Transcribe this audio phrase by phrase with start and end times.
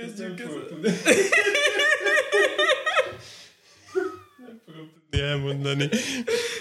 [0.00, 0.46] Kezdjük Nem ezzel.
[0.46, 0.90] fogom tudni.
[4.38, 5.88] Nem fogom tudni elmondani.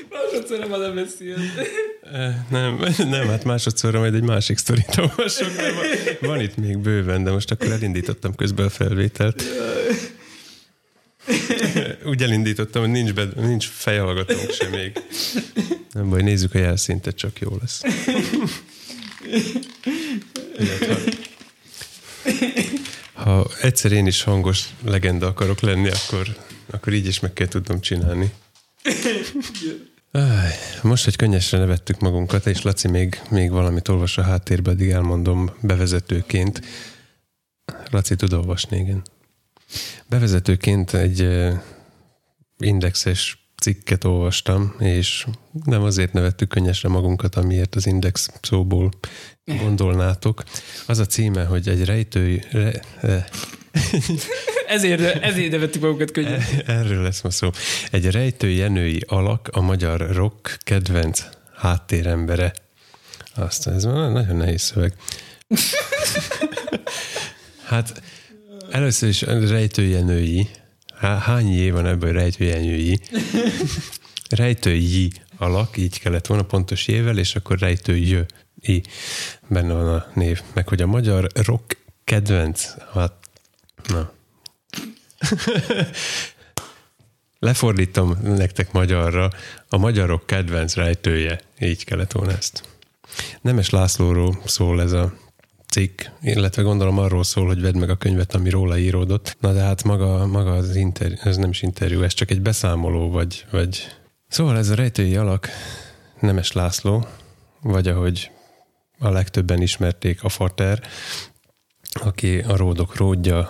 [0.09, 1.37] Másodszor nem nem beszél.
[2.13, 5.85] Eh, Nem, nem, hát másodszorra majd egy másik sztorit olvasok, van,
[6.19, 9.44] van itt még bőven, de most akkor elindítottam közben a felvételt.
[12.06, 14.92] Úgy elindítottam, hogy nincs, be, nincs fejhallgatónk sem még.
[15.92, 17.82] Nem baj, nézzük a jelszintet, csak jó lesz.
[20.58, 21.05] Illetve,
[23.66, 26.37] egyszer én is hangos legenda akarok lenni, akkor,
[26.71, 28.33] akkor így is meg kell tudnom csinálni.
[30.82, 35.51] Most, hogy könnyesre nevettük magunkat, és Laci még, még valamit olvas a háttérbe, addig elmondom
[35.61, 36.61] bevezetőként.
[37.91, 39.01] Laci tud olvasni, igen.
[40.07, 41.27] Bevezetőként egy
[42.57, 45.25] indexes cikket olvastam, és
[45.63, 48.89] nem azért nevettük könnyesre magunkat, amiért az index szóból
[49.45, 50.43] gondolnátok.
[50.87, 52.41] Az a címe, hogy egy rejtői...
[52.51, 53.25] Re, eh,
[54.67, 56.41] Ezért, ezért nevettük magunkat könnyen.
[56.65, 57.49] Erről lesz ma szó.
[57.91, 61.23] Egy rejtő jenői alak, a magyar rock kedvenc
[61.55, 62.53] háttérembere.
[63.35, 64.94] Azt ez van, nagyon nehéz szöveg.
[67.72, 68.02] hát
[68.72, 70.47] először is rejtőjenői.
[71.06, 73.00] Há, hány év van ebből rejtőjenői?
[74.30, 78.23] Rejtői alak, így kellett volna pontos jével, és akkor rejtőjö
[78.62, 78.84] i
[79.47, 80.42] benne van a név.
[80.53, 83.14] Meg hogy a magyar rock kedvenc, hát
[83.88, 84.12] na,
[87.40, 89.30] Lefordítom nektek magyarra,
[89.69, 92.64] a magyarok kedvenc rejtője, így kellett volna ezt.
[93.42, 95.14] Nemes Lászlóról szól ez a
[95.76, 99.38] cikk, illetve gondolom arról szól, hogy vedd meg a könyvet, ami róla íródott.
[99.40, 103.12] Na de hát maga, maga az interjú, ez nem is interjú, ez csak egy beszámoló,
[103.12, 103.88] vagy, vagy...
[104.28, 105.50] Szóval ez a rejtői alak
[106.20, 107.08] Nemes László,
[107.62, 108.31] vagy ahogy
[109.00, 110.81] a legtöbben ismerték a Fater,
[111.92, 113.50] aki a ródok ródja,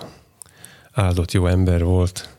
[0.92, 2.36] áldott jó ember volt,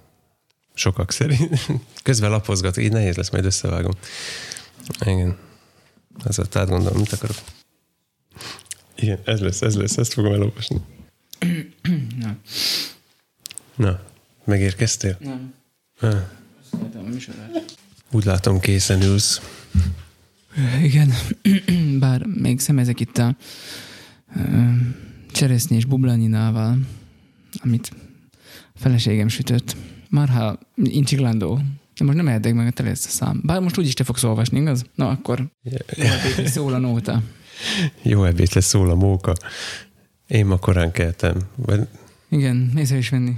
[0.73, 1.67] sokak szerint.
[2.03, 3.93] Közben lapozgat, így nehéz lesz, majd összevágom.
[5.05, 5.37] Igen.
[6.49, 7.37] Tehát gondolom, mit akarok.
[8.97, 10.77] Igen, ez lesz, ez lesz, ezt fogom elolvasni.
[12.19, 12.37] Na.
[13.75, 13.99] Na,
[14.43, 15.17] megérkeztél?
[15.19, 15.53] Nem.
[16.71, 17.77] Szeretem a műsorát.
[18.11, 19.41] úgy látom, készen ülsz.
[20.81, 21.13] Igen,
[21.99, 23.35] bár még szemezek itt a
[25.31, 26.77] cseresznyi és bublaninával,
[27.59, 27.91] amit
[28.73, 29.75] a feleségem sütött.
[30.09, 31.61] Marha incsiklandó.
[31.97, 33.41] De most nem ehetek meg, tele lesz a szám.
[33.43, 34.83] Bár most úgyis te fogsz olvasni, igaz?
[34.95, 35.45] Na akkor
[35.97, 37.21] majd szól a nóta.
[38.01, 39.33] Jó ebéd lesz, szól a móka.
[40.27, 41.35] Én ma korán keltem.
[42.29, 43.37] Igen, észre is venni.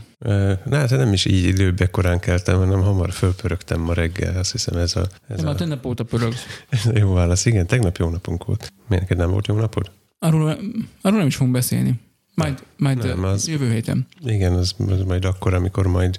[0.66, 4.38] na, hát nem is így időbe korán keltem, hanem hamar fölpörögtem ma reggel.
[4.38, 6.46] Azt hiszem ez a, ez De a, már tegnap óta pörögsz.
[6.70, 7.46] ez a jó válasz.
[7.46, 8.74] Igen, tegnap jó napunk volt.
[8.88, 9.92] Miért neked nem volt jó napod?
[10.20, 10.58] Arról,
[11.02, 12.00] arról nem is fogunk beszélni.
[12.36, 14.08] Majd, majd Nem, nem, az- jövő héten.
[14.26, 16.18] Igen, az, az majd akkor, amikor majd,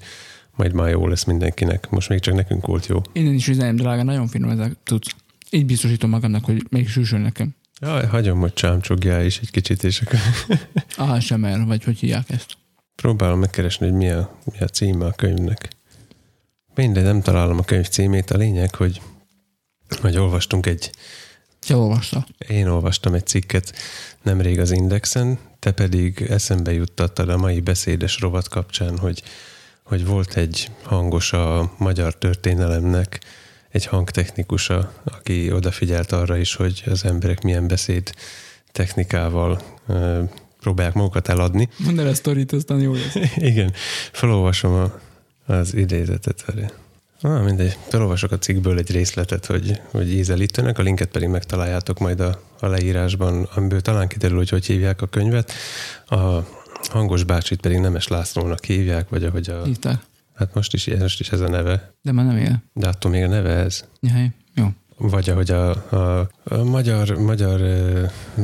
[0.61, 1.91] majd már jó lesz mindenkinek.
[1.91, 3.03] Most még csak nekünk volt jó.
[3.13, 5.15] Innen is üzenem, drága, nagyon finom ez a tudsz.
[5.51, 7.55] Így biztosítom magamnak, hogy még sűsül nekem.
[7.81, 10.19] Jaj, hagyom, hogy csámcsogjál is egy kicsit, és akkor
[10.97, 12.53] ASMR, vagy hogy hívják ezt.
[12.95, 15.69] próbálom megkeresni, hogy mi a, mi a címe a könyvnek.
[16.75, 18.31] Mindegy, nem találom a könyv címét.
[18.31, 19.01] A lényeg, hogy,
[20.01, 20.91] hogy olvastunk egy,
[21.67, 22.27] Te olvasta.
[22.49, 23.73] én olvastam egy cikket
[24.23, 29.23] nemrég az Indexen, te pedig eszembe juttattad a mai beszédes rovat kapcsán, hogy,
[29.91, 33.21] hogy volt egy hangos a magyar történelemnek,
[33.71, 38.13] egy hangtechnikusa, aki odafigyelt arra is, hogy az emberek milyen beszéd
[38.73, 40.23] technikával ö,
[40.61, 41.69] próbálják magukat eladni.
[41.77, 43.15] Mondd el a sztorit, aztán jó lesz.
[43.51, 43.73] Igen,
[44.13, 45.01] felolvasom a,
[45.53, 46.45] az idézetet.
[46.45, 46.67] várj.
[47.21, 52.21] Ah, mindegy, felolvasok a cikkből egy részletet, hogy, hogy ízelítenek, a linket pedig megtaláljátok majd
[52.21, 55.53] a, a leírásban, amiből talán kiderül, hogy hogy hívják a könyvet.
[56.07, 56.39] A
[56.89, 59.65] hangos bácsit pedig Nemes Lászlónak hívják, vagy ahogy a...
[59.65, 60.01] Hívták.
[60.35, 62.63] Hát most is, most is ez a neve, De már nem él.
[62.73, 63.85] de attól még a neve ez.
[64.01, 64.31] Jaj.
[65.03, 67.61] Vagy ahogy a, a, a magyar, magyar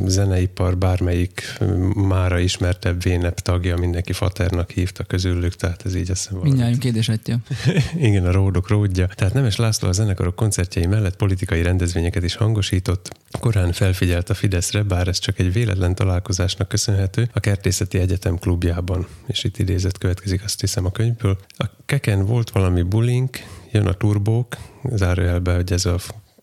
[0.06, 1.58] zeneipar bármelyik
[1.94, 6.50] mára ismertebb, vénebb tagja mindenki Faternak hívta közülük, tehát ez így azt hiszem valami.
[6.50, 7.38] Mindjárt édesatja.
[8.08, 9.06] Igen, a Ródok Ródja.
[9.14, 13.10] Tehát Nemes László a zenekarok koncertjei mellett politikai rendezvényeket is hangosított.
[13.41, 19.06] Korán felfigyelt a Fideszre, bár ez csak egy véletlen találkozásnak köszönhető a Kertészeti Egyetem klubjában.
[19.26, 21.38] És itt idézet következik, azt hiszem a könyvből.
[21.56, 23.28] A Keken volt valami bullying,
[23.72, 24.56] jön a turbók,
[24.92, 25.98] zárójelbe, hogy ez a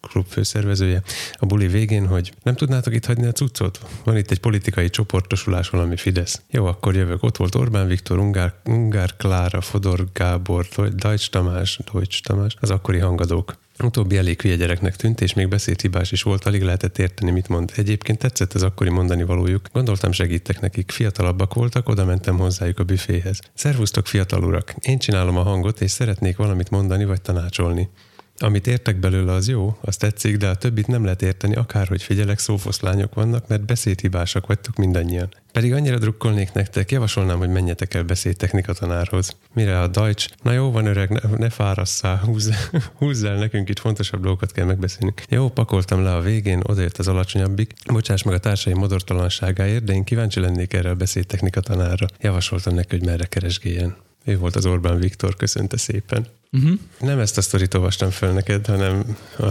[0.07, 1.01] klub főszervezője,
[1.33, 3.79] a buli végén, hogy nem tudnátok itt hagyni a cuccot?
[4.03, 6.41] Van itt egy politikai csoportosulás, valami Fidesz.
[6.49, 7.23] Jó, akkor jövök.
[7.23, 12.97] Ott volt Orbán Viktor, Ungár, Ungár Klára, Fodor Gábor, Deutsch Tamás, Deutsch Tamás, az akkori
[12.97, 13.55] hangadók.
[13.83, 17.71] Utóbbi elég hülye gyereknek tűnt, és még beszédhibás is volt, alig lehetett érteni, mit mond.
[17.75, 19.67] Egyébként tetszett az akkori mondani valójuk.
[19.73, 20.91] Gondoltam segítek nekik.
[20.91, 23.39] Fiatalabbak voltak, oda mentem hozzájuk a büféhez.
[23.53, 24.75] Szervusztok, fiatal urak!
[24.79, 27.89] Én csinálom a hangot, és szeretnék valamit mondani vagy tanácsolni.
[28.37, 32.39] Amit értek belőle, az jó, azt tetszik, de a többit nem lehet érteni, akárhogy figyelek,
[32.39, 35.29] szófoszlányok vannak, mert beszédhibásak vagytok mindannyian.
[35.51, 39.35] Pedig annyira drukkolnék nektek, javasolnám, hogy menjetek el beszédtechnika tanárhoz.
[39.53, 42.49] Mire a Deutsch, na jó van öreg, ne, ne fárasszál, húzz,
[42.99, 45.13] húzz el, nekünk itt fontosabb dolgokat kell megbeszélni.
[45.29, 50.03] Jó, pakoltam le a végén, odaért az alacsonyabbik, bocsáss meg a társai modortalanságáért, de én
[50.03, 52.05] kíváncsi lennék erre a beszédtechnika tanárra.
[52.21, 53.95] Javasoltam neki, hogy merre keresgéljen.
[54.25, 56.27] Ő volt az Orbán Viktor, köszönte szépen.
[56.53, 56.79] Uh-huh.
[56.99, 59.45] Nem ezt a sztorit olvastam fel neked, hanem a,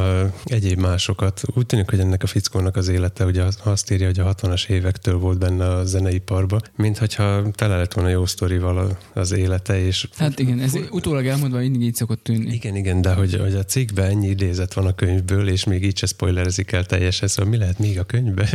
[0.44, 1.42] egyéb másokat.
[1.54, 5.18] Úgy tűnik, hogy ennek a fickónak az élete ugye azt írja, hogy a 60-as évektől
[5.18, 9.84] volt benne a zeneiparba, mint hogyha tele lett volna jó sztorival az élete.
[9.84, 12.52] És hát igen, ez utólag elmondva mindig így szokott tűnni.
[12.52, 15.98] Igen, igen, de hogy, hogy a cikkben ennyi idézet van a könyvből, és még így
[15.98, 18.48] se spoilerezik el teljesen, szóval mi lehet még a könyvben?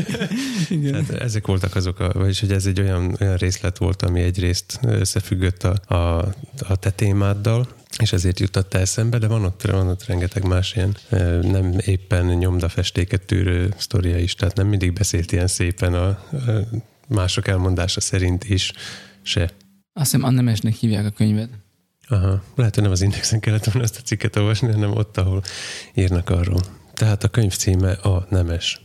[0.68, 0.92] igen.
[1.06, 4.78] Tehát ezek voltak azok, a, vagyis hogy ez egy olyan, olyan részlet volt, ami egyrészt
[4.82, 6.34] összefüggött a, a,
[6.68, 7.63] a te témáddal,
[8.00, 10.96] és ezért jutott eszembe, de van ott, van ott rengeteg más ilyen
[11.42, 16.20] nem éppen nyomdafestéket tűrő sztoria is, tehát nem mindig beszélt ilyen szépen a, a
[17.08, 18.72] mások elmondása szerint is
[19.22, 19.42] se.
[19.92, 21.48] Azt hiszem Annemesnek hívják a könyvet.
[22.08, 25.42] Aha, lehet, hogy nem az Indexen kellett volna ezt a cikket olvasni, hanem ott, ahol
[25.94, 26.60] írnak arról.
[26.94, 28.80] Tehát a könyv címe a Nemes,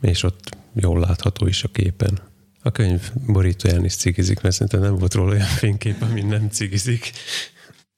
[0.00, 2.18] és ott jól látható is a képen.
[2.62, 7.12] A könyv borítóján is cigizik, mert szerintem nem volt róla olyan fénykép, ami nem cigizik.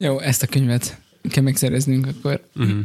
[0.02, 2.44] Jó, ezt a könyvet kell megszereznünk akkor.
[2.62, 2.80] Mm.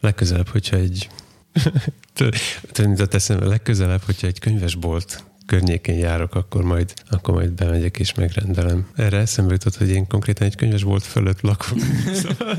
[0.00, 1.08] legközelebb, hogyha egy
[2.72, 8.86] Tudod, eszembe, legközelebb, hogyha egy könyvesbolt környékén járok, akkor majd, akkor majd bemegyek és megrendelem.
[8.96, 11.78] Erre eszembe jutott, hogy én konkrétan egy könyvesbolt fölött lakom.
[12.22, 12.58] Szóval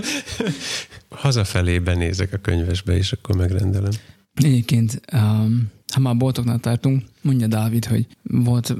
[1.09, 3.91] hazafelé benézek a könyvesbe, és akkor megrendelem.
[4.33, 8.75] Egyébként, um, ha már boltoknál tartunk, mondja Dávid, hogy volt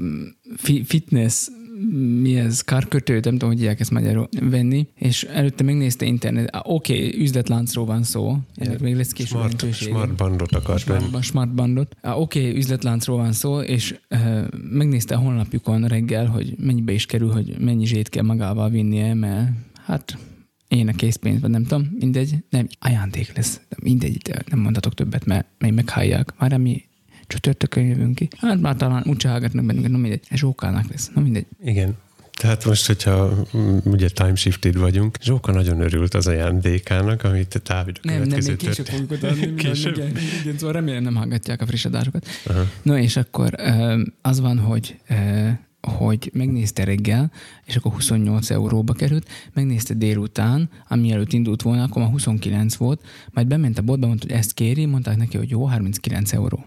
[0.56, 1.46] fi- fitness
[2.20, 7.06] mi ez, karkötő, nem tudom, hogy hívják ezt magyarul venni, és előtte megnézte internet, oké,
[7.06, 11.96] okay, üzletláncról van szó, ennek még lesz később smart, smart bandot akart smart, smart bandot.
[12.02, 17.32] Oké, okay, üzletláncról van szó, és uh, megnézte a honlapjukon reggel, hogy mennyibe is kerül,
[17.32, 19.50] hogy mennyi zsét kell magával vinnie, mert
[19.84, 20.18] hát
[20.68, 25.72] én a készpénzben, nem tudom, mindegy, nem, ajándék lesz, mindegy, nem mondhatok többet, mert még
[25.72, 26.32] meghallják.
[26.38, 26.84] Már mi
[27.30, 28.28] csütörtökön jövünk ki.
[28.36, 31.46] Hát már talán úgy hallgatnak bennünket, no mindegy, zsókának lesz, no mindegy.
[31.64, 31.96] Igen.
[32.40, 37.74] Tehát most, hogyha mm, ugye time shifted vagyunk, Zsóka nagyon örült az ajándékának, amit te
[37.74, 39.54] a Nem, nem, még később fogjuk odaadni.
[39.54, 39.96] később?
[39.96, 42.26] Igen, igen, szóval remélem nem hallgatják a friss adásokat.
[42.46, 42.62] Aha.
[42.82, 43.54] No és akkor
[44.22, 44.96] az van, hogy
[45.80, 47.32] hogy megnézte reggel,
[47.64, 53.00] és akkor 28 euróba került, megnézte délután, ami előtt indult volna, akkor már 29 volt,
[53.30, 56.64] majd bement a boltba, mondta, hogy ezt kéri, mondták neki, hogy jó, 39 euró.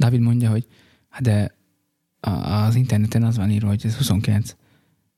[0.00, 0.66] Dávid mondja, hogy
[1.08, 1.54] hát de
[2.66, 4.54] az interneten az van írva, hogy ez 29.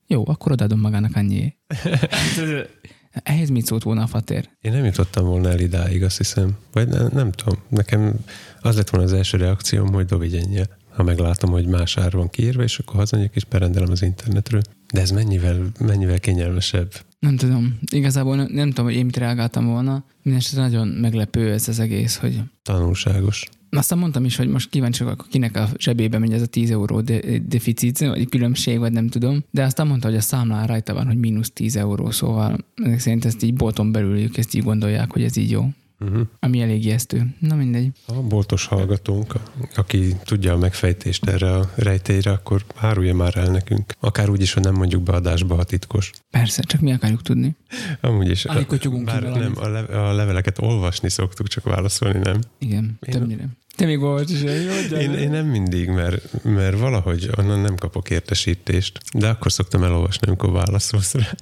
[0.07, 1.55] Jó, akkor odaadom magának annyi.
[3.23, 4.49] Ehhez mit szólt volna a fater?
[4.61, 6.57] Én nem jutottam volna el idáig, azt hiszem.
[6.71, 7.59] Vagy nem, nem tudom.
[7.69, 8.13] Nekem
[8.61, 10.67] az lett volna az első reakcióm, hogy dovidjenje.
[10.89, 14.61] Ha meglátom, hogy más ár van kiírva, és akkor hazanyek és berendelem az internetről.
[14.93, 16.91] De ez mennyivel, mennyivel kényelmesebb?
[17.19, 17.79] Nem tudom.
[17.91, 20.05] Igazából nem, nem tudom, hogy én mit reagáltam volna.
[20.21, 22.41] Mindenesetre nagyon meglepő ez az egész, hogy...
[22.63, 23.49] Tanulságos.
[23.75, 27.01] Aztán mondtam is, hogy most kíváncsi vagyok, kinek a zsebébe megy ez a 10 euró
[27.01, 29.43] de- deficit, vagy különbség, vagy nem tudom.
[29.51, 33.25] De aztán mondta, hogy a számlán rajta van, hogy mínusz 10 euró, szóval ezek szerint
[33.25, 35.69] ezt így bolton belül ezt így gondolják, hogy ez így jó.
[35.99, 36.27] Uh-huh.
[36.39, 37.35] Ami elég ijesztő.
[37.39, 37.91] Na mindegy.
[38.07, 39.33] Ha van boltos hallgatónk,
[39.75, 43.93] aki tudja a megfejtést erre a rejtélyre, akkor árulja már el nekünk.
[43.99, 46.11] Akár úgy is, hogy nem mondjuk be adásba, ha titkos.
[46.31, 47.55] Persze, csak mi akarjuk tudni.
[48.01, 48.45] Amúgy is.
[49.03, 52.39] Bár nem, a, le- a leveleket olvasni szoktuk, csak válaszolni nem.
[52.57, 53.47] Igen, Én többnyire.
[53.75, 58.99] Te még is el, én, én nem mindig, mert, mert valahogy onnan nem kapok értesítést,
[59.13, 61.35] de akkor szoktam elolvasni, amikor válaszolsz rá.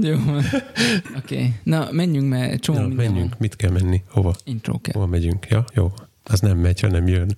[0.00, 1.36] Jó, oké.
[1.36, 1.52] Okay.
[1.62, 3.36] Na, menjünk, mert csomó Na, menjünk, van.
[3.38, 4.02] mit kell menni?
[4.08, 4.36] Hova?
[4.44, 4.94] Intro kell.
[4.94, 5.46] Hova megyünk?
[5.48, 5.92] Ja, jó.
[6.24, 7.36] Az nem megy, hanem jön.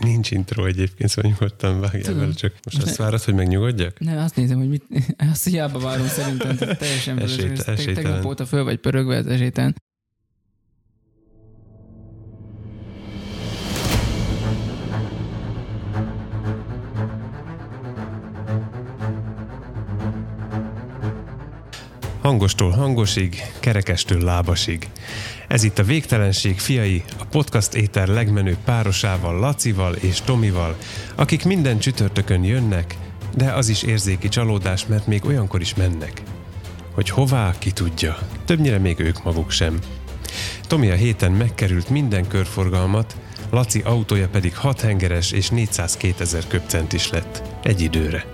[0.00, 3.98] Nincs intro egyébként, szóval nyugodtan vágjál vele, csak most azt várod, hogy megnyugodjak?
[3.98, 4.84] Nem, azt nézem, hogy mit,
[5.32, 7.94] azt hiába várom szerintem, tehát teljesen Esélyt, esélytelen.
[7.94, 9.76] Tegnap óta föl vagy pörögve az esélytelen.
[22.22, 24.88] Hangostól hangosig, kerekestől lábasig.
[25.48, 30.76] Ez itt a Végtelenség fiai, a podcast éter legmenőbb párosával, Lacival és Tomival,
[31.14, 32.96] akik minden csütörtökön jönnek,
[33.34, 36.22] de az is érzéki csalódás, mert még olyankor is mennek.
[36.94, 38.18] Hogy hová, ki tudja.
[38.44, 39.78] Többnyire még ők maguk sem.
[40.66, 43.16] Tomi a héten megkerült minden körforgalmat,
[43.50, 47.42] Laci autója pedig 6 hengeres és 402 ezer köpcentis lett.
[47.62, 48.24] Egy időre.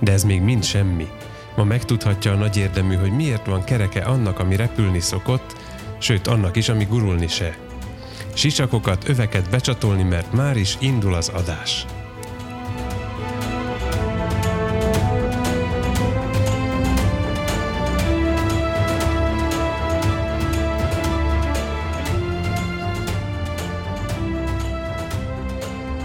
[0.00, 1.06] De ez még mind semmi.
[1.56, 5.56] Ma megtudhatja a nagy érdemű, hogy miért van kereke annak, ami repülni szokott,
[5.98, 7.56] sőt annak is, ami gurulni se.
[8.34, 11.86] Sisakokat, öveket becsatolni, mert már is indul az adás.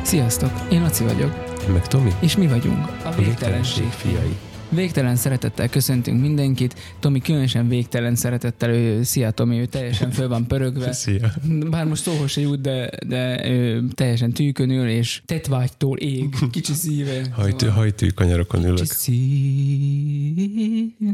[0.02, 1.34] Sziasztok, én Laci vagyok,
[1.74, 2.12] Meg Tomi?
[2.20, 4.38] és mi vagyunk a Végtelenség fiai.
[4.70, 6.76] Végtelen szeretettel köszöntünk mindenkit.
[7.00, 10.94] Tomi különösen végtelen szeretettel, ő, szia Tomi, ő teljesen föl van pörögve.
[11.08, 11.34] Szia.
[11.70, 17.22] Bár most szóhoz se jut, de, de ő teljesen tűkönül, és tetvágytól ég, kicsi szíve.
[17.32, 18.76] Hajtű, hajtű kanyarokon ülök.
[18.76, 20.38] Kicsi szív...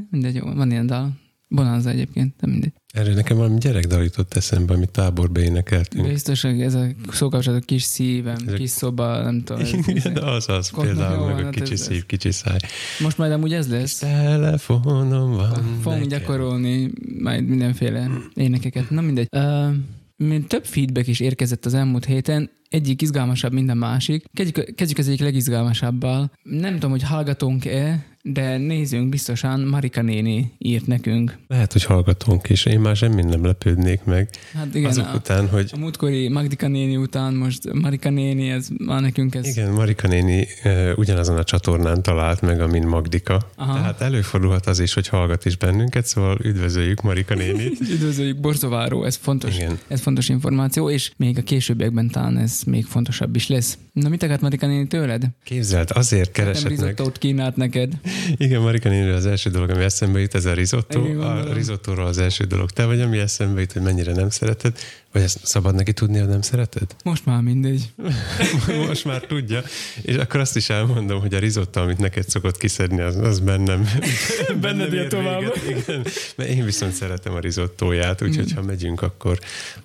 [0.09, 1.11] Mindegy, jó, van ilyen dal.
[1.53, 2.71] Bonanza egyébként, de mindegy.
[2.93, 6.07] Erről nekem valami gyerekdal jutott eszembe, amit táborba énekeltünk.
[6.07, 9.65] Biztos, hogy ez a szókapcsolat a kis szívem, Ezek- kis szoba, nem tudom.
[9.85, 12.57] Igen, az az jó például, meg a hát kicsi szív, kicsi száj.
[12.99, 13.97] Most majd amúgy ez lesz.
[13.97, 18.89] Telefonom van Fogunk gyakorolni majd mindenféle énekeket.
[18.89, 19.27] Na mindegy.
[19.31, 24.25] Uh, több feedback is érkezett az elmúlt héten, egyik izgalmasabb, mint a másik.
[24.33, 26.31] Kezdjük, kezdjük az egyik legizgalmasabbal.
[26.43, 31.37] Nem tudom, hogy hallgatónk-e, de nézzünk biztosan, Marika néni írt nekünk.
[31.47, 32.65] Lehet, hogy hallgatónk is.
[32.65, 34.29] Én már semmi nem lepődnék meg.
[34.53, 38.67] Hát igen, Azok a, után, hogy a múltkori Magdika néni után most Marika néni, ez
[38.77, 39.47] már nekünk ez...
[39.47, 43.49] igen, Marika néni uh, ugyanazon a csatornán talált meg, amint Magdika.
[43.55, 43.73] Aha.
[43.73, 47.79] Tehát előfordulhat az is, hogy hallgat is bennünket, szóval üdvözöljük Marika nénit.
[47.93, 49.79] Üdvözöljük Borzováró, ez fontos, Igen.
[49.87, 53.77] ez fontos információ, és még a későbbiekben talán ez még fontosabb is lesz.
[53.93, 55.23] Na mit akart Marika néni tőled?
[55.43, 56.79] Képzeld, azért Nem keresett meg.
[56.79, 57.93] risottót kínált neked.
[58.35, 60.99] Igen, Marika néniről az első dolog, ami eszembe jut, ez a risotto.
[61.21, 62.71] A risottóról az első dolog.
[62.71, 64.77] Te vagy, ami eszembe jut, hogy mennyire nem szereted,
[65.13, 66.95] vagy ezt szabad neki tudni, hogy nem szereted?
[67.03, 67.93] Most már mindegy.
[68.87, 69.61] Most már tudja.
[70.01, 73.87] És akkor azt is elmondom, hogy a risotto, amit neked szokott kiszedni, az, az bennem.
[74.61, 75.39] Benned ér tovább.
[75.39, 75.87] véget.
[75.87, 76.05] Igen.
[76.35, 78.55] Mert én viszont szeretem a risottóját, úgyhogy Mm.
[78.55, 79.39] ha megyünk, akkor,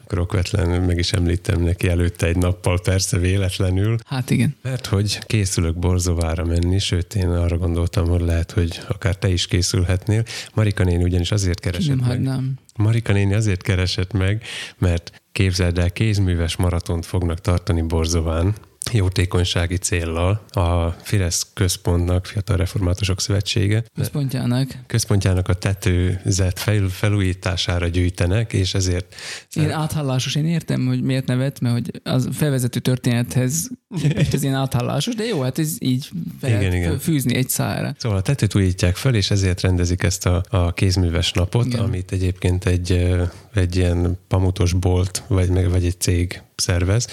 [0.05, 3.97] akkor okvetlenül meg is említem neki előtte egy nappal, persze véletlenül.
[4.07, 4.57] Hát igen.
[4.63, 9.47] Mert hogy készülök Borzovára menni, sőt én arra gondoltam, hogy lehet, hogy akár te is
[9.47, 10.23] készülhetnél.
[10.55, 12.07] Marika néni ugyanis azért keresett nem meg.
[12.07, 12.55] hagynám.
[12.79, 14.43] Marika néni azért keresett meg,
[14.79, 18.55] mert képzeld el, kézműves maratont fognak tartani Borzován,
[18.93, 24.69] jótékonysági céllal a Fidesz központnak, Fiatal Reformátusok Szövetsége, Központjának.
[24.87, 29.15] központjának a tetőzet fel, felújítására gyűjtenek, és ezért
[29.55, 34.55] Én áthallásos, én értem, hogy miért nevet, mert hogy az felvezető történethez képest ez ilyen
[34.55, 36.09] áthallásos, de jó, hát ez így
[36.41, 36.99] fel Igen, igen.
[36.99, 37.95] fűzni egy szára.
[37.99, 41.81] Szóval a tetőt újítják fel, és ezért rendezik ezt a, a kézműves napot, Igen.
[41.81, 43.17] Amit egyébként egy,
[43.55, 47.07] egy ilyen pamutos bolt, vagy, meg, vagy egy cég szervez,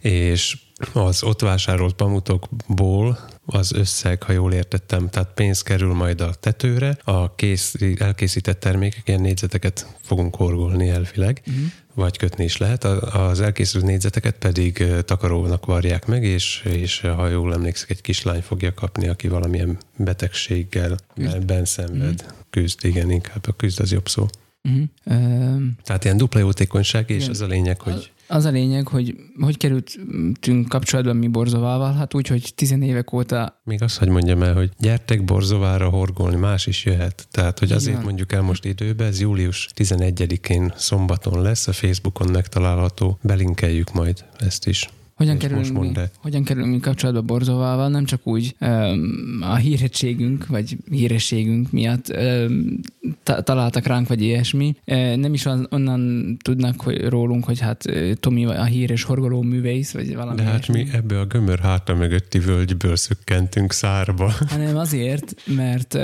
[0.00, 0.56] és
[0.92, 6.98] az ott vásárolt pamutokból az összeg, ha jól értettem, tehát pénz kerül majd a tetőre,
[7.04, 11.64] a kész, elkészített termékek, ilyen négyzeteket fogunk horgolni elvileg, Uh-huh.
[11.94, 12.84] vagy kötni is lehet.
[12.84, 18.74] Az elkészült négyzeteket pedig takarónak varják meg, és, és ha jól emlékszek, egy kislány fogja
[18.74, 21.44] kapni, aki valamilyen betegséggel Küzd.
[21.44, 22.34] ben szenved.
[22.50, 24.26] Küzd, igen, inkább a küzd az jobb szó.
[24.62, 24.82] Uh-huh.
[25.04, 27.30] Um, Tehát ilyen dupla jótékonyság, és Igen.
[27.30, 32.26] az a lényeg, hogy az a lényeg, hogy hogy kerültünk kapcsolatban mi Borzovával, hát úgy,
[32.26, 36.84] hogy tizen évek óta még azt, hogy mondjam el, hogy gyertek Borzovára horgolni, más is
[36.84, 37.26] jöhet.
[37.30, 38.04] Tehát, hogy azért van.
[38.04, 44.66] mondjuk el most időben, ez július 11-én szombaton lesz, a Facebookon megtalálható, belinkeljük majd ezt
[44.66, 44.88] is.
[45.20, 46.10] Hogyan És kerülünk, most mi, mondd el.
[46.18, 52.80] hogyan kerülünk mi kapcsolatba Borzovával, nem csak úgy um, a hírhetségünk, vagy hírességünk miatt um,
[53.22, 54.74] ta- találtak ránk, vagy ilyesmi.
[54.86, 57.84] Uh, nem is on, onnan tudnak hogy rólunk, hogy hát
[58.20, 60.82] Tomi a híres horgoló művész, vagy valami De hát ilyesmi.
[60.82, 64.32] mi ebből a gömör háta mögötti völgyből szökkentünk szárba.
[64.48, 65.98] hanem azért, mert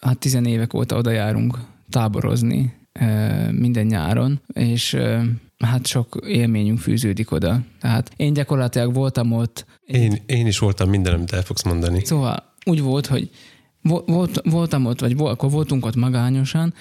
[0.00, 1.58] hát tizen évek óta oda járunk
[1.90, 2.72] táborozni
[3.50, 4.96] minden nyáron, és
[5.62, 7.60] hát sok élményünk fűződik oda.
[7.80, 12.04] Tehát én gyakorlatilag voltam ott, Én, én is voltam minden, amit el fogsz mondani.
[12.04, 13.30] Szóval úgy volt, hogy
[13.82, 16.74] vo- volt, voltam ott, vagy akkor voltunk ott magányosan,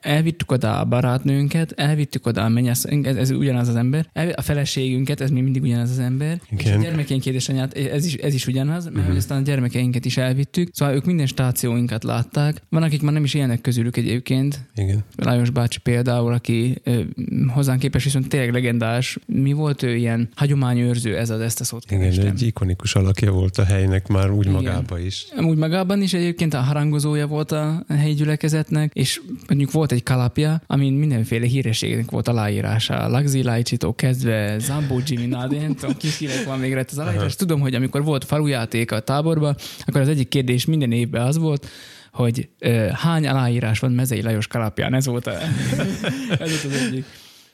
[0.00, 4.42] elvittük oda a barátnőnket, elvittük oda a mennyasszony, ez, ez ugyanaz az ember, el, a
[4.42, 6.78] feleségünket, ez még mindig ugyanaz az ember, és Igen.
[6.78, 9.16] a gyermekeink édesanyját, ez is, ez is ugyanaz, mert uh-huh.
[9.16, 12.62] aztán a gyermekeinket is elvittük, szóval ők minden stációinkat látták.
[12.68, 15.04] Van, akik már nem is ilyenek közülük egyébként, Igen.
[15.16, 17.00] Lajos bácsi például, aki ö,
[17.46, 19.18] hozzánk képest viszont tényleg legendás.
[19.26, 22.26] Mi volt ő ilyen hagyományőrző, ez az, ezt a szót Igen, kerestem.
[22.26, 24.52] egy ikonikus alakja volt a helynek már úgy Igen.
[24.52, 25.26] magába is.
[25.36, 30.62] Amúgy magában is egyébként a harangozója volt a helyi gyülekezetnek, és mondjuk volt egy kalapja,
[30.66, 33.08] amin mindenféle hírességnek volt aláírása.
[33.08, 37.36] Lagzi Lajcsitó kezdve, Zambó Jimmy Nadi, nem tudom, ki van még az aláírás.
[37.36, 41.68] Tudom, hogy amikor volt falujáték a táborba, akkor az egyik kérdés minden évben az volt,
[42.12, 44.94] hogy uh, hány aláírás van Mezei Lajos kalapján.
[44.94, 45.32] Ez volt, a,
[46.42, 47.04] ez volt az egyik.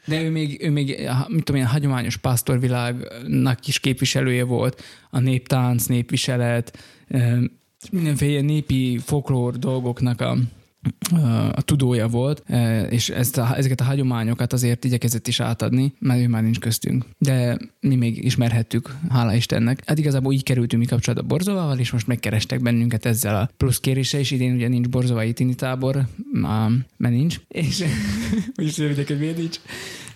[0.05, 5.85] De ő még, ő még mit tudom én, hagyományos pásztorvilágnak is képviselője volt, a néptánc,
[5.87, 6.79] népviselet,
[7.91, 10.37] mindenféle népi folklór dolgoknak a,
[11.53, 12.43] a tudója volt,
[12.91, 17.05] és ezt a, ezeket a hagyományokat azért igyekezett is átadni, mert ő már nincs köztünk.
[17.19, 19.83] De mi még ismerhettük, hála Istennek.
[19.87, 24.19] Hát igazából így kerültünk mi kapcsolatba Borzovával, és most megkerestek bennünket ezzel a plusz kérése,
[24.19, 26.07] és idén ugye nincs Borzovai tini tábor,
[26.97, 27.85] mert nincs, és
[28.57, 29.61] úgyis hogy miért nincs.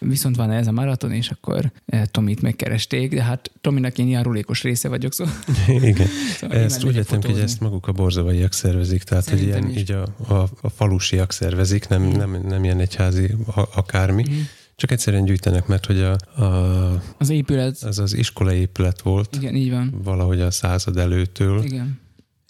[0.09, 1.73] Viszont van ez a maraton, és akkor
[2.11, 5.35] Tomit megkeresték, de hát Tominak én járulékos része vagyok, szóval...
[5.91, 6.07] Igen.
[6.37, 9.93] Szóval ezt úgy vettem hogy ezt maguk a borzovaiak szervezik, tehát Szerintem hogy ilyen, így
[9.93, 12.11] a, a, a falusiak szervezik, nem, mm.
[12.11, 13.35] nem, nem ilyen egyházi
[13.75, 14.25] akármi.
[14.31, 14.41] Mm.
[14.77, 19.37] Csak egyszerűen gyűjtenek, mert hogy a, a az épület az az iskolai épület volt.
[19.37, 20.01] Igen, így van.
[20.05, 21.63] Valahogy a század előttől.
[21.63, 22.01] Igen.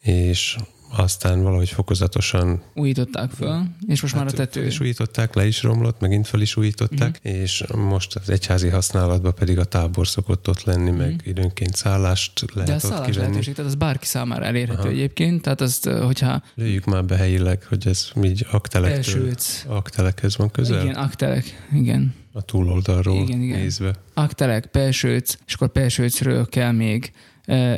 [0.00, 0.56] És
[0.96, 4.66] aztán valahogy fokozatosan újították föl, és most hát már a hát, tető.
[4.66, 7.40] És újították, le is romlott, megint fel is újították, uh-huh.
[7.40, 11.06] és most az egyházi használatban pedig a tábor szokott ott lenni, uh-huh.
[11.06, 13.26] meg időnként szállást lehet De a szállás kivenni.
[13.26, 14.88] lehetőség, tehát az bárki számára elérhető Aha.
[14.88, 16.42] egyébként, tehát azt, hogyha...
[16.54, 19.34] Lőjük már be helyileg, hogy ez így aktelektől,
[19.66, 20.82] aktelekhez van közel.
[20.82, 22.14] Igen, aktelek, igen.
[22.32, 23.58] A túloldalról igen, igen.
[23.58, 23.94] nézve.
[24.14, 27.12] Aktelek, Pelsőc, és akkor Pelsőcről kell még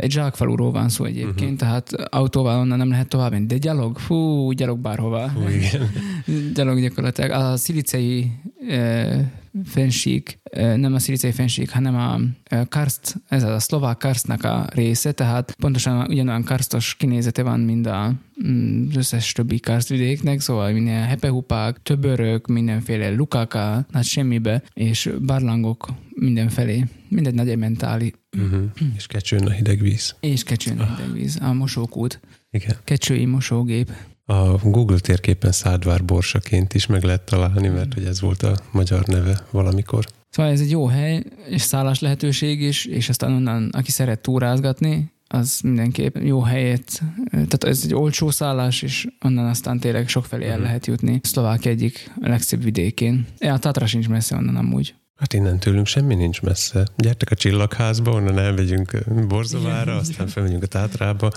[0.01, 1.59] egy zsákfaluról van szó egyébként, uh-huh.
[1.59, 5.29] tehát autóval onnan nem lehet tovább menni, de gyalog, fú, gyalog bárhova.
[5.29, 5.91] Fú, igen.
[6.55, 7.31] gyalog gyakorlatilag.
[7.31, 8.33] A szilicei
[8.69, 9.33] e,
[9.65, 12.21] fensík, e, nem a szilicei fensík, hanem a
[12.69, 18.13] karst, ez a szlovák karstnak a része, tehát pontosan ugyanolyan karstos kinézete van, mint a,
[18.47, 25.89] mm, az összes többi karstvidéknek, szóval minden hepehupák, töbörök, mindenféle lukáka, hát semmibe, és barlangok
[26.15, 28.13] mindenfelé, mindegy nagy ementáli.
[28.39, 28.71] Uh-huh.
[28.97, 30.15] És kecsőn a hideg víz.
[30.21, 32.21] És kecsőn a hideg víz, a mosókút.
[32.51, 32.77] Igen.
[32.85, 33.93] Kecsői mosógép.
[34.25, 39.07] A Google térképen Szádvár borsaként is meg lehet találni, mert hogy ez volt a magyar
[39.07, 40.07] neve valamikor.
[40.29, 45.15] Szóval ez egy jó hely, és szállás lehetőség is, és aztán onnan, aki szeret túrázgatni,
[45.29, 50.55] az mindenképp jó helyet, tehát ez egy olcsó szállás, és onnan aztán tényleg sokfelé el
[50.55, 50.63] mhm.
[50.63, 51.21] lehet jutni.
[51.23, 53.27] Szlovák egyik legszebb vidékén.
[53.39, 54.95] Ja, a Tatra sincs messze onnan amúgy.
[55.17, 56.87] Hát innen tőlünk semmi nincs messze.
[56.97, 61.31] Gyertek a csillagházba, onnan elmegyünk Borzovára, Igen, aztán felmegyünk a Tátrába.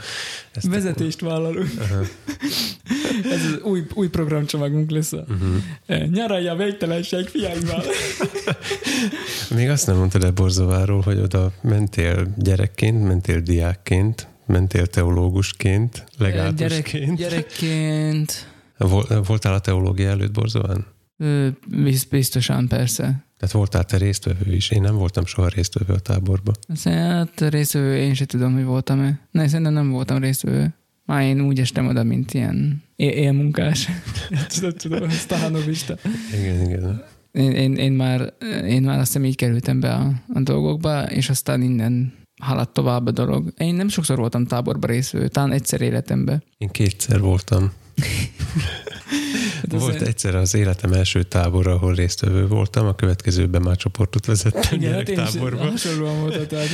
[0.51, 1.25] Ezt Vezetést a...
[1.25, 1.71] vállalunk.
[1.79, 2.07] Uh-huh.
[3.33, 5.11] Ez az új, új programcsomagunk lesz.
[5.11, 6.07] Uh-huh.
[6.09, 7.83] Nyaralja a végtelenség fiaival.
[9.55, 17.17] Még azt nem mondtad el Borzováról, hogy oda mentél gyerekként, mentél diákként, mentél teológusként, legátusként.
[17.17, 18.47] Gyerek, gyerekként.
[19.27, 20.85] Voltál a teológia előtt Borzován?
[22.09, 23.27] Biztosan, persze.
[23.39, 24.69] Tehát voltál te résztvevő is?
[24.69, 26.55] Én nem voltam soha résztvevő a táborban.
[26.83, 29.19] Hát résztvevő, én sem tudom, hogy voltam-e.
[29.31, 30.73] Ne, szerintem nem voltam résztvevő.
[31.05, 33.87] Már én úgy estem oda, mint ilyen élmunkás.
[34.53, 35.97] tudom, tudom, sztánovista.
[36.39, 37.03] Igen, igen.
[37.31, 38.33] Én, én, én, már,
[38.67, 43.07] én már azt hiszem így kerültem be a, a dolgokba, és aztán innen haladt tovább
[43.07, 43.53] a dolog.
[43.57, 46.43] Én nem sokszor voltam táborba részvő, talán egyszer életemben.
[46.57, 47.71] Én kétszer voltam.
[49.71, 54.79] Hát Volt egyszer az életem első tábor, ahol résztvevő voltam, a következőben már csoportot vezettem
[54.79, 55.69] Igen, hát táborba.
[55.69, 56.67] hasonlóan volt, tehát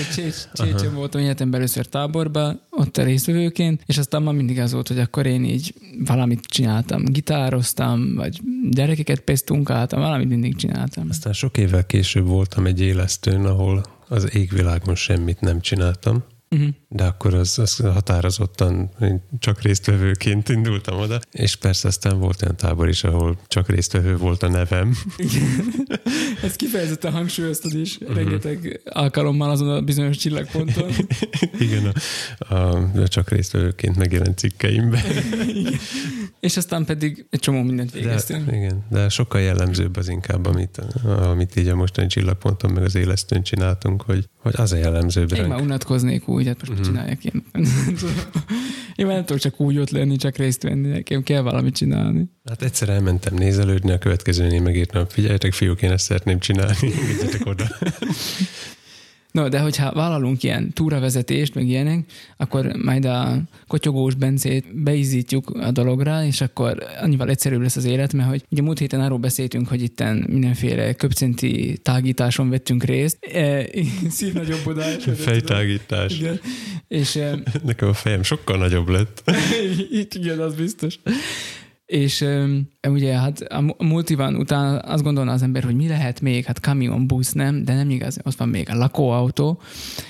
[0.54, 5.00] Csécsén voltam életemben először táborba, ott a résztvevőként, és aztán már mindig az volt, hogy
[5.00, 5.74] akkor én így
[6.06, 11.08] valamit csináltam, gitároztam, vagy gyerekeket pesztunkáltam, valamit mindig csináltam.
[11.10, 16.24] Aztán sok évvel később voltam egy élesztőn, ahol az égvilágon semmit nem csináltam,
[16.56, 16.70] Uh-huh.
[16.90, 22.56] De akkor az, az határozottan én csak résztvevőként indultam oda, és persze aztán volt olyan
[22.56, 24.96] tábor is, ahol csak résztvevő volt a nevem.
[25.18, 25.74] Igen.
[26.44, 28.16] Ezt kifejezetten hangsúlyoztad is uh-huh.
[28.16, 30.92] rengeteg alkalommal azon a bizonyos csillagponton.
[31.60, 31.94] Igen,
[32.38, 35.02] a, a, csak résztvevőként megjelent cikkeimben.
[35.48, 35.74] Igen.
[36.40, 38.46] És aztán pedig egy csomó mindent végeztünk.
[38.46, 42.96] De, igen, de sokkal jellemzőbb az inkább, amit, amit így a mostani csillagponton meg az
[42.96, 45.34] élesztőn csináltunk, hogy, hogy az a jellemzőbb.
[45.34, 46.86] Én már unatkoznék úgy, hát most uh-huh.
[46.86, 47.44] csinálják én.
[48.96, 52.30] én már nem tudok csak úgy ott lenni, csak részt venni, nekem kell valamit csinálni.
[52.46, 56.92] Hát egyszer elmentem nézelődni, a következőnél megírtam, figyeljetek fiúk, én ezt szeretném csinálni,
[57.44, 57.68] oda.
[59.36, 62.06] No, de hogyha vállalunk ilyen túravezetést, meg ilyenek,
[62.38, 68.14] akkor majd a kotyogós bencét beizítjuk a dologra, és akkor annyival egyszerűbb lesz az élet,
[68.14, 73.18] mert hogy ugye múlt héten arról beszéltünk, hogy itten mindenféle köpcenti tágításon vettünk részt.
[73.26, 73.66] E,
[74.10, 75.04] szívnagyobbodás.
[75.26, 76.20] Fejtágítás.
[76.20, 76.40] Igen.
[76.88, 77.20] És,
[77.64, 79.32] Nekem a fejem sokkal nagyobb lett.
[80.02, 81.00] Itt igen, az biztos.
[81.86, 86.46] És um, ugye hát a multivan után azt gondolna az ember, hogy mi lehet még,
[86.46, 89.62] hát kamion, busz, nem, de nem igaz, ott van még a lakóautó,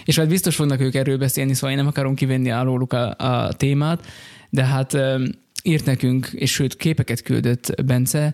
[0.05, 3.53] és hát biztos fognak ők erről beszélni, szóval én nem akarom kivenni alóluk a, a
[3.53, 4.05] témát,
[4.49, 5.23] de hát um,
[5.65, 8.33] írt nekünk, és sőt képeket küldött Bence,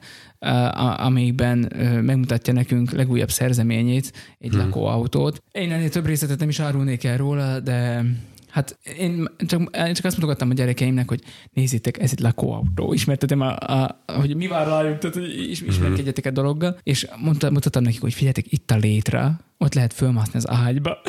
[0.98, 4.60] amelyikben megmutatja nekünk legújabb szerzeményét, egy hmm.
[4.60, 5.44] lakóautót.
[5.52, 8.04] Én ennél több részletet nem is árulnék el róla, de
[8.52, 11.22] Hát én csak, én csak azt mutogattam a gyerekeimnek, hogy
[11.54, 12.94] nézzétek, ez egy lakóautó.
[12.94, 16.78] Ismertetem, a, a, hogy mi vár rájuk, tehát hogy ismerkedjetek a dologgal.
[16.84, 20.98] És mondta, mutattam nekik, hogy figyeljetek, itt a létre, ott lehet fölmászni az ágyba.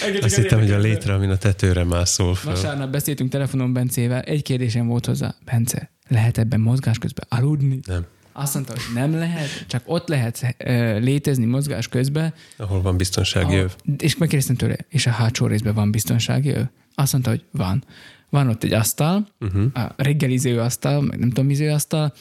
[0.00, 2.52] Engedjük Azt hittem, hogy a létre, amin a tetőre mászol fel.
[2.52, 5.34] Vasárnap beszéltünk telefonon Bencével, egy kérdésem volt hozzá.
[5.44, 7.80] Bence, lehet ebben mozgás közben aludni?
[7.86, 8.06] Nem.
[8.32, 10.56] Azt mondta, hogy nem lehet, csak ott lehet
[11.00, 12.34] létezni mozgás közben.
[12.56, 13.74] Ahol van biztonsági öv.
[13.98, 16.64] És megkérdeztem tőle, és a hátsó részben van biztonsági öv?
[16.94, 17.84] Azt mondta, hogy van.
[18.30, 19.64] Van ott egy asztal, uh-huh.
[19.74, 22.12] a reggeliző asztal, meg nem tudom, miző asztal,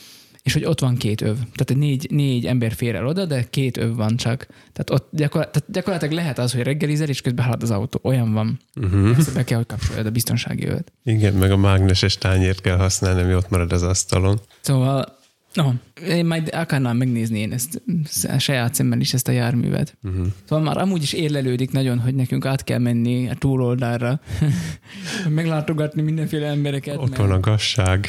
[0.43, 1.35] és hogy ott van két öv.
[1.35, 4.47] Tehát négy, négy ember fér el oda, de két öv van csak.
[4.73, 7.99] Tehát ott gyakor- tehát gyakorlatilag lehet az, hogy reggelizel, és közben halad az autó.
[8.03, 8.59] Olyan van.
[8.75, 9.17] Uh-huh.
[9.17, 10.91] Ezt be kell, hogy kapcsoljad a biztonsági övet.
[11.03, 14.39] Igen, meg a mágneses tányért kell használni, ami ott marad az asztalon.
[14.61, 15.17] Szóval
[15.59, 15.71] No,
[16.07, 17.81] én majd akarnám megnézni én ezt
[18.27, 19.97] a saját szemmel is ezt a járművet.
[20.03, 20.25] Uh-huh.
[20.47, 24.19] Szóval már amúgy is érlelődik nagyon, hogy nekünk át kell menni a túloldalra,
[25.29, 26.97] meglátogatni mindenféle embereket.
[26.97, 27.21] Ott mert...
[27.21, 28.07] van a gasság.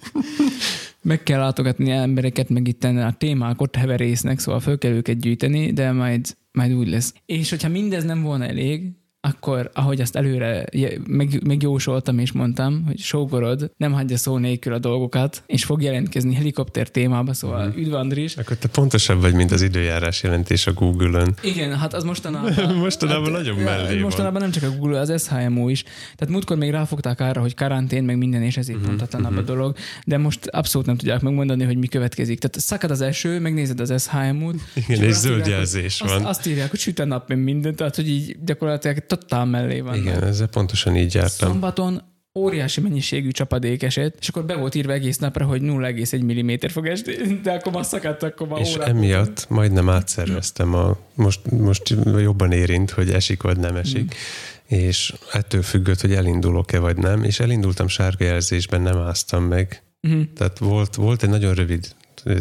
[1.02, 5.72] meg kell látogatni embereket, meg itt a témák ott heverésznek, szóval föl kell őket gyűjteni,
[5.72, 7.14] de majd, majd úgy lesz.
[7.26, 8.90] És hogyha mindez nem volna elég,
[9.24, 10.64] akkor, ahogy azt előre
[11.06, 16.34] meg, megjósoltam és mondtam, hogy sógorod nem hagyja szó nélkül a dolgokat, és fog jelentkezni
[16.34, 17.82] helikopter témába, szóval uh-huh.
[17.82, 18.36] üdv Andris.
[18.36, 21.34] Akkor te pontosabb vagy, mint az időjárás jelentés a Google-ön.
[21.42, 22.76] Igen, hát az mostanában...
[22.76, 24.42] mostanában hát, nagyon mellé Mostanában van.
[24.42, 25.82] nem csak a Google, az SHMO is.
[26.16, 28.90] Tehát múltkor még ráfogták arra, hogy karantén, meg minden, és ezért uh-huh.
[28.90, 29.48] pontatlanabb uh-huh.
[29.48, 32.38] a dolog, de most abszolút nem tudják megmondani, hogy mi következik.
[32.38, 34.56] Tehát szakad az eső, megnézed az SHMO-t.
[34.74, 36.10] Igen, és, és zöld jelzés van.
[36.10, 39.94] Azt, azt írják, hogy süt a nap, minden, tehát hogy így gyakorlatilag totál mellé van.
[39.94, 41.50] Igen, ezzel pontosan így jártam.
[41.50, 42.02] Szombaton
[42.34, 46.86] óriási mennyiségű csapadék esett, és akkor be volt írva egész napra, hogy 0,1 mm fog
[46.86, 52.52] esni, de akkor már szakadt, akkor már És emiatt majdnem átszerveztem a, most, most jobban
[52.52, 54.76] érint, hogy esik vagy nem esik, mm.
[54.78, 59.82] és ettől függött, hogy elindulok-e vagy nem, és elindultam sárga jelzésben, nem áztam meg.
[60.08, 60.22] Mm.
[60.36, 61.94] Tehát volt, volt egy nagyon rövid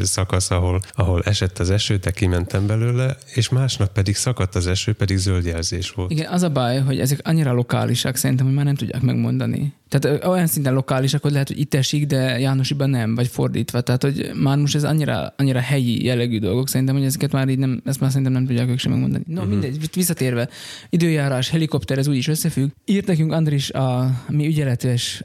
[0.03, 4.93] szakasz, ahol, ahol esett az eső, te kimentem belőle, és másnap pedig szakadt az eső,
[4.93, 6.11] pedig zöld jelzés volt.
[6.11, 9.73] Igen, az a baj, hogy ezek annyira lokálisak, szerintem, hogy már nem tudják megmondani.
[9.89, 13.81] Tehát olyan szinten lokálisak, hogy lehet, hogy itt esik, de Jánosiban nem, vagy fordítva.
[13.81, 17.57] Tehát, hogy már most ez annyira, annyira helyi jellegű dolgok, szerintem, hogy ezeket már így
[17.57, 19.23] nem, ezt már szerintem nem tudják ők sem megmondani.
[19.27, 19.49] No, uh-huh.
[19.49, 20.49] mindegy, visszatérve,
[20.89, 22.69] időjárás, helikopter, ez úgyis összefügg.
[22.85, 25.23] Írt nekünk Andris a mi ügyeletes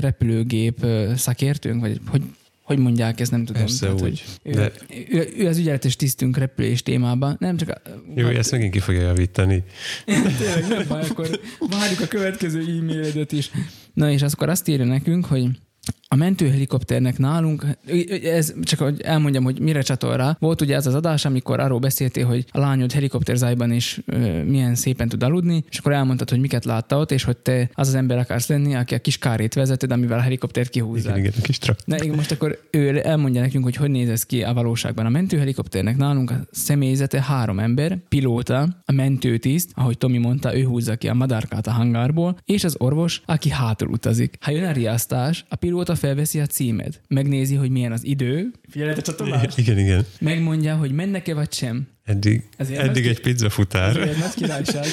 [0.00, 0.86] repülőgép
[1.16, 2.22] szakértőnk, vagy hogy
[2.64, 3.62] hogy mondják, ezt nem tudom.
[3.62, 4.24] Persze Tehát, úgy.
[4.42, 4.72] Ő, de...
[5.10, 7.36] ő, ő, az ügyeletes tisztünk repülés témában.
[7.38, 7.80] Nem csak a,
[8.14, 9.62] Jó, ezt megint ki fogja javítani.
[10.38, 13.50] Tényleg, nem baj, akkor várjuk a következő e-mailedet is.
[13.92, 15.48] Na és akkor azt írja nekünk, hogy
[16.14, 17.66] a mentőhelikopternek nálunk,
[18.24, 20.36] ez csak hogy elmondjam, hogy mire csatol rá.
[20.40, 24.74] Volt ugye ez az adás, amikor arról beszéltél, hogy a lányod helikopterzájban is ö, milyen
[24.74, 27.94] szépen tud aludni, és akkor elmondtad, hogy miket látta ott, és hogy te az az
[27.94, 31.08] ember akarsz lenni, aki a kis kárét vezeted, amivel a helikoptert kihúzza.
[31.08, 31.78] Igen, igen, a kis trak.
[31.84, 35.06] Na, igen, most akkor ő elmondja nekünk, hogy hogy néz ez ki a valóságban.
[35.06, 40.96] A mentőhelikopternek nálunk a személyzete három ember, pilóta, a mentőtiszt, ahogy Tomi mondta, ő húzza
[40.96, 44.36] ki a madárkát a hangárból, és az orvos, aki hátul utazik.
[44.40, 48.90] Ha jön a riasztás, a pilóta felveszi a címed, megnézi, hogy milyen az idő, figyelj,
[48.90, 49.58] a csatolást.
[49.58, 50.06] Igen, igen.
[50.20, 51.88] Megmondja, hogy mennek-e vagy sem.
[52.04, 53.96] Eddig, eddig egy pizzafutár.
[53.96, 54.84] Ez egy nagy királyság.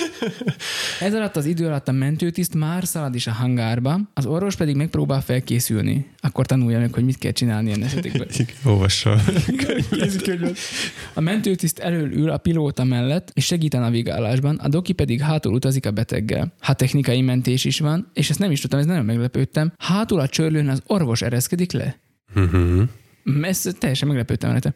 [1.08, 4.76] Ez alatt az idő alatt a mentőtiszt már szalad is a hangárba, az orvos pedig
[4.76, 6.06] megpróbál felkészülni.
[6.20, 8.28] Akkor tanulja meg, hogy mit kell csinálni ilyen esetekben.
[8.66, 9.22] Olvassa.
[11.14, 15.54] a mentőtiszt elől ül a pilóta mellett, és segít a navigálásban, a doki pedig hátul
[15.54, 16.54] utazik a beteggel.
[16.60, 20.28] Ha technikai mentés is van, és ezt nem is tudtam, ez nagyon meglepődtem, hátul a
[20.28, 22.00] csörlőn az orvos ereszkedik le.
[22.36, 22.84] Uh-huh.
[23.42, 24.74] Ez teljesen meglepődtem rajta.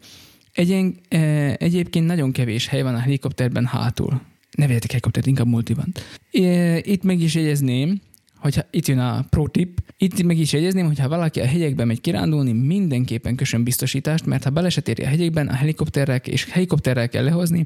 [0.56, 1.18] Egyen, e,
[1.58, 4.20] egyébként nagyon kevés hely van a helikopterben hátul.
[4.56, 5.94] Ne vegyetek helikoptert, inkább multivan.
[6.32, 8.00] E, itt meg is jegyezném,
[8.38, 11.84] hogyha itt jön a pro tip, itt meg is jegyezném, hogy ha valaki a hegyekbe
[11.84, 17.08] megy kirándulni, mindenképpen kösön biztosítást, mert ha baleset éri a hegyekben, a helikopterrel és helikopterrel
[17.08, 17.64] kell lehozni,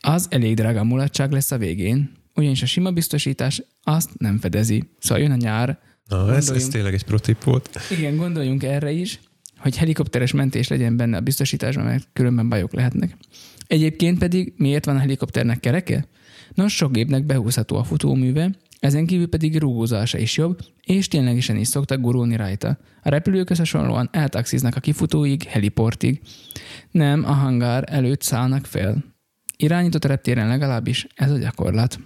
[0.00, 2.12] az elég drága mulatság lesz a végén.
[2.34, 4.84] Ugyanis a sima biztosítás azt nem fedezi.
[4.98, 5.78] Szóval jön a nyár.
[6.08, 7.78] Na, ez, ez tényleg egy pro tip volt.
[7.90, 9.20] Igen, gondoljunk erre is
[9.62, 13.16] hogy helikopteres mentés legyen benne a biztosításban, mert különben bajok lehetnek.
[13.66, 16.06] Egyébként pedig miért van a helikopternek kereke?
[16.54, 18.50] Nos, sok gépnek behúzható a futóműve,
[18.82, 22.78] Ezen kívül pedig rúgózása is jobb, és ténylegesen is szoktak gurulni rajta.
[23.02, 26.20] A repülők hasonlóan eltaxiznak a kifutóig, heliportig.
[26.90, 29.04] Nem, a hangár előtt szállnak fel.
[29.56, 31.98] Irányított reptéren legalábbis ez a gyakorlat.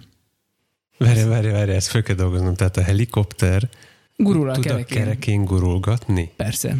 [0.97, 2.53] Várj, várj, várj, ezt fel kell dolgoznom.
[2.53, 3.69] Tehát a helikopter
[4.15, 4.97] Gurul a tud a kerekén.
[4.97, 6.31] kerekén gurulgatni?
[6.35, 6.75] Persze.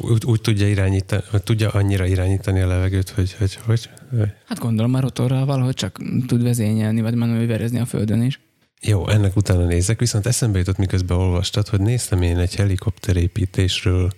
[0.00, 4.90] Úgy, úgy tudja irányítani, tudja annyira irányítani a levegőt, hogy hogy, hogy, hogy Hát gondolom
[4.90, 8.40] már rotorral valahogy csak tud vezényelni, vagy manőverezni a földön is.
[8.80, 14.10] Jó, ennek utána nézek, viszont eszembe jutott, miközben olvastad, hogy néztem én egy helikopterépítésről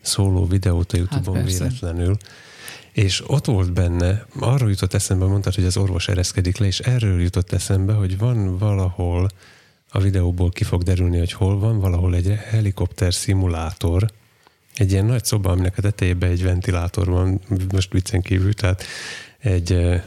[0.00, 1.58] szóló videót a Youtube-on persze.
[1.64, 2.16] véletlenül,
[2.92, 7.20] és ott volt benne, arról jutott eszembe, mondtad, hogy az orvos ereszkedik le, és erről
[7.20, 9.28] jutott eszembe, hogy van valahol,
[9.88, 14.10] a videóból ki fog derülni, hogy hol van, valahol egy helikopter szimulátor,
[14.74, 17.40] egy ilyen nagy szoba, aminek a tetejében egy ventilátor van,
[17.72, 18.84] most viccen kívül, tehát
[19.38, 20.00] egy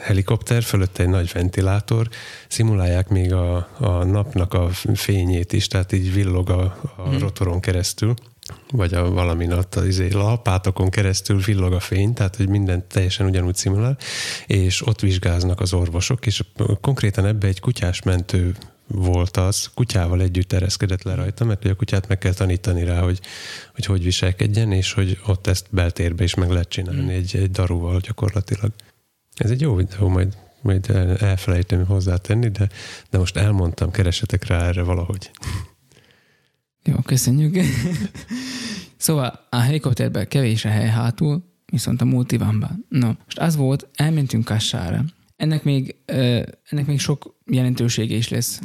[0.00, 2.08] helikopter, fölötte egy nagy ventilátor,
[2.48, 6.62] szimulálják még a, a napnak a fényét is, tehát így villog a,
[6.96, 7.18] a Mhm.
[7.18, 8.14] rotoron keresztül,
[8.70, 13.26] vagy a valamin ott az izé, lapátokon keresztül villog a fény, tehát hogy mindent teljesen
[13.26, 13.98] ugyanúgy szimulál,
[14.46, 16.42] és ott vizsgáznak az orvosok, és
[16.80, 18.54] konkrétan ebbe egy kutyás mentő
[18.86, 23.20] volt az, kutyával együtt ereszkedett le rajta, mert a kutyát meg kell tanítani rá, hogy
[23.74, 27.08] hogy, hogy viselkedjen, és hogy ott ezt beltérbe is meg lehet csinálni Mm.
[27.08, 28.72] egy, egy daruval gyakorlatilag.
[29.34, 32.68] Ez egy jó videó, majd, majd el- elfelejtem hozzátenni, de,
[33.10, 35.30] de most elmondtam, keresetek rá erre valahogy.
[36.86, 37.56] Jó, köszönjük.
[38.96, 42.86] szóval a helikopterben kevés a hely hátul, viszont a multivanban.
[42.88, 45.04] No, most az volt, elmentünk Kassára.
[45.36, 45.96] Ennek még,
[46.64, 48.60] ennek még sok jelentősége is lesz.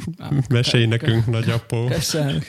[0.48, 1.84] Mesélj nekünk, nagyapó.
[1.84, 2.44] Kassának.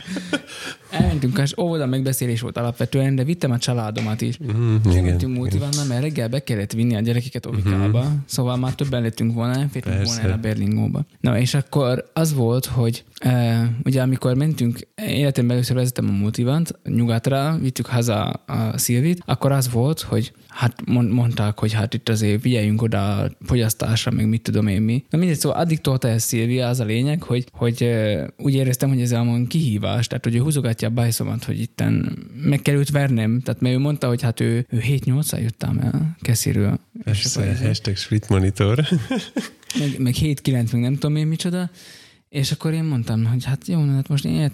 [0.91, 4.37] Elmentünk Kass, óvoda megbeszélés volt alapvetően, de vittem a családomat is.
[4.43, 5.03] Mm, Igen, igen.
[5.03, 8.13] Mentünk multivannal, mert reggel be kellett vinni a gyerekeket ovikába, uh-huh.
[8.25, 11.05] szóval már többen lettünk volna, nem fértünk volna el a Berlingóba.
[11.19, 16.79] Na, és akkor az volt, hogy uh, ugye amikor mentünk, életemben először vezettem a multivant,
[16.83, 22.09] nyugatra, vittük haza a Szilvit, akkor az volt, hogy hát mond- mondták, hogy hát itt
[22.09, 25.03] azért figyeljünk oda a fogyasztásra, meg mit tudom én mi.
[25.09, 27.89] Na mindegy, szóval addig tolta el Szilvia, az a lényeg, hogy, hogy
[28.37, 32.61] úgy éreztem, hogy ez a kihívás, tehát hogy ő húzogatja a bajszomat, hogy itten meg
[32.61, 36.79] kell őt vernem, tehát mert ő mondta, hogy hát ő, ő 7-8-al jöttem el Kesziről.
[37.03, 38.87] Persze, hashtag split monitor.
[39.79, 41.69] meg, meg 7-9, meg nem tudom én micsoda.
[42.31, 44.49] És akkor én mondtam, hogy hát jó, hát most én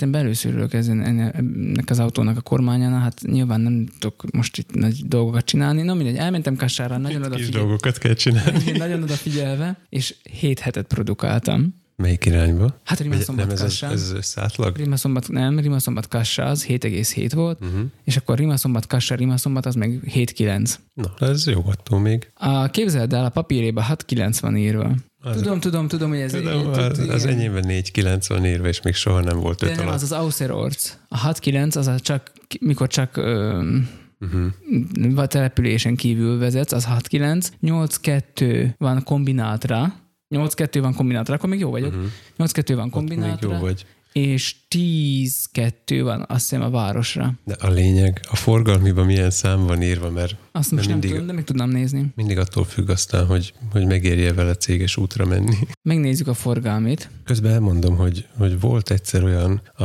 [0.45, 5.45] ülök ezen, ennek az autónak a kormányánál, hát nyilván nem tudok most itt nagy dolgokat
[5.45, 5.81] csinálni.
[5.81, 8.71] Na mindegy, elmentem Kassára, nagyon Kis odafigyel, dolgokat kell csinálni.
[8.77, 11.75] nagyon odafigyelve, és 7 hetet produkáltam.
[11.95, 12.81] Melyik irányba?
[12.83, 14.77] Hát Rima Szombat nem ez, az, ez az összeátlag?
[14.77, 17.85] Rima Szombat, nem, Rima Szombat Kassa az 7,7 volt, Uh-huh.
[18.03, 20.73] és akkor Rima Szombat Kassa, Rima Szombat az meg 7,9.
[20.93, 22.31] Na, ez jó attól még.
[22.33, 24.95] A, képzeld el, a papíréba 6,9 van írva.
[25.21, 26.31] Az- tudom, tudom, tudom, hogy ez...
[26.31, 29.87] Tudom, tud- az, az enyémben 490 írva, és még soha nem volt De öt nem,
[29.87, 30.93] az az Auserorc.
[31.07, 33.63] A 6-9 az a csak, mikor csak ö,
[34.19, 35.19] Uh-huh.
[35.19, 37.47] a településen kívül vezetsz, az 6-9.
[37.61, 39.93] 8-2 van kombinátra.
[40.35, 41.93] 8-2 van kombinátra, akkor még jó vagyok.
[41.93, 42.07] Uh-huh.
[42.37, 43.85] 8-2 van Ott még jó kombinátra, vagy.
[44.11, 47.33] és 10-2 van azt hiszem a városra.
[47.45, 51.11] De a lényeg, a forgalmiban milyen szám van írva, mert Azt most De nem mindig-
[51.11, 52.05] tudom, de meg tudnam nézni.
[52.15, 55.55] mindig attól függ aztán, hogy, hogy megérje vele céges útra menni.
[55.81, 57.09] Megnézzük a forgalmit.
[57.23, 59.83] Közben elmondom, hogy, hogy volt egyszer olyan a,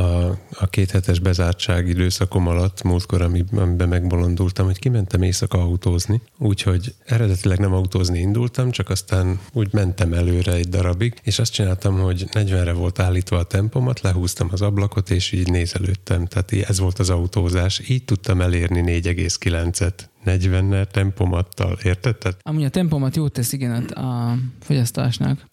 [0.51, 6.93] a két hetes bezártság időszakom alatt, múltkor, ami- amiben megbolondultam, hogy kimentem éjszaka autózni, úgyhogy
[7.05, 12.25] eredetileg nem autózni indultam, csak aztán úgy mentem előre egy darabig, és azt csináltam, hogy
[12.31, 16.25] 40-re volt állítva a tempomat, lehúztam az ablakot, és így nézelődtem.
[16.25, 17.89] Tehát ez volt az autózás.
[17.89, 19.93] Így tudtam elérni 4,9-et
[20.25, 22.17] 40-nel tempomattal, érted?
[22.17, 25.45] Tehát Amúgy a tempomat jót tesz, igen, a, fogyasztásnak.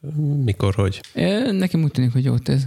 [0.44, 1.00] mikor, hogy?
[1.14, 2.62] Ö, Nekem úgy tűnik, hogy jót tesz.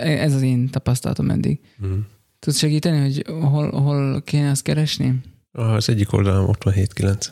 [0.00, 1.60] Ez az én tapasztalatom eddig.
[1.86, 1.98] Mm.
[2.38, 5.20] Tudsz segíteni, hogy hol, hol kéne azt keresni?
[5.52, 7.26] Az egyik oldalon ott van 7-9.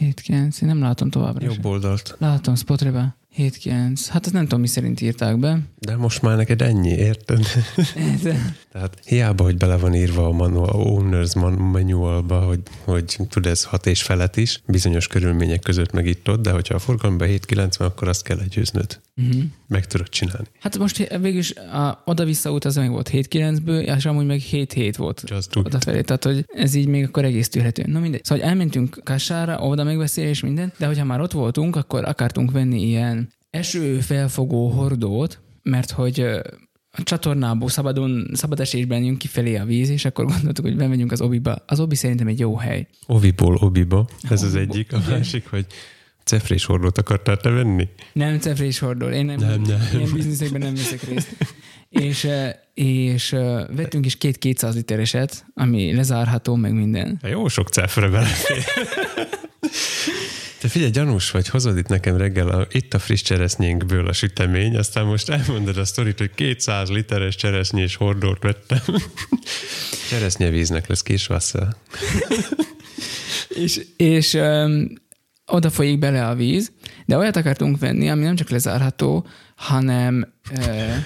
[0.00, 1.50] 7-9, én nem látom továbbra sem.
[1.54, 2.16] Jobb oldalt.
[2.18, 3.04] Látom Spotify.
[3.38, 4.00] 7-9.
[4.08, 5.58] Hát azt nem tudom, mi szerint írták be.
[5.78, 7.46] De most már neked ennyi, érted?
[8.72, 13.46] Tehát hiába, hogy bele van írva a manual, a owner's man- manualba, hogy, hogy tud
[13.46, 17.28] ez hat és felett is, bizonyos körülmények között meg itt ott, de hogyha a forgalomban
[17.28, 19.00] 7-9 van, akkor azt kell legyőznöd.
[19.16, 19.42] uh-huh.
[19.68, 20.46] Meg tudod csinálni.
[20.60, 25.22] Hát most végülis a oda-vissza út az meg volt 7-9-ből, és amúgy meg 7-7 volt
[25.26, 26.00] Just odafelé.
[26.00, 27.84] Tehát, hogy ez így még akkor egész tűrhető.
[27.86, 28.24] Na mindegy.
[28.24, 33.25] Szóval elmentünk Kassára, oda megbeszélés, minden, de hogyha már ott voltunk, akkor akartunk venni ilyen
[33.50, 36.20] esőfelfogó hordót, mert hogy
[36.90, 41.20] a csatornából szabadon, szabad esésben jön kifelé a víz, és akkor gondoltuk, hogy bemegyünk az
[41.20, 41.56] obiba.
[41.66, 42.88] Az obi szerintem egy jó hely.
[43.06, 44.92] Oviból obiba, ez az Oviból, egyik.
[44.92, 45.10] A igen.
[45.10, 45.66] másik, hogy
[46.24, 47.88] Cefrés hordót akartál te venni?
[48.12, 49.88] Nem cefrés hordó, én nem, Nem, nem.
[49.94, 51.36] ilyen bizniszekben nem veszek részt.
[51.88, 52.28] És,
[52.74, 53.30] és
[53.74, 57.20] vettünk is két 200 litereset, ami lezárható, meg minden.
[57.22, 58.64] Jó sok cefre belefér.
[60.66, 64.76] Te figyelj, gyanús vagy, hozod itt nekem reggel a, itt a friss cseresznyénkből a sütemény,
[64.76, 68.78] aztán most elmondod a sztorit, hogy 200 literes cseresznyés hordót vettem.
[70.10, 71.76] Cseresznyevíznek lesz kisvassza.
[73.48, 74.88] És, és um,
[75.46, 76.72] oda folyik bele a víz,
[77.04, 79.26] de olyat akartunk venni, ami nem csak lezárható,
[79.56, 80.96] hanem uh,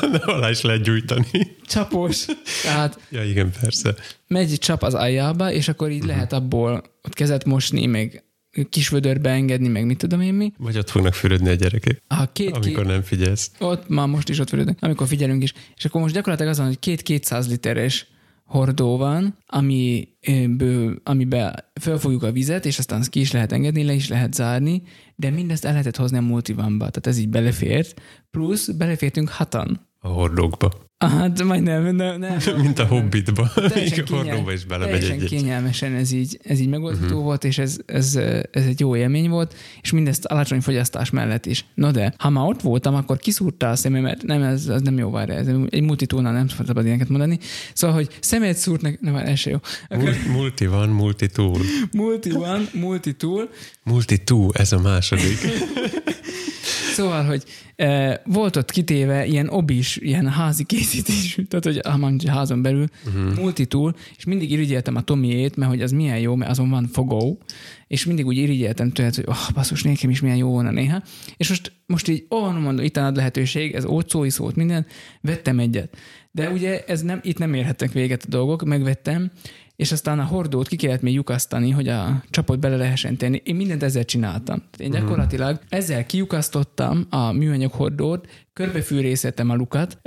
[0.12, 1.56] De alá is lehet gyújtani.
[1.66, 2.24] csapos.
[2.62, 3.94] Tehát Ja, igen, persze.
[4.26, 8.24] megy egy csap az aljába, és akkor így lehet abból ott kezet mosni, meg
[8.68, 10.52] kis vödörbe engedni, meg mit tudom én mi.
[10.58, 13.50] Vagy ott fognak fürödni a gyerekek, Ha két, amikor két, nem figyelsz.
[13.58, 15.52] ott már most is ott vödörnek, amikor figyelünk is.
[15.76, 18.06] És akkor most gyakorlatilag az van, hogy két 200 literes
[18.44, 23.92] hordó van, amiből, amiben felfogjuk a vizet, és aztán azt ki is lehet engedni, le
[23.92, 24.82] is lehet zárni,
[25.16, 29.88] de mindezt el lehetett hozni a multivanba, tehát ez így belefért, plusz belefértünk hatan.
[30.00, 30.85] A hordókba.
[30.98, 32.38] Hát majdnem, nem, nem.
[32.62, 33.50] Mint a hobbitba.
[33.76, 37.22] Így a hordóba is belemegy teljesen egy kényelmesen ez így, ez így megoldható uh-huh.
[37.22, 38.16] volt, és ez, ez,
[38.50, 41.64] ez, egy jó élmény volt, és mindezt alacsony fogyasztás mellett is.
[41.74, 45.10] No de, ha már ott voltam, akkor kiszúrta a szememet, nem, ez, ez nem jó,
[45.10, 47.38] várja, ez egy multitúlnál nem szabad ilyeneket mondani.
[47.74, 49.58] Szóval, hogy szemet szúrt nekem, nem, ez se jó.
[49.88, 51.60] Mul- multi van, multi túl.
[51.92, 53.48] Multi van, multi túl.
[53.82, 55.38] Multi túl, ez a második.
[56.94, 57.44] Szóval, hogy
[57.76, 63.34] e, volt ott kitéve ilyen obis, ilyen házi készítés, tehát, hogy mondjuk házon belül, uh-huh.
[63.34, 67.38] multitool, és mindig irigyeltem a Tomiét, mert hogy az milyen jó, mert azon van fogó,
[67.86, 71.02] és mindig úgy irigyeltem tőle, hogy oh, basszus, nekem is milyen jó volna néha.
[71.36, 74.86] És most, most így, ó, oh, mondom, itt ad lehetőség, ez ócó is volt minden,
[75.20, 75.96] vettem egyet.
[76.30, 79.30] De ugye ez nem, itt nem érhettek véget a dolgok, megvettem,
[79.76, 83.40] és aztán a hordót ki kellett még lyukasztani, hogy a csapot bele lehessen tenni.
[83.44, 84.62] Én mindent ezzel csináltam.
[84.78, 89.98] Én gyakorlatilag ezzel kiukasztottam a műanyag hordót, körbefűrészeltem a lukat,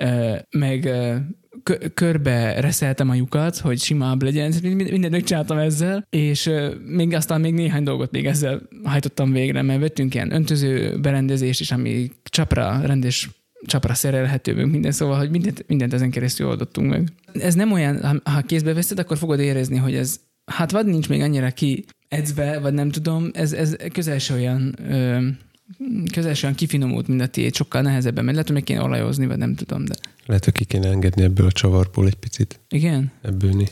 [0.50, 0.90] meg
[1.94, 6.50] körbe reszeltem a lyukat, hogy simább legyen, Mind- mindent megcsináltam ezzel, és
[6.86, 11.72] még aztán még néhány dolgot még ezzel hajtottam végre, mert vettünk ilyen öntöző berendezést is,
[11.72, 13.30] ami csapra rendes
[13.66, 17.12] csapra szerelhető, meg minden, szóval, hogy mindent, mindent ezen keresztül oldottunk meg.
[17.34, 21.22] Ez nem olyan, ha- kézbe veszed, akkor fogod érezni, hogy ez, hát vagy nincs még
[21.22, 25.28] annyira ki edzve, vagy nem tudom, ez, ez közel se olyan, ö,
[26.12, 29.26] közel se olyan kifinomult, mint a tiéd, sokkal nehezebben, mert lehet, hogy meg kéne olajozni,
[29.26, 29.96] vagy nem tudom, de
[30.26, 32.60] Lehet, hogy ki kéne engedni ebből a csavarból egy picit.
[32.70, 33.68] igen, Ebbőni.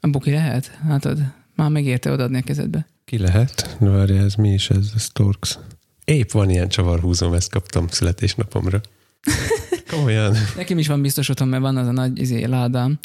[0.00, 1.18] abból ki lehet, hát ad,
[1.54, 2.86] már megérte odaadni a kezedbe.
[3.04, 3.76] Ki lehet?
[3.80, 4.90] Várja, ez mi is ez?
[4.94, 5.58] Ez Torx.
[6.04, 8.80] Épp van ilyen csavarhúzom, ezt kaptam születésnapomra.
[9.90, 10.34] Komolyan.
[10.56, 12.98] Nekem is van biztos otthon, mert van az a nagy izé, ládám.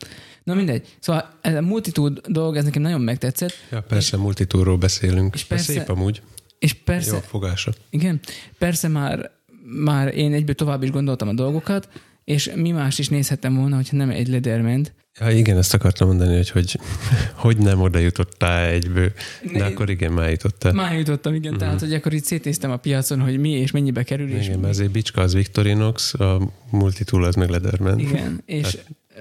[0.44, 0.96] Na mindegy.
[1.00, 5.34] Szóval ez a multitude dolog, ez nekem nagyon megtetszett, Ja, persze, multitúról beszélünk.
[5.36, 6.22] És persze- szép amúgy.
[6.60, 7.72] és persze, Jó fogása.
[7.90, 8.20] Igen,
[8.58, 9.32] persze már,
[9.64, 11.90] már én egyből tovább is gondoltam a dolgokat,
[12.24, 14.94] és mi más is nézhettem volna, hogyha nem egy lederment.
[15.20, 16.80] Ja, igen, ezt akartam mondani, hogy hogy,
[17.44, 19.12] hogy nem oda jutottál egyből.
[19.54, 20.74] De akkor igen, már jutottál.
[20.74, 21.68] Már jutottam, igen, uh-huh.
[21.68, 24.74] tehát hogy akkor itt szétnéztem a piacon, hogy mi és mennyibe kerül, és Igen, mert
[24.74, 28.00] azért Bicska az Victorinox, a multitool az meg Leatherman.
[28.00, 28.78] igen, és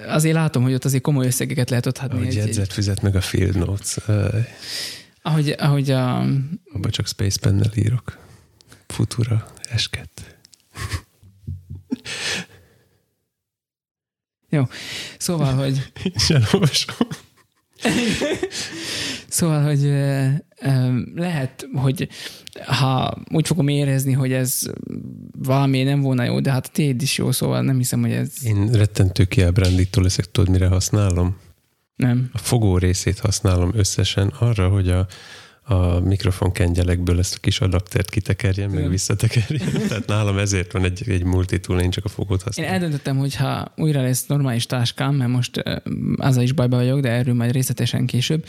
[0.06, 2.08] azért látom, hogy ott azért komoly összegeket lehet adni.
[2.08, 3.96] Ahogy Egy, egy, jegyzet fizet meg a Field Notes.
[5.22, 6.18] Ahogy, ahogy a,
[6.72, 8.18] Abba csak Space Pennel írok.
[8.86, 9.98] Futura, S2.
[15.18, 17.06] szóval, hogy És elolvasom.
[19.28, 20.26] Szóval, hogy ö,
[20.60, 22.08] ö, lehet, hogy
[22.66, 24.62] ha úgy fogom érezni, hogy ez
[25.38, 28.32] valami nem volna jó, de hát a tiéd is jó, szóval nem hiszem, hogy ez
[28.42, 31.36] Én rettentő kiábrándító leszek, tudod, mire használom?
[31.96, 32.30] nem.
[32.32, 35.06] A fogó részét használom összesen arra, hogy a,
[35.68, 39.68] a mikrofon kengyelekből ezt a kis adaptert kitekerjem, meg visszatekerjem.
[39.88, 42.72] Tehát nálam ezért van egy, egy multitool, én csak a fogót Én használom.
[42.72, 45.76] eldöntöttem, hogy ha újra lesz normális táskám, mert most ö,
[46.16, 48.44] azzal is bajba vagyok, de erről majd részletesen később,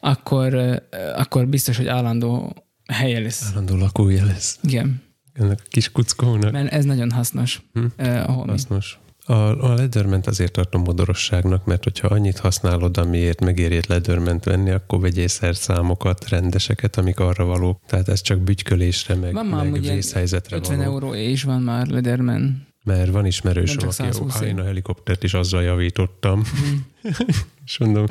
[0.00, 0.82] akkor,
[1.16, 2.54] akkor biztos, hogy állandó
[2.92, 3.48] helye lesz.
[3.50, 6.52] Állandó lakója lesz Igen, ennek a kis kuckónak.
[6.52, 7.62] mert ez nagyon hasznos.
[7.72, 7.84] Hm?
[7.96, 8.08] Mi.
[8.26, 8.98] Hasznos.
[9.26, 9.32] A,
[9.70, 15.00] a Leatherment azért tartom modorosságnak, mert hogyha annyit használod, amiért megéri egy Leatherment venni, akkor
[15.00, 17.80] vegyél szerszámokat, rendeseket, amik arra valók.
[17.86, 20.90] Tehát ez csak bütykölésre, meg, Van már meg vészhelyzetre 50 való.
[20.90, 22.66] euró és van már Lederman.
[22.84, 26.42] Mert van ismerősöm, aki 120 a a helikoptert is azzal javítottam.
[26.42, 27.10] Hm.
[27.66, 28.06] És mondom,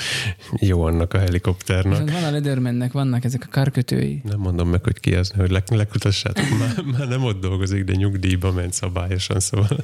[0.59, 2.01] jó annak a És helikopternak.
[2.01, 4.21] ott van a Ledermannek, vannak ezek a karkötői.
[4.23, 6.45] Nem mondom meg, hogy ki az, hogy le- lekutassátok.
[6.59, 9.77] Már, már nem ott dolgozik, de nyugdíjba ment szabályosan, szóval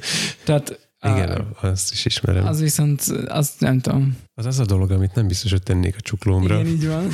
[0.44, 2.46] Tehát Igen, Á, azt is ismerem.
[2.46, 4.16] Az viszont, azt nem tudom.
[4.34, 6.54] az, az a dolog, amit nem biztos, hogy tennék a csuklómra.
[6.54, 7.06] Igen, így van.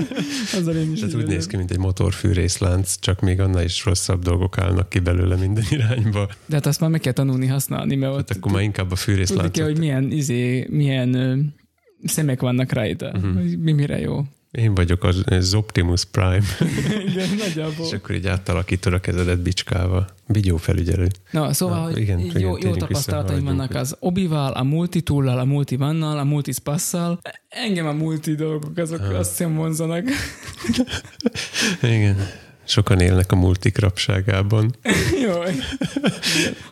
[0.58, 4.22] Azzal én is Tehát úgy néz ki, mint egy motorfűrészlánc, csak még annál is rosszabb
[4.22, 6.28] dolgok állnak ki belőle minden irányba.
[6.46, 8.88] De hát azt már meg kell tanulni használni, mert ott Hát akkor már inkább a
[8.88, 9.52] tudni fűrészláncot.
[9.52, 11.36] kell, hogy milyen, izé, milyen ö,
[12.04, 13.06] szemek vannak rajta.
[13.06, 13.56] Uh-huh.
[13.58, 14.24] Mi mire jó.
[14.54, 16.44] Én vagyok az, az Optimus Prime,
[17.10, 17.86] Igen, nagyjából.
[17.86, 20.06] és akkor így átalakítod a kezedet bicskával.
[20.26, 21.08] Vigyó felügyelő.
[21.30, 26.18] Na, szóval, Na, hogy igen, jó, jó tapasztalataim vannak az Obival, a Multitool-lal, a Multivannal,
[26.18, 27.20] a Multispasszal.
[27.48, 29.14] Engem a multi dolgok, azok Aha.
[29.14, 30.08] azt hiszem vonzanak.
[31.82, 32.16] Igen.
[32.64, 34.74] Sokan élnek a multik rabságában.
[35.26, 35.40] jó.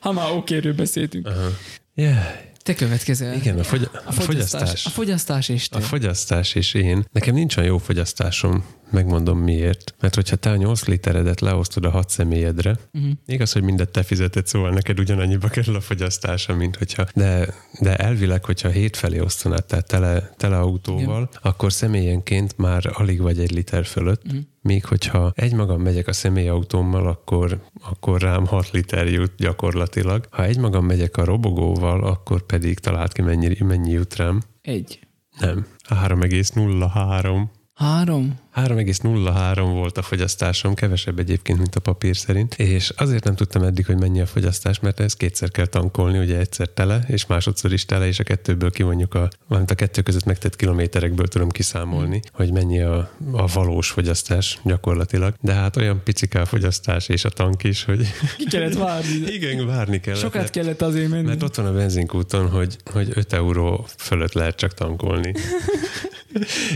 [0.00, 1.26] Ha már okéről beszéltünk.
[1.26, 1.48] Aha.
[1.94, 2.50] Yeah.
[2.62, 3.34] Te következel.
[3.34, 4.86] Igen, a, fogy- A fogyasztás.
[4.86, 5.78] A fogyasztás és te.
[5.78, 7.04] A fogyasztás és én.
[7.12, 9.94] Nekem nincs olyan jó fogyasztásom, megmondom miért.
[10.00, 13.12] Mert hogyha te a 8 literedet leosztod a hat személyedre, Uh-huh.
[13.26, 17.06] igaz, hogy mindet te fizeted, szóval neked ugyanannyiba kerül a fogyasztása, mint hogyha...
[17.14, 23.20] De, de elvileg, hogyha hét felé osztanád, tehát tele, tele autóval, akkor személyenként már alig
[23.20, 24.40] vagy egy liter fölött, Uh-huh.
[24.62, 30.26] Míg hogyha egymagam megyek a személyautómmal, akkor, akkor rám 6 liter jut gyakorlatilag.
[30.30, 34.42] Ha egymagam megyek a robogóval, akkor pedig talált ki mennyi, mennyi jut rám.
[34.62, 35.00] Egy.
[35.38, 37.42] Nem, 3,03.
[37.82, 38.40] Három.
[38.54, 43.86] 3,03 volt a fogyasztásom, kevesebb egyébként, mint a papír szerint, és azért nem tudtam eddig,
[43.86, 47.84] hogy mennyi a fogyasztás, mert ez kétszer kell tankolni, ugye egyszer tele, és másodszor is
[47.84, 52.20] tele, és a kettőből kivonjuk a, valamint a kettő között megtett kilométerekből tudom kiszámolni, mm.
[52.32, 57.28] hogy mennyi a, a valós fogyasztás gyakorlatilag, de hát olyan picike a fogyasztás és a
[57.28, 58.06] tank is, hogy
[58.36, 59.14] Ki kellett várni.
[59.36, 60.20] igen, várni kellett.
[60.20, 61.26] Sokat mert- kellett azért menni.
[61.26, 65.34] mert ott van a benzinkúton, hogy, hogy 5 euró fölött lehet csak tankolni.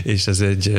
[0.03, 0.73] és ez egy,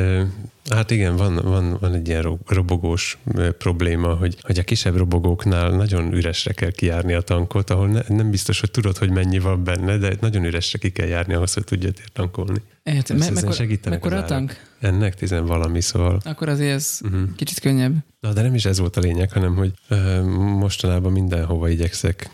[0.71, 3.19] hát igen, van, van, van egy ilyen ro- robogós
[3.59, 8.31] probléma, hogy, hogy a kisebb robogóknál nagyon üresre kell kijárni a tankot, ahol ne, nem
[8.31, 11.65] biztos, hogy tudod, hogy mennyi van benne, de nagyon üresre ki kell járni ahhoz, hogy
[11.65, 12.63] tudjad tankolni.
[12.83, 13.17] Értem.
[13.17, 14.68] Me- mekkora, a tank?
[14.81, 17.35] Ennek tizen valami, szóval Akkor azért ez uh-huh.
[17.37, 17.95] kicsit könnyebb.
[18.21, 22.31] Na, de nem is ez volt a lényeg, hanem hogy ö, mostanában mindenhova igyekszek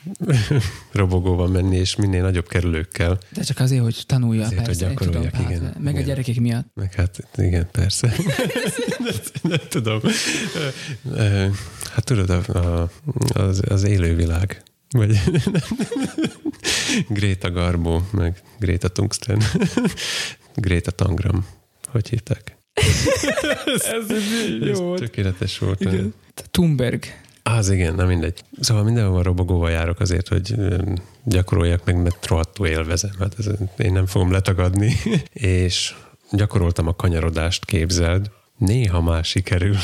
[0.92, 3.18] robogóval menni, és minél nagyobb kerülőkkel.
[3.28, 4.88] De csak azért, hogy tanulja, Azért, hogy persze.
[4.88, 5.62] én tudom, hát, igen.
[5.78, 6.04] Meg a Igen.
[6.04, 6.66] gyerekek miatt.
[6.74, 8.14] Meg hát igen, persze.
[8.98, 9.14] nem,
[9.52, 10.00] nem tudom.
[11.90, 12.90] Hát tudod, a, a,
[13.32, 14.62] az, az élővilág.
[14.90, 15.20] Vagy
[17.08, 19.42] Greta Garbo, meg Greta Tungsten.
[20.54, 21.46] Greta Tangram.
[21.94, 22.56] Hogy hívták?
[23.74, 24.10] Ez
[24.62, 25.80] Ez tökéletes volt.
[25.80, 26.14] Igen.
[26.50, 27.04] Thunberg.
[27.42, 28.42] Az igen, na mindegy.
[28.60, 30.54] Szóval mindenhol robogóval járok azért, hogy
[31.24, 33.10] gyakoroljak meg, mert rohadtul élvezem.
[33.18, 34.92] Hát ez, én nem fogom letagadni.
[35.32, 35.94] és
[36.30, 38.30] gyakoroltam a kanyarodást, képzeld.
[38.58, 39.76] Néha már sikerül.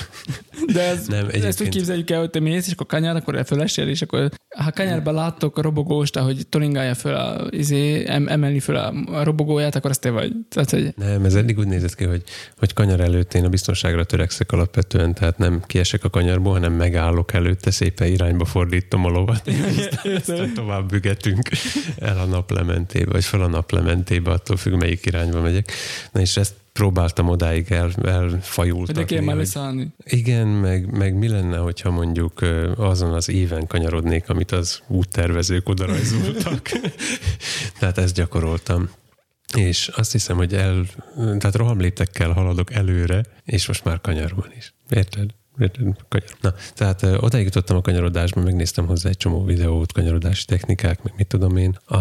[0.73, 3.17] De ez, Nem, nem, ezt úgy egyébként- képzeljük el, hogy te mész, és akkor kanyar,
[3.17, 8.29] akkor fölesél, és akkor ha kanyarban láttok a robogóst, ahogy toringálja föl a, izé, em,
[8.29, 10.33] emelni föl a, robogóját, akkor az te vagy.
[10.49, 12.23] Tehát, hogy Nem, ez eddig úgy nézett ki, hogy,
[12.59, 17.33] hogy kanyar előtt én a biztonságra törekszek alapvetően, tehát nem kiesek a kanyarból, hanem megállok
[17.33, 21.49] előtte, szépen irányba fordítom a lovat, és aztán, aztán tovább bügetünk
[21.99, 25.73] el a naplementébe, vagy fel a naplementébe, attól függ, melyik irányba megyek.
[26.13, 29.03] Na és ezt próbáltam odáig el, elfajultatni.
[29.03, 29.89] de kell már hogy- leszállni.
[30.05, 32.41] Igen, meg, meg mi lenne, hogyha mondjuk
[32.77, 36.69] azon az éven kanyarodnék, amit az úttervezők oda rajzoltak.
[37.79, 38.91] tehát ezt gyakoroltam.
[39.57, 44.75] És azt hiszem, hogy el, tehát rohamléptekkel haladok előre, és most már kanyarban is.
[44.89, 45.31] Érted?
[46.09, 46.29] Kanyar.
[46.41, 51.13] Na, tehát ö, odáig jutottam a kanyarodásba, megnéztem hozzá egy csomó videót, kanyarodási technikák, meg
[51.17, 51.79] mit tudom én.
[51.85, 51.97] A,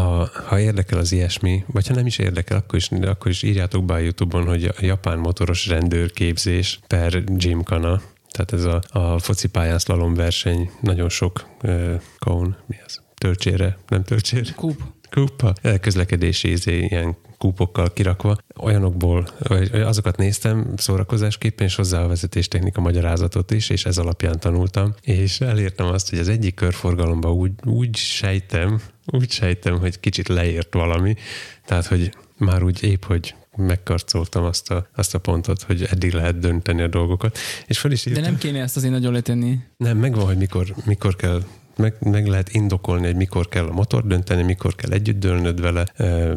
[0.47, 3.93] ha érdekel az ilyesmi, vagy ha nem is érdekel, akkor is, akkor is írjátok be
[3.93, 8.01] a Youtube-on, hogy a japán motoros rendőrképzés per gymkana,
[8.32, 13.01] tehát ez a, a focipályán slalom verseny, nagyon sok uh, kaun, mi az?
[13.18, 14.51] Töltsére, nem töltsére?
[14.55, 14.82] Kúp.
[15.10, 18.37] Kupa, közlekedési izé, ilyen kúpokkal kirakva.
[18.57, 24.93] Olyanokból, vagy azokat néztem szórakozásképpen, és hozzá a vezetéstechnika magyarázatot is, és ez alapján tanultam,
[25.01, 30.73] és elértem azt, hogy az egyik körforgalomban úgy, úgy sejtem, úgy sejtem, hogy kicsit leért
[30.73, 31.15] valami,
[31.65, 36.39] tehát, hogy már úgy épp, hogy megkarcoltam azt a, azt a pontot, hogy eddig lehet
[36.39, 37.37] dönteni a dolgokat.
[37.67, 38.25] És fel is De írtam.
[38.25, 39.59] nem kéne ezt azért nagyon letenni.
[39.77, 41.43] Nem, megvan, hogy mikor, mikor kell
[41.80, 45.86] meg, meg lehet indokolni, hogy mikor kell a motor dönteni, mikor kell együtt dőlnöd vele,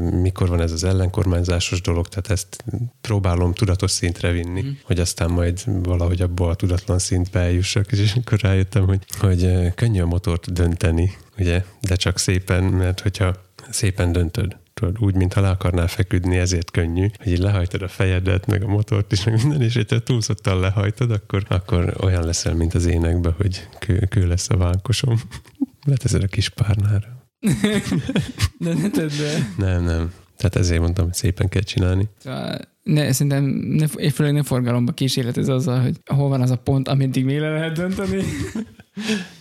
[0.00, 2.64] mikor van ez az ellenkormányzásos dolog, tehát ezt
[3.00, 4.70] próbálom tudatos szintre vinni, mm.
[4.82, 10.00] hogy aztán majd valahogy abból a tudatlan szintbe eljussak, és akkor rájöttem, hogy, hogy könnyű
[10.00, 13.34] a motort dönteni, ugye, de csak szépen, mert hogyha
[13.70, 18.46] szépen döntöd, tudod, úgy, mintha le akarnál feküdni, ezért könnyű, hogy így lehajtod a fejedet,
[18.46, 22.74] meg a motort is, meg minden, és hogyha túlszottan lehajtod, akkor, akkor olyan leszel, mint
[22.74, 25.20] az énekben, hogy kő, kő lesz a vánkosom.
[25.84, 27.20] Leteszed a kis párnára.
[28.58, 29.48] De ne tedd be.
[29.56, 30.12] Nem, nem.
[30.36, 32.08] Tehát ezért mondtam, hogy szépen kell csinálni.
[32.18, 36.88] Szóval ne, szerintem ne, főleg ne forgalomba kísérletez azzal, hogy hol van az a pont,
[36.88, 38.22] ameddig végre lehet dönteni.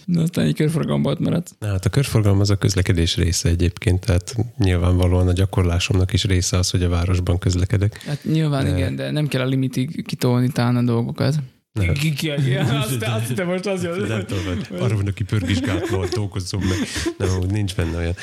[0.06, 1.56] Na, aztán egy körforgalomba ott maradt.
[1.60, 6.58] Na, hát a körforgalom az a közlekedés része egyébként, tehát nyilvánvalóan a gyakorlásomnak is része
[6.58, 8.02] az, hogy a városban közlekedek.
[8.04, 11.36] Hát nyilván De- igen, de nem kell a limitig kitolni talán a dolgokat.
[11.74, 11.93] Nem.
[11.93, 13.99] Ki- ki- ki- Azt, azt hittem most az jön.
[14.08, 14.43] Nem tudom,
[14.80, 16.78] arra van, aki pörgisgátlóan dolgozzon meg.
[17.18, 18.16] Nem, úgy nincs benne olyan.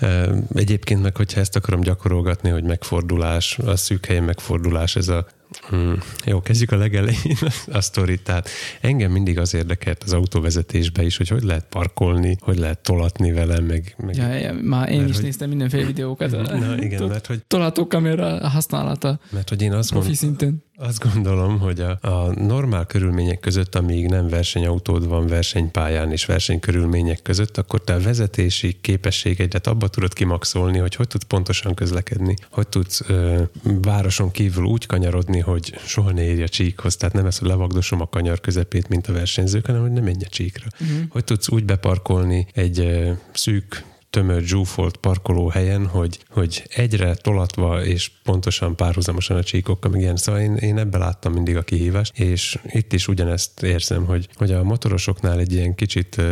[0.00, 5.26] Ö, Egyébként meg, hogyha ezt akarom gyakorolgatni, hogy megfordulás, a szűk helyen megfordulás, ez a
[5.56, 5.98] Hmm.
[6.24, 7.36] Jó, kezdjük a legelején
[7.72, 8.22] a sztorit.
[8.22, 8.48] Tehát
[8.80, 13.60] engem mindig az érdekelt az autóvezetésbe is, hogy hogy lehet parkolni, hogy lehet tolatni vele,
[13.60, 13.94] meg...
[13.98, 16.30] meg Ja, ja, már én Mert is hogy- néztem mindenféle videókat.
[16.30, 20.62] Na igen, mert hogy, Tolható kamera használata mert hogy én azt, mond, szinten.
[20.76, 27.22] Azt gondolom, hogy a, a normál körülmények között, amíg nem versenyautód van versenypályán és versenykörülmények
[27.22, 32.68] között, akkor te a vezetési képességeidet abba tudod kimaxolni, hogy hogy tudsz pontosan közlekedni, hogy
[32.68, 37.38] tudsz ö, városon kívül úgy kanyarodni, hogy soha ne érj a csíkhoz, tehát nem ez,
[37.38, 40.66] hogy levagdosom a kanyar közepét, mint a versenyzők, hanem hogy ne menj a csíkra.
[40.80, 40.98] Uh-huh.
[41.08, 48.10] Hogy tudsz úgy beparkolni egy ö, szűk tömör zsúfolt parkolóhelyen, hogy, hogy egyre tolatva és
[48.22, 50.16] pontosan párhuzamosan a csíkokkal, meg ilyen.
[50.16, 54.52] Szóval én, én ebbe láttam mindig a kihívást, és itt is ugyanezt érzem, hogy, hogy
[54.52, 56.22] a motorosoknál egy ilyen kicsit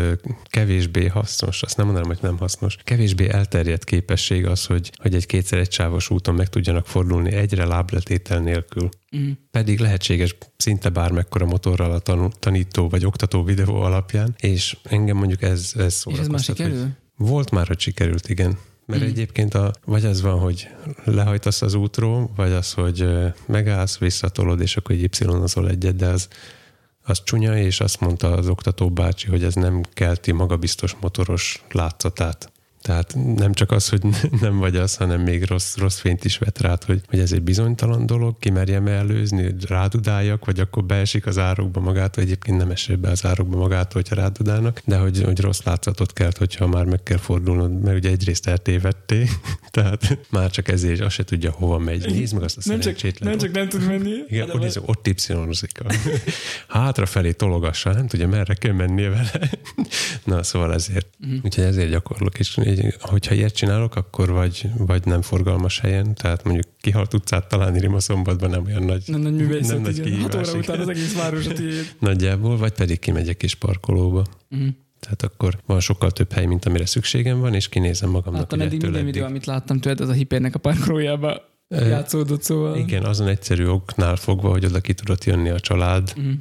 [0.45, 5.27] kevésbé hasznos, azt nem mondanám, hogy nem hasznos, kevésbé elterjedt képesség az, hogy, hogy egy
[5.27, 8.89] kétszer egy sávos úton meg tudjanak fordulni egyre lábletétel nélkül.
[9.17, 9.31] Mm.
[9.51, 15.73] Pedig lehetséges szinte bármekkora motorral a tanító vagy oktató videó alapján, és engem mondjuk ez,
[15.77, 16.89] ez És ez már szórakoztat, sikerül?
[17.21, 18.59] Volt már, hogy sikerült, igen.
[18.87, 19.07] Mert Mm.
[19.07, 20.69] egyébként a, vagy az van, hogy
[21.05, 23.09] lehajtasz az útról, vagy az, hogy
[23.47, 26.29] megállsz, visszatolod, és akkor egy y egyet, de az,
[27.03, 32.53] az csúnya, és azt mondta az oktató bácsi, hogy ez nem kelti magabiztos motoros látszatát.
[32.83, 34.03] Tehát nem csak az, hogy
[34.41, 37.43] nem vagy az, hanem még rossz, rossz fényt is vet rád, hogy, hogy ez egy
[37.43, 42.99] bizonytalan dolog, kimerjem előzni, hogy rádudáljak, vagy akkor beesik az árokba magától, egyébként nem esik
[42.99, 47.03] be az árokba magától, hogyha rádudálnak, de hogy, hogy rossz látszatot kelt, hogyha már meg
[47.03, 49.29] kell fordulnod, mert ugye egyrészt eltévedté,
[49.71, 52.13] tehát már csak ezért azt se tudja, hova megy.
[52.13, 54.15] Nézd meg azt a Nem csak, nem csak nem tud menni.
[54.29, 55.15] Igen, ott, nézd, ott y
[56.69, 59.51] Hátrafelé tologassa, nem tudja, merre kell mennie vele.
[60.25, 61.07] Na, szóval ezért.
[61.21, 61.45] Uh-huh.
[61.45, 62.39] Úgyhogy ezért gyakorlok.
[62.39, 67.49] És így, hogyha ilyet csinálok, akkor vagy, vagy nem forgalmas helyen, tehát mondjuk kihalt utcát
[67.49, 70.11] találni Rimaszombatban nem olyan nagy, Nem nagy művészet, nem nagy igen.
[70.11, 70.49] Kihívás.
[70.49, 71.95] óra után az egész város a tiéd.
[72.01, 74.27] Nagyjából, vagy pedig kimegyek is parkolóba.
[74.57, 74.69] Mm.
[75.01, 78.67] Tehát akkor van sokkal több hely, mint amire szükségem van, és kinézem magamnak, Láttam hogy
[78.67, 82.77] eddig minden videó, amit láttam tőled, az a hipernek a parkolójába játszódott, szóval.
[82.77, 86.33] Igen, azon egyszerű oknál fogva, hogy oda ki tudott jönni a család, Mm.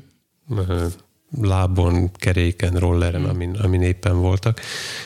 [1.42, 3.26] Lábon, keréken, rolleren, Mm.
[3.26, 4.62] amin, amin éppen voltak,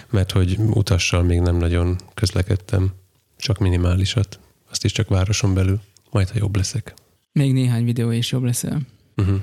[0.10, 2.92] mert hogy utassal még nem nagyon közlekedtem,
[3.38, 4.40] csak minimálisat.
[4.70, 5.82] Azt is csak városon belül.
[6.12, 6.94] Majd, ha jobb leszek.
[7.32, 8.82] Még néhány videó és jobb leszel.
[9.18, 9.42] Uh-huh.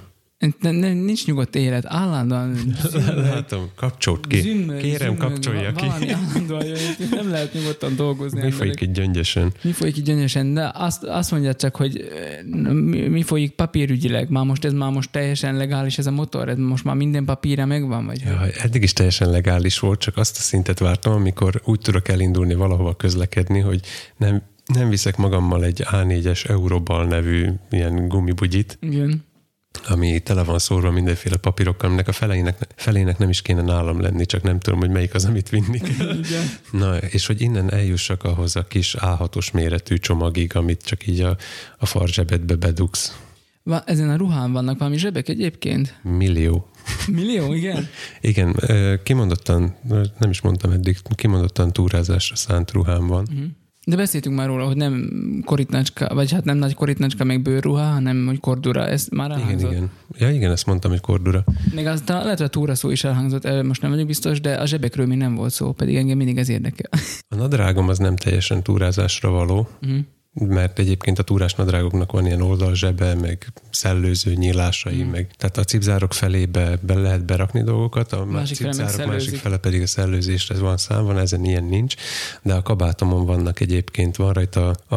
[0.81, 2.57] Nincs nyugodt élet, állandóan
[3.31, 4.41] Látom, kapcsolt ki.
[4.41, 5.87] zümmög, Kérem, zümmög, kapcsolja ki.
[5.87, 8.39] valami állandóan jön, itt nem lehet nyugodtan dolgozni.
[8.39, 8.59] Mi emberek.
[8.59, 9.53] folyik itt gyöngyösen?
[9.63, 12.11] Mi folyik így gyönyörűen, de azt, azt mondja csak, hogy
[12.51, 14.31] ö, mi, mi folyik papírügyileg.
[14.31, 17.67] Már most ez már most teljesen legális ez a motor, ez most már minden papíra
[17.67, 18.21] megvan, vagy?
[18.25, 22.55] Ja, eddig is teljesen legális volt, csak azt a szintet vártam, amikor úgy tudok elindulni
[22.55, 23.81] valahova közlekedni, hogy
[24.17, 24.43] nem,
[24.75, 29.29] nem viszek magammal egy A4-es Eurobal nevű ilyen gumibugyit, Igen.
[29.89, 34.27] Ami tele van szórva mindenféle papírokkal, aminek a felének, felének nem is kéne nálam lenni,
[34.27, 36.19] csak nem tudom, hogy melyik az, amit vinni kell.
[36.19, 36.45] Igen.
[36.71, 41.37] Na, és hogy innen eljussak ahhoz a kis A6-os méretű csomagig, amit csak így a,
[41.79, 43.19] a farzsebedbe bedugsz.
[43.63, 46.01] Va, ezen a ruhán vannak valami zsebek egyébként?
[46.03, 46.69] Millió.
[47.07, 47.89] Millió, igen?
[48.21, 48.57] Igen,
[49.03, 49.77] kimondottan,
[50.19, 53.29] nem is mondtam eddig, kimondottan túrázásra szánt ruhám van.
[53.31, 53.45] Mhm.
[53.87, 55.11] De beszéltünk már róla, hogy nem
[55.45, 59.71] koritnácska, vagy hát nem nagy koritnácska, meg bőrruha, hanem hogy kordura, ez már Igen, elhangzott.
[59.71, 59.91] igen.
[60.19, 61.45] Ja, igen, ezt mondtam, hogy kordura.
[61.75, 64.55] Még az, talán lehet, hogy a túra szó is elhangzott, most nem vagyok biztos, de
[64.55, 67.01] a zsebekről még nem volt szó, pedig engem mindig ez érdekel.
[67.29, 69.97] A nadrágom az nem teljesen túrázásra való, Mhm.
[70.33, 75.11] Mert egyébként a túrás nadrágoknak van ilyen oldalzsebe, meg szellőző nyílásai, Mhm.
[75.11, 79.57] meg tehát a cipzárok felébe be lehet berakni dolgokat, a Másik fele cipzárok másik fele
[79.57, 81.95] pedig a szellőzésre van szám, van, ezen ilyen nincs,
[82.43, 84.95] de a kabátomon vannak egyébként, van rajta a,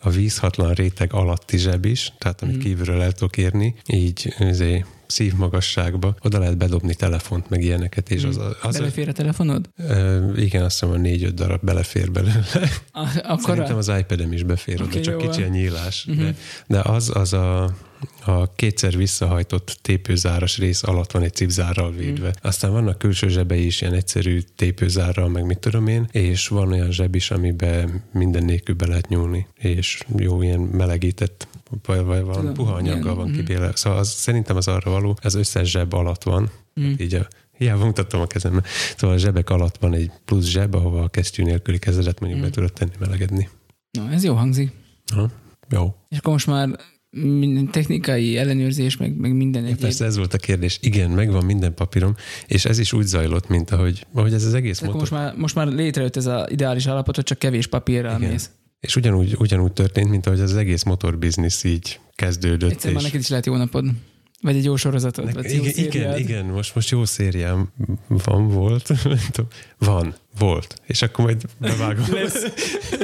[0.00, 2.64] a vízhatlan réteg alatti zseb is, tehát amit Mhm.
[2.64, 8.36] kívülről el tudok érni, így izé, szívmagasságba, oda lehet bedobni telefont, meg ilyeneket, és az,
[8.36, 9.70] a- az Belefér a telefonod?
[9.76, 12.44] Ö, igen, azt hiszem, a négy-öt darab belefér belőle.
[12.92, 16.04] A, akkor Szerintem az iPad-em is befér oda, Oké, csak jó kicsi a nyílás.
[16.04, 16.18] Mhm.
[16.22, 16.34] De,
[16.66, 17.74] de az, az a
[18.24, 22.26] a kétszer visszahajtott tépőzáras rész alatt van egy cipzárral védve.
[22.28, 22.30] Mm.
[22.42, 26.92] Aztán vannak külső zsebei is ilyen egyszerű tépőzárral, meg mit tudom én, és van olyan
[26.92, 31.48] zseb is, amiben minden nélkül be lehet nyúlni, és jó ilyen melegített
[31.86, 33.36] vagy, vagy van puha anyaggal van mhm.
[33.36, 33.70] kibéle.
[33.74, 36.50] Szóval az, szerintem az arra való, az összes zseb alatt van,
[36.80, 36.92] mm.
[36.96, 37.28] így a
[37.60, 38.62] Hiába mutatom a kezembe.
[38.96, 42.44] Szóval a zsebek alatt van egy plusz zseb, ahova a kesztyű nélküli kezedet mondjuk mm.
[42.44, 43.48] be tudod tenni melegedni.
[43.90, 44.72] Na, ez jó hangzik.
[45.14, 45.30] Ha,
[45.70, 45.94] jó.
[46.08, 46.68] És akkor most már
[47.10, 49.80] minden technikai ellenőrzés, meg, meg minden egyéb.
[49.80, 50.78] Persze ez volt a kérdés.
[50.82, 52.14] Igen, megvan minden papírom,
[52.46, 54.96] és ez is úgy zajlott, mint ahogy, ahogy ez az egész motor...
[54.96, 58.30] most, már, most már létrejött ez az ideális állapot, hogy csak kevés papírral Igen.
[58.30, 58.50] mész.
[58.80, 62.70] És ugyanúgy, ugyanúgy történt, mint ahogy az egész motorbiznisz így kezdődött.
[62.70, 62.94] Egyszer és...
[62.94, 63.84] már neked is lehet jó napod.
[64.42, 65.24] Vagy egy jó sorozatod.
[65.24, 67.68] Ne, vagy igen, jó igen, igen, most, most jó szériám
[68.08, 68.90] van, volt.
[69.78, 70.80] van, volt.
[70.86, 72.04] És akkor majd bevágom,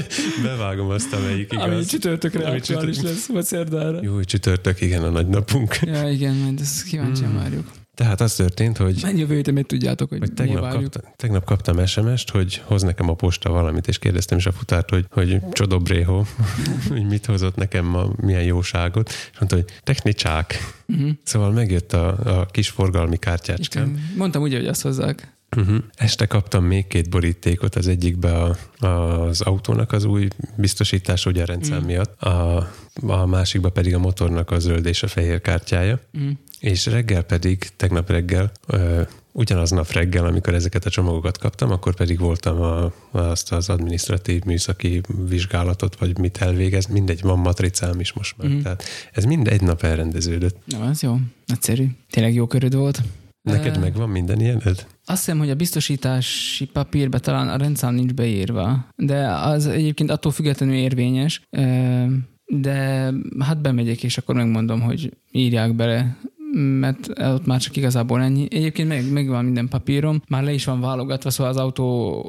[0.42, 1.64] bevágom azt, amelyik igaz.
[1.64, 4.02] Ami csütörtökre ami aktuális lesz, vagy szerdára.
[4.02, 5.78] Jó, csütörtök, igen, a nagy napunk.
[5.82, 7.38] Ja, igen, majd ezt kíváncsian hmm.
[7.38, 7.70] várjuk.
[7.96, 8.98] Tehát az történt, hogy...
[9.02, 13.08] Mennyi jövő héten még tudjátok, hogy, hogy tegnap, kapta, tegnap kaptam SMS-t, hogy hoz nekem
[13.08, 16.24] a posta valamit, és kérdeztem is a futárt, hogy, hogy csodobbrého,
[16.88, 20.74] hogy mit hozott nekem ma, milyen jóságot, és mondta, hogy technicsák.
[20.86, 21.10] Uh-huh.
[21.22, 24.12] Szóval megjött a, a kis forgalmi kártyácskám.
[24.16, 25.35] Mondtam ugye, hogy azt hozzák.
[25.56, 25.76] Uh-huh.
[25.94, 31.46] Este kaptam még két borítékot, az egyikbe a, az autónak az új biztosítás, ugye a
[31.46, 31.86] rendszer uh-huh.
[31.86, 32.68] miatt, a,
[33.06, 36.00] a másikba pedig a motornak a zöld és a fehér kártyája.
[36.14, 36.30] Uh-huh.
[36.60, 39.02] És reggel pedig, tegnap reggel, ö,
[39.32, 45.00] ugyanaznap reggel, amikor ezeket a csomagokat kaptam, akkor pedig voltam a, azt az administratív műszaki
[45.28, 48.48] vizsgálatot, vagy mit elvégez, mindegy, van matricám is most már.
[48.48, 48.60] Mm.
[48.60, 50.56] Tehát ez mind egy nap elrendeződött.
[50.64, 51.86] Na, az jó, nagyszerű.
[52.10, 53.02] Tényleg jó köröd volt.
[53.52, 54.86] Neked megvan minden ilyened?
[55.04, 60.32] Azt hiszem, hogy a biztosítási papírbe talán a rendszám nincs beírva, de az egyébként attól
[60.32, 61.48] függetlenül érvényes,
[62.46, 66.16] de hát bemegyek, és akkor megmondom, hogy írják bele
[66.58, 68.46] mert ott már csak igazából ennyi.
[68.50, 72.22] Egyébként meg, meg van minden papírom, már le is van válogatva, szóval az autó,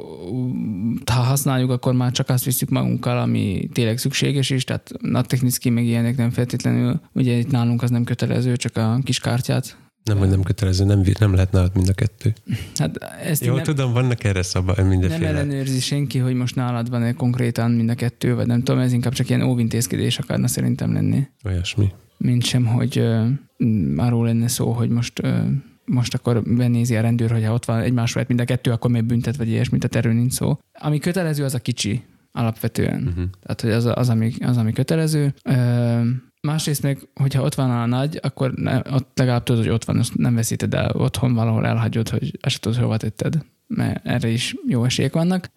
[1.05, 5.71] ha használjuk, akkor már csak azt visszük magunkkal, ami tényleg szükséges is, tehát a technikai
[5.71, 9.77] meg ilyenek nem feltétlenül, ugye itt nálunk az nem kötelező, csak a kis kártyát
[10.07, 12.33] nem, hogy nem kötelező, nem, nem lehet nálad mind a kettő.
[12.75, 15.31] Hát ezt Jó, nem, tudom, vannak erre szabály, mindenféle.
[15.31, 18.91] Nem ellenőrzi senki, hogy most nálad van-e konkrétan mind a kettő, vagy nem tudom, ez
[18.91, 21.27] inkább csak ilyen óvintézkedés akarna szerintem lenni.
[21.45, 25.39] Olyasmi mint sem, hogy uh, arról lenne szó, hogy most uh,
[25.85, 28.91] most akkor benézi a rendőr, hogy ha ott van egymás mellett mind a kettő, akkor
[28.91, 30.57] még büntet, vagy ilyesmit, tehát erről nincs szó.
[30.73, 33.07] Ami kötelező, az a kicsi alapvetően.
[33.07, 33.23] Uh-huh.
[33.41, 35.33] Tehát, hogy az, az, ami, az, ami kötelező.
[35.49, 36.05] Uh,
[36.47, 39.97] másrészt meg, hogyha ott van a nagy, akkor ne, ott legalább tudod, hogy ott van,
[39.97, 44.85] azt nem veszíted el, otthon valahol elhagyod, hogy tudod, hova tetted mert erre is jó
[44.85, 45.51] esélyek vannak.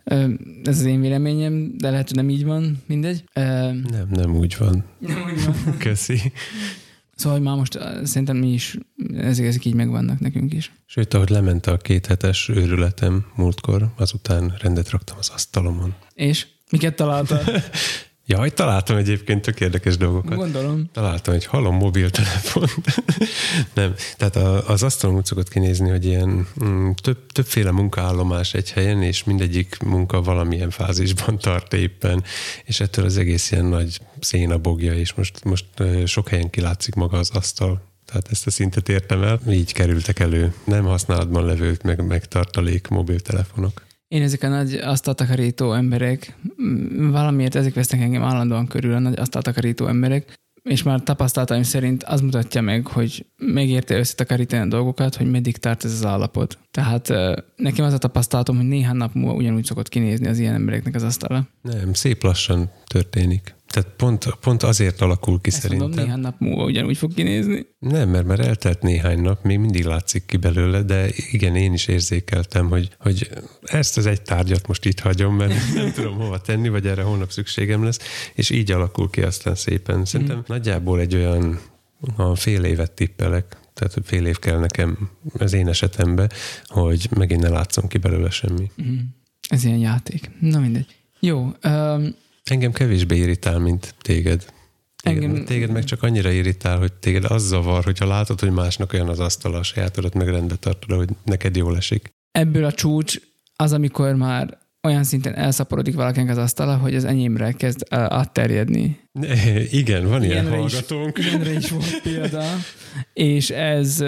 [0.65, 3.25] Ez az én véleményem, de lehet, hogy nem így van, mindegy.
[3.35, 4.85] Nem, nem úgy van.
[4.99, 5.77] Nem úgy van.
[5.79, 6.33] Köszi.
[7.15, 8.79] Szóval hogy már most szerintem mi is,
[9.15, 10.73] ezek, ezek így megvannak nekünk is.
[10.87, 15.95] Sőt, ahogy lement a két hetes őrületem múltkor, azután rendet raktam az asztalomon.
[16.15, 16.47] És?
[16.71, 17.45] Miket találtál?
[18.31, 20.37] Jaj, találtam egyébként tök érdekes dolgokat.
[20.37, 20.91] Gondolom.
[20.93, 22.69] Találtam egy halom mobiltelefon.
[23.75, 24.37] nem, tehát
[24.69, 29.79] az asztalon úgy szokott kinézni, hogy ilyen mm, több, többféle munkaállomás egy helyen, és mindegyik
[29.79, 32.25] munka valamilyen fázisban tart éppen,
[32.65, 35.67] és ettől az egész ilyen nagy szénabogja, és most, most
[36.05, 39.41] sok helyen kilátszik maga az asztal, tehát ezt a szintet értem el.
[39.49, 43.89] Így kerültek elő nem használatban levő, meg, meg tartalék mobiltelefonok.
[44.15, 46.37] Én ezek a nagy asztaltakarító emberek,
[46.97, 52.21] valamiért ezek vesznek engem állandóan körül, a nagy asztaltakarító emberek, és már tapasztalataim szerint az
[52.21, 56.59] mutatja meg, hogy megérte összetakarítani a dolgokat, hogy meddig tart ez az állapot.
[56.71, 57.09] Tehát
[57.57, 61.03] nekem az a tapasztalatom, hogy néhány nap múlva ugyanúgy szokott kinézni az ilyen embereknek az
[61.03, 61.49] asztala.
[61.63, 63.55] Nem, szép lassan történik.
[63.71, 65.87] Tehát pont, pont azért alakul ki Ezt szerintem.
[65.89, 67.67] Mondom, néhány nap múlva ugyanúgy fog kinézni.
[67.79, 71.87] Nem, mert már eltelt néhány nap, még mindig látszik ki belőle, de igen, én is
[71.87, 73.31] érzékeltem, hogy, hogy
[73.63, 77.31] ezt az egy tárgyat most itt hagyom, mert nem tudom hova tenni, vagy erre holnap
[77.31, 77.99] szükségem lesz,
[78.35, 80.05] és így alakul ki aztán szépen.
[80.05, 80.43] Szerintem mm.
[80.47, 81.61] nagyjából egy olyan
[82.17, 86.31] a fél évet tippelek, tehát fél év kell nekem az én esetemben,
[86.65, 88.71] hogy megint ne látszom ki belőle semmi.
[88.83, 88.99] Mm.
[89.49, 90.31] Ez ilyen játék.
[90.41, 90.87] Na mindegy.
[91.21, 91.53] Jó.
[91.65, 92.15] Um,
[92.51, 94.45] Engem kevésbé irritál, mint téged.
[95.03, 95.45] Téged, Engem...
[95.45, 99.21] téged meg csak annyira irritál, hogy téged az zavar, hogyha látod, hogy másnak olyan az
[99.21, 102.13] asztal, a sajátodat meg rendbe tartod, hogy neked jól esik.
[102.31, 103.21] Ebből a csúcs
[103.57, 109.01] az, amikor már olyan szinten elszaporodik valakinek az asztala, hogy az enyémre kezd átterjedni.
[109.71, 111.19] Igen, van ilyen ilyenre hallgatónk.
[111.19, 112.45] Is, ilyenre is volt példa.
[113.13, 114.01] És ez,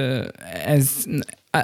[0.67, 1.05] ez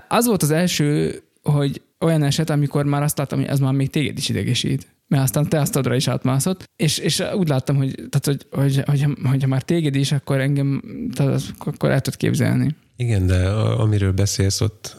[0.08, 3.90] az volt az első, hogy olyan eset, amikor már azt láttam, hogy ez már még
[3.90, 4.86] téged is idegesít.
[5.08, 9.06] Mert aztán te asztalodra is átmászott, és, és úgy láttam, hogy, tehát, hogy, hogy, hogy,
[9.24, 10.82] hogy ha már téged is, akkor engem
[11.14, 12.76] tehát, akkor el tud képzelni.
[13.00, 14.96] Igen, de a, amiről beszélsz ott,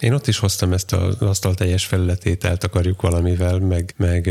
[0.00, 4.30] én ott is hoztam ezt az asztal teljes felületét, eltakarjuk valamivel, meg, meg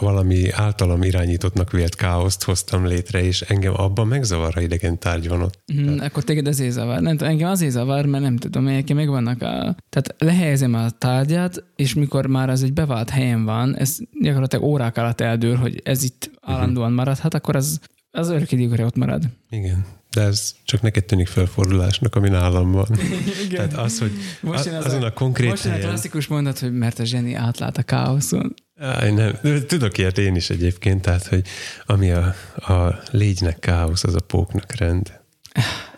[0.00, 5.42] valami általam irányítottnak vélt káoszt hoztam létre, és engem abban megzavar, ha idegen tárgy van
[5.42, 5.58] ott.
[5.72, 6.00] Mm, tehát...
[6.00, 7.00] Akkor téged ezért zavar.
[7.00, 9.76] Nem, engem azért zavar, mert nem tudom, melyek megvannak a...
[9.88, 14.96] Tehát lehelyezem a tárgyat, és mikor már az egy bevált helyen van, ez gyakorlatilag órák
[14.96, 17.80] alatt eldől, hogy ez itt állandóan maradhat, akkor az,
[18.10, 19.22] az örökidőkre ott marad.
[19.50, 22.88] Igen de ez csak neked tűnik felfordulásnak, ami nálam van.
[23.44, 23.68] Igen.
[23.68, 25.80] Tehát az, hogy most az, azon a, a konkrét Most helyen...
[25.80, 28.54] a klasszikus mondat, hogy mert a zseni átlát a káoszon.
[28.80, 29.38] Aj, nem.
[29.66, 31.46] Tudok ilyet én is egyébként, tehát, hogy
[31.86, 35.20] ami a, a légynek káosz, az a póknak rend.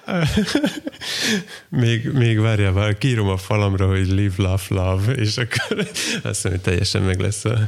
[1.68, 5.88] még, még várjál, vár, kírom a falamra, hogy live, love, love, és akkor
[6.22, 7.58] azt mondom, hogy teljesen meg lesz a,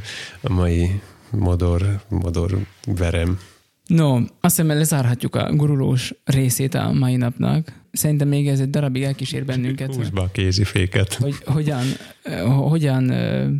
[0.41, 3.39] a mai modor, modor verem.
[3.87, 7.81] No, azt hiszem, lezárhatjuk a gurulós részét a mai napnak.
[7.91, 9.95] Szerintem még ez egy darabig elkísér bennünket.
[9.95, 11.13] Húzd be a kéziféket.
[11.13, 11.83] Hogy hogyan,
[12.45, 13.13] hogyan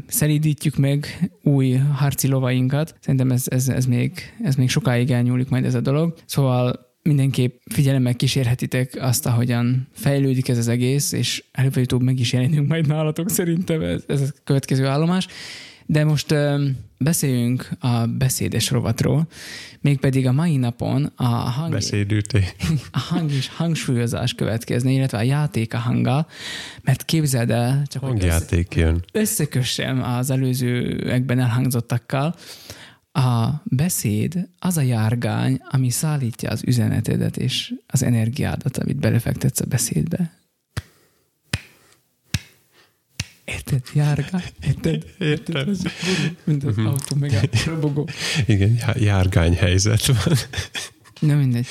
[0.08, 2.96] szeridítjük meg új harci lovainkat.
[3.00, 4.12] Szerintem ez, ez, ez, még,
[4.44, 6.14] ez még sokáig elnyúlik majd ez a dolog.
[6.26, 12.68] Szóval mindenképp figyelemmel kísérhetitek azt, ahogyan fejlődik ez az egész, és előbb-utóbb meg is jelenünk
[12.68, 15.28] majd nálatok szerintem ez, ez a következő állomás.
[15.86, 16.36] De most
[16.98, 19.28] beszéljünk a beszédes rovatról,
[19.82, 21.72] mégpedig a mai napon a hang,
[22.92, 26.28] a hang és hangsúlyozás következne, illetve a játék a hanggal,
[26.82, 29.06] mert képzeld el, csak Hangjáték hogy jön.
[29.12, 32.36] összekössem az előzőekben elhangzottakkal,
[33.16, 39.66] a beszéd az a járgány, ami szállítja az üzenetedet és az energiádat, amit belefektetsz a
[39.66, 40.32] beszédbe.
[43.64, 43.90] Érted?
[43.94, 44.44] Járgány?
[44.62, 45.06] Érted?
[45.20, 45.68] Érted?
[45.68, 45.82] Ez
[46.44, 46.92] mint az uh-huh.
[46.92, 48.08] autó meg robogó.
[48.46, 50.38] Igen, járgány helyzet van.
[51.20, 51.68] Na mindegy.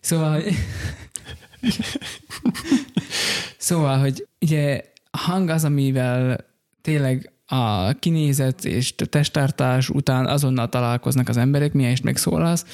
[0.00, 0.42] Szóval,
[3.56, 6.46] szóval, hogy ugye a hang az, amivel
[6.82, 12.64] tényleg a kinézet és a testtartás után azonnal találkoznak az emberek, is megszólalsz,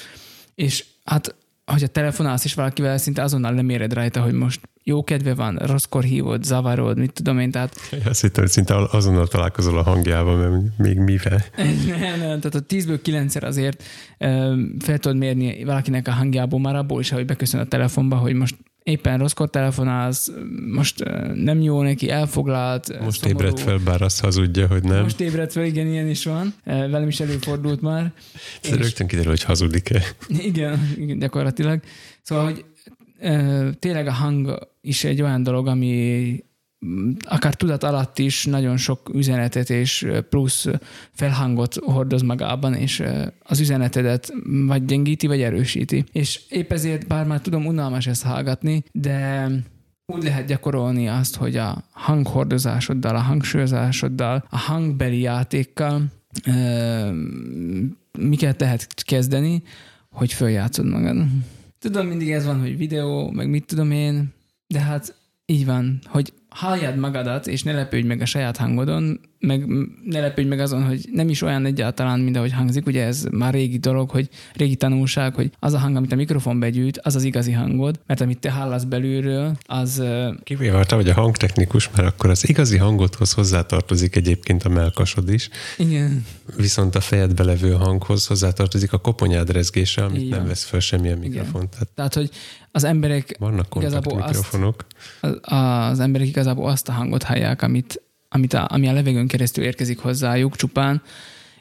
[0.55, 1.35] és hát,
[1.71, 6.03] hogyha telefonálsz is valakivel, szinte azonnal nem éred rajta, hogy most jó kedve van, rosszkor
[6.03, 7.75] hívod, zavarod, mit tudom én, tehát...
[8.05, 11.43] Azt hittem, hogy szinte azonnal találkozol a hangjával, mert még mivel.
[11.87, 13.83] nem, nem, tehát a tízből kilencszer azért
[14.79, 18.55] fel tudod mérni valakinek a hangjából már abból is, hogy beköszön a telefonba, hogy most
[18.87, 20.31] éppen rosszkor telefonálsz,
[20.71, 22.99] most nem jó neki, elfoglalt.
[22.99, 23.39] Most szomorú.
[23.39, 25.01] ébredt fel, bár azt hazudja, hogy nem.
[25.01, 26.53] Most ébredt fel, igen, ilyen is van.
[26.63, 28.11] Velem is előfordult már.
[28.61, 30.01] Ez rögtön kiderül, hogy hazudik-e.
[30.49, 31.81] Igen, gyakorlatilag.
[32.21, 32.65] Szóval, hogy
[33.79, 36.43] tényleg a hang is egy olyan dolog, ami
[37.23, 40.67] akár tudat alatt is nagyon sok üzenetet és plusz
[41.11, 43.03] felhangot hordoz magában, és
[43.43, 44.33] az üzenetedet
[44.65, 46.03] vagy gyengíti, vagy erősíti.
[46.11, 49.49] És épp ezért, bár már tudom, unalmas ezt hallgatni, de
[50.05, 56.05] úgy lehet gyakorolni azt, hogy a hanghordozásoddal, a hangsúlyozásoddal, a hangbeli játékkal
[58.19, 59.63] miket lehet kezdeni,
[60.09, 61.25] hogy följátszod magad.
[61.79, 64.33] Tudom, mindig ez van, hogy videó, meg mit tudom én,
[64.67, 65.15] de hát
[65.45, 69.65] így van, hogy halljad magadat, és ne lepődj meg a saját hangodon, meg
[70.03, 72.85] ne lepődj meg azon, hogy nem is olyan egyáltalán, mint ahogy hangzik.
[72.85, 76.59] Ugye ez már régi dolog, hogy régi tanulság, hogy az a hang, amit a mikrofon
[76.59, 80.03] begyűjt, az az igazi hangod, mert amit te hallasz belülről, az...
[80.43, 85.49] Kivéve te vagy a hangtechnikus, mert akkor az igazi hangodhoz hozzátartozik egyébként a melkasod is.
[85.77, 86.25] Igen.
[86.55, 90.37] Viszont a fejedbe levő hanghoz hozzátartozik a koponyád rezgése, amit Igen.
[90.37, 91.69] nem vesz fel semmilyen mikrofon.
[91.69, 92.29] Tehát, Tehát, hogy
[92.71, 94.85] az emberek Vannak igazából mikrofonok.
[95.21, 99.27] Azt, az, az emberek igazából azt a hangot hallják, amit, amit a, ami a levegőn
[99.27, 101.01] keresztül érkezik hozzájuk csupán,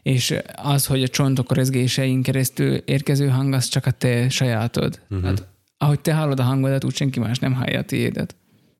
[0.03, 5.01] és az, hogy a csontok rezgésein keresztül érkező hang, az csak a te sajátod.
[5.11, 5.27] Uh-huh.
[5.27, 5.49] Hát,
[5.79, 8.37] ahogy te hallod a hangodat, úgy senki más nem hallja a tiédet.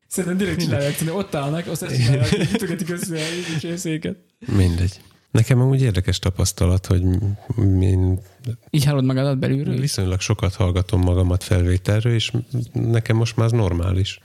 [0.07, 2.29] Szerintem direkt csinálják, szerintem ott állnak, azt csinálják,
[2.59, 3.17] hogy össze
[3.73, 4.17] a széket.
[4.55, 5.01] Mindegy.
[5.31, 7.01] Nekem amúgy érdekes tapasztalat, hogy
[7.81, 8.19] én...
[8.69, 9.79] Így hallod magadat belülről?
[9.79, 12.31] Viszonylag sokat hallgatom magamat felvételről, és
[12.73, 14.19] nekem most már az normális.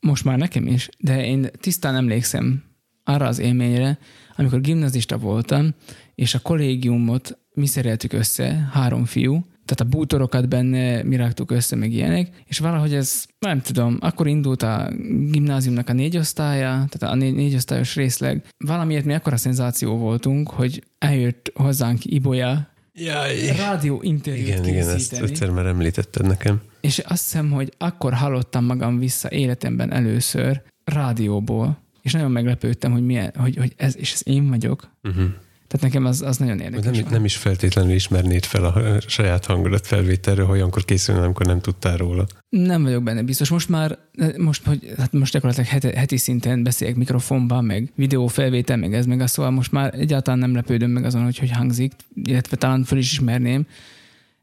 [0.00, 2.62] Most már nekem is, de én tisztán emlékszem
[3.04, 3.98] arra az élményre,
[4.36, 5.74] amikor gimnazista voltam,
[6.14, 11.76] és a kollégiumot mi szereltük össze, három fiú, tehát a bútorokat benne mi raktuk össze,
[11.76, 14.90] meg ilyenek, és valahogy ez, nem tudom, akkor indult a
[15.30, 18.44] gimnáziumnak a négy osztálya, tehát a négy, négy osztályos részleg.
[18.58, 23.46] Valamiért mi akkora szenzáció voltunk, hogy eljött hozzánk Ibolya, Jaj.
[23.56, 24.82] rádió interjút Igen, készíteni.
[24.82, 26.60] igen, ezt egyszer már említetted nekem.
[26.80, 33.04] És azt hiszem, hogy akkor hallottam magam vissza életemben először rádióból, és nagyon meglepődtem, hogy,
[33.04, 34.90] milyen, hogy, hogy ez, és ez én vagyok.
[35.02, 35.30] Uh-huh.
[35.72, 36.98] Tehát nekem az, az nagyon érdekes.
[36.98, 41.60] Nem, nem is feltétlenül ismernéd fel a saját hangodat felvételről, hogy olyankor készülne, amikor nem
[41.60, 42.26] tudtál róla.
[42.48, 43.48] Nem vagyok benne biztos.
[43.48, 43.98] Most már,
[44.36, 49.06] most, hogy, hát most gyakorlatilag heti, heti szinten beszélek mikrofonban, meg videó felvétel, meg ez,
[49.06, 52.84] meg az, szóval most már egyáltalán nem lepődöm meg azon, hogy hogy hangzik, illetve talán
[52.84, 53.66] föl is ismerném,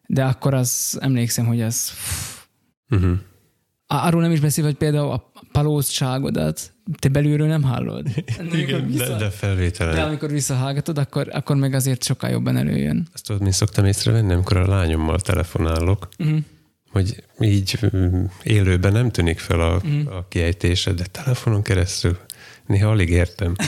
[0.08, 1.92] de akkor az emlékszem, hogy az...
[2.90, 3.18] Uh-huh.
[3.88, 8.08] Arról nem is beszél, hogy például a palózságodat te belülről nem hallod.
[8.52, 9.96] Igen, vissza, de, de felvételen.
[9.96, 13.08] De amikor visszahallgatod, akkor, akkor meg azért sokkal jobban előjön.
[13.14, 16.40] Azt tudod, mi szoktam észrevenni, amikor a lányommal telefonálok, uh-huh.
[16.92, 20.16] hogy így mm, élőben nem tűnik fel a, uh-huh.
[20.16, 22.18] a kiejtése, de telefonon keresztül
[22.66, 23.56] néha alig értem.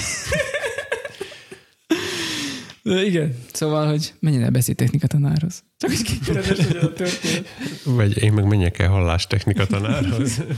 [2.83, 5.63] De igen, szóval, hogy menjen el beszédtechnika tanárhoz.
[5.81, 5.91] Csak
[6.25, 7.47] hogy a történet.
[7.83, 10.37] Vagy én meg menjek el hallástechnika tanárhoz,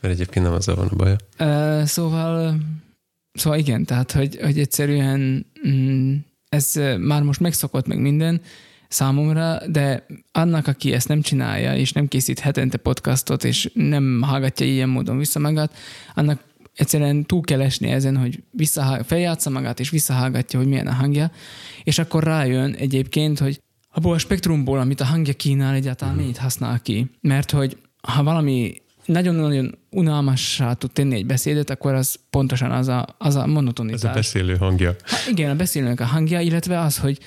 [0.00, 1.16] mert egyébként nem azzal van a baja.
[1.38, 2.56] Uh, szóval,
[3.32, 6.14] szóval igen, tehát, hogy, hogy egyszerűen mm,
[6.48, 8.40] ez már most megszokott meg minden
[8.88, 14.66] számomra, de annak, aki ezt nem csinálja, és nem készít hetente podcastot, és nem hallgatja
[14.66, 15.76] ilyen módon vissza magát,
[16.14, 16.40] annak
[16.74, 18.42] egyszerűen túl kell esni ezen, hogy
[19.04, 21.30] feljátsza magát, és visszahallgatja, hogy milyen a hangja,
[21.84, 23.61] és akkor rájön egyébként, hogy
[23.92, 27.10] abból a spektrumból, amit a hangja kínál, egyáltalán mennyit használ ki.
[27.20, 33.06] Mert hogy ha valami nagyon-nagyon unalmassá tud tenni egy beszédet, akkor az pontosan az a,
[33.18, 34.02] az a monotonitás.
[34.02, 34.96] Ez a beszélő hangja.
[35.04, 37.18] Ha, igen, a beszélőnek a hangja, illetve az, hogy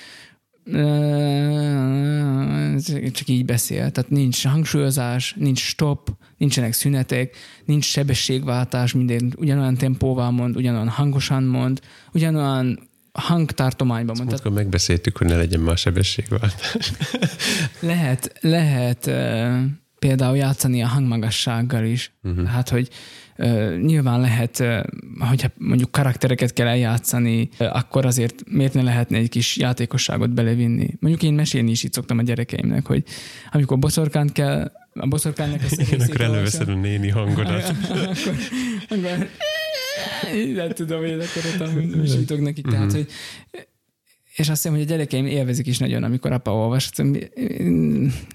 [3.12, 3.90] csak így beszél.
[3.90, 11.42] Tehát nincs hangsúlyozás, nincs stop, nincsenek szünetek, nincs sebességváltás, minden ugyanolyan tempóval mond, ugyanolyan hangosan
[11.42, 11.80] mond,
[12.12, 12.85] ugyanolyan
[13.20, 14.32] hangtartományban mond.
[14.32, 16.92] Akkor megbeszéltük, hogy ne legyen már sebességváltás.
[17.80, 19.10] lehet, lehet
[19.98, 22.12] például játszani a hangmagassággal is.
[22.22, 22.46] Uh-huh.
[22.46, 22.88] Hát, hogy
[23.36, 24.82] uh, nyilván lehet, uh,
[25.18, 30.90] hogyha mondjuk karaktereket kell eljátszani, uh, akkor azért miért ne lehetne egy kis játékosságot belevinni.
[31.00, 33.04] Mondjuk én mesélni is így szoktam a gyerekeimnek, hogy
[33.52, 37.62] amikor boszorkánt kell, a boszorkánynak a Igen, akkor előveszed a néni hangodat.
[37.82, 38.08] akkor,
[38.88, 39.28] akkor,
[40.56, 41.42] nem tudom, hogy akkor
[42.30, 42.66] ott nekik.
[42.66, 42.96] Tehát, uh-huh.
[42.96, 43.08] hogy
[44.36, 46.90] és azt hiszem, hogy a gyerekeim élvezik is nagyon, amikor apa olvas.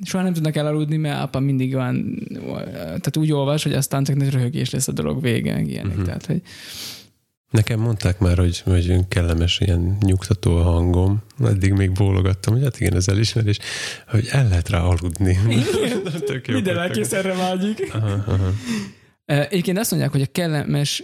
[0.03, 2.19] Soha nem tudnak elaludni, mert apa mindig van,
[2.73, 5.91] tehát úgy olvas, hogy aztán csak nagy röhögés lesz a dolog vége, ilyenek.
[5.91, 6.05] Uh-huh.
[6.05, 6.41] Tehát, hogy
[7.51, 11.21] Nekem mondták már, hogy, hogy kellemes, ilyen nyugtató a hangom.
[11.43, 13.57] Eddig még bólogattam, hogy hát igen, ez elismerés,
[14.07, 15.37] hogy el lehet rá aludni.
[16.47, 17.93] Minden elkész erre vágyik.
[17.93, 18.53] Aha, aha.
[19.31, 21.03] Egyébként azt mondják, hogy a kellemes,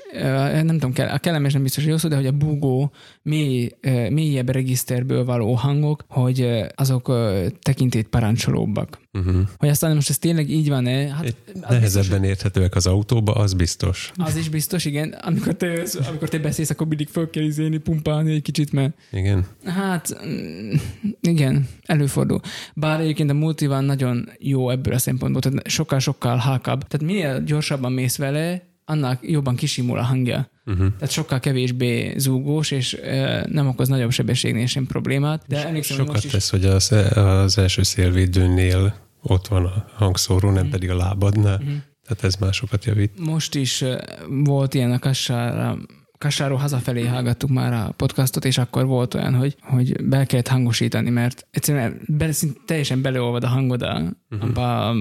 [0.63, 3.69] nem tudom, a kellemes nem biztos, hogy jó szó, de hogy a búgó mély,
[4.09, 7.13] mélyebb regiszterből való hangok, hogy azok
[7.61, 8.99] tekintét parancsolóbbak.
[9.13, 9.47] Uh-huh.
[9.57, 11.13] Hogy aztán most ez tényleg így van-e?
[11.13, 11.35] Hát,
[11.69, 14.11] nehezebben biztos, érthetőek az autóba, az biztos.
[14.15, 15.11] Az is biztos, igen.
[15.11, 18.97] Amikor te, amikor te beszélsz, akkor mindig föl kell izélni, pumpálni egy kicsit, mert...
[19.11, 19.45] Igen.
[19.65, 20.73] Hát, mm,
[21.21, 22.39] igen, előfordul.
[22.73, 26.87] Bár egyébként a multivan nagyon jó ebből a szempontból, tehát sokkal-sokkal hákabb.
[26.87, 30.49] Tehát minél gyorsabban mész vele, annak jobban kisimul a hangja.
[30.65, 30.87] Uh-huh.
[30.93, 35.43] Tehát sokkal kevésbé zúgós, és e, nem okoz nagyobb sebességnél sem problémát.
[35.47, 36.49] De emlékszem, Sokat hogy most tesz, is...
[36.49, 40.71] hogy az, az első szélvédőnél ott van a hangszóró, nem uh-huh.
[40.71, 41.55] pedig a lábadnál.
[41.55, 41.75] Uh-huh.
[42.07, 43.19] Tehát ez másokat javít.
[43.19, 43.83] Most is
[44.27, 45.77] volt ilyen a kassára,
[46.17, 51.09] Kassáról hazafelé hallgattuk már a podcastot, és akkor volt olyan, hogy, hogy be kellett hangosítani,
[51.09, 54.49] mert egyszerűen be, szint, teljesen beleolvad a hangod a, uh-huh.
[54.49, 54.95] abba, a,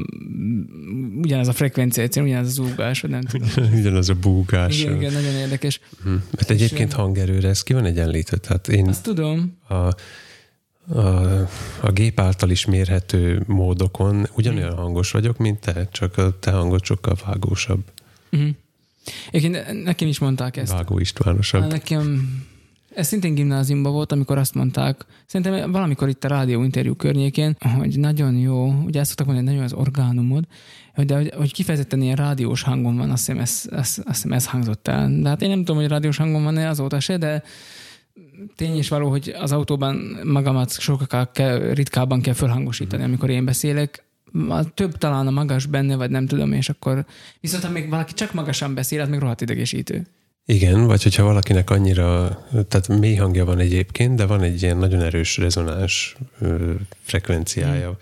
[1.22, 3.48] ugyanaz a frekvencia, egyszerűen ugyanaz az zúgás, vagy nem tudom.
[3.78, 4.80] ugyanaz a búgás.
[4.80, 5.80] Igen, igen, nagyon érdekes.
[5.98, 6.22] Uh-huh.
[6.34, 8.36] Mert egyébként és, hangerőre ez ki van egyenlítve.
[8.36, 9.58] Tehát én azt tudom.
[9.68, 11.40] A, a,
[11.80, 14.78] a gép által is mérhető módokon ugyanolyan hmm.
[14.78, 17.84] hangos vagyok, mint te, csak a te hangod sokkal vágósabb.
[18.32, 18.50] Uh-huh.
[19.30, 20.72] Egyébként nekem is mondták ezt.
[20.72, 21.70] Vágó Istvánosabb.
[21.70, 22.28] Nekem
[22.96, 27.98] ez szintén gimnáziumban volt, amikor azt mondták, szerintem valamikor itt a rádió interjú környékén, hogy
[27.98, 30.44] nagyon jó, ugye ezt szoktak mondani, hogy nagyon az orgánumod,
[30.96, 34.46] de hogy, hogy kifejezetten ilyen rádiós hangon van, azt hiszem ez, ez, azt hiszem ez
[34.46, 35.20] hangzott el.
[35.20, 37.42] De hát én nem tudom, hogy rádiós hangon van-e azóta se, de
[38.56, 44.04] tény is való, hogy az autóban magamat sokkal kell, ritkábban kell fölhangosítani, amikor én beszélek,
[44.48, 47.04] a több talán a magas benne, vagy nem tudom, és akkor
[47.40, 50.06] viszont ha még valaki csak magasan beszél, az még rohadt idegesítő.
[50.48, 55.00] Igen, vagy hogyha valakinek annyira, tehát mély hangja van egyébként, de van egy ilyen nagyon
[55.00, 56.72] erős rezonáns ö,
[57.02, 57.96] frekvenciája,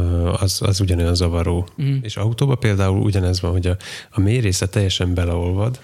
[0.00, 0.26] mm.
[0.26, 1.68] az, az ugyanolyan zavaró.
[1.82, 1.96] Mm.
[2.02, 3.76] És autóban például ugyanez van, hogy a,
[4.10, 5.80] a mély része teljesen beleolvad,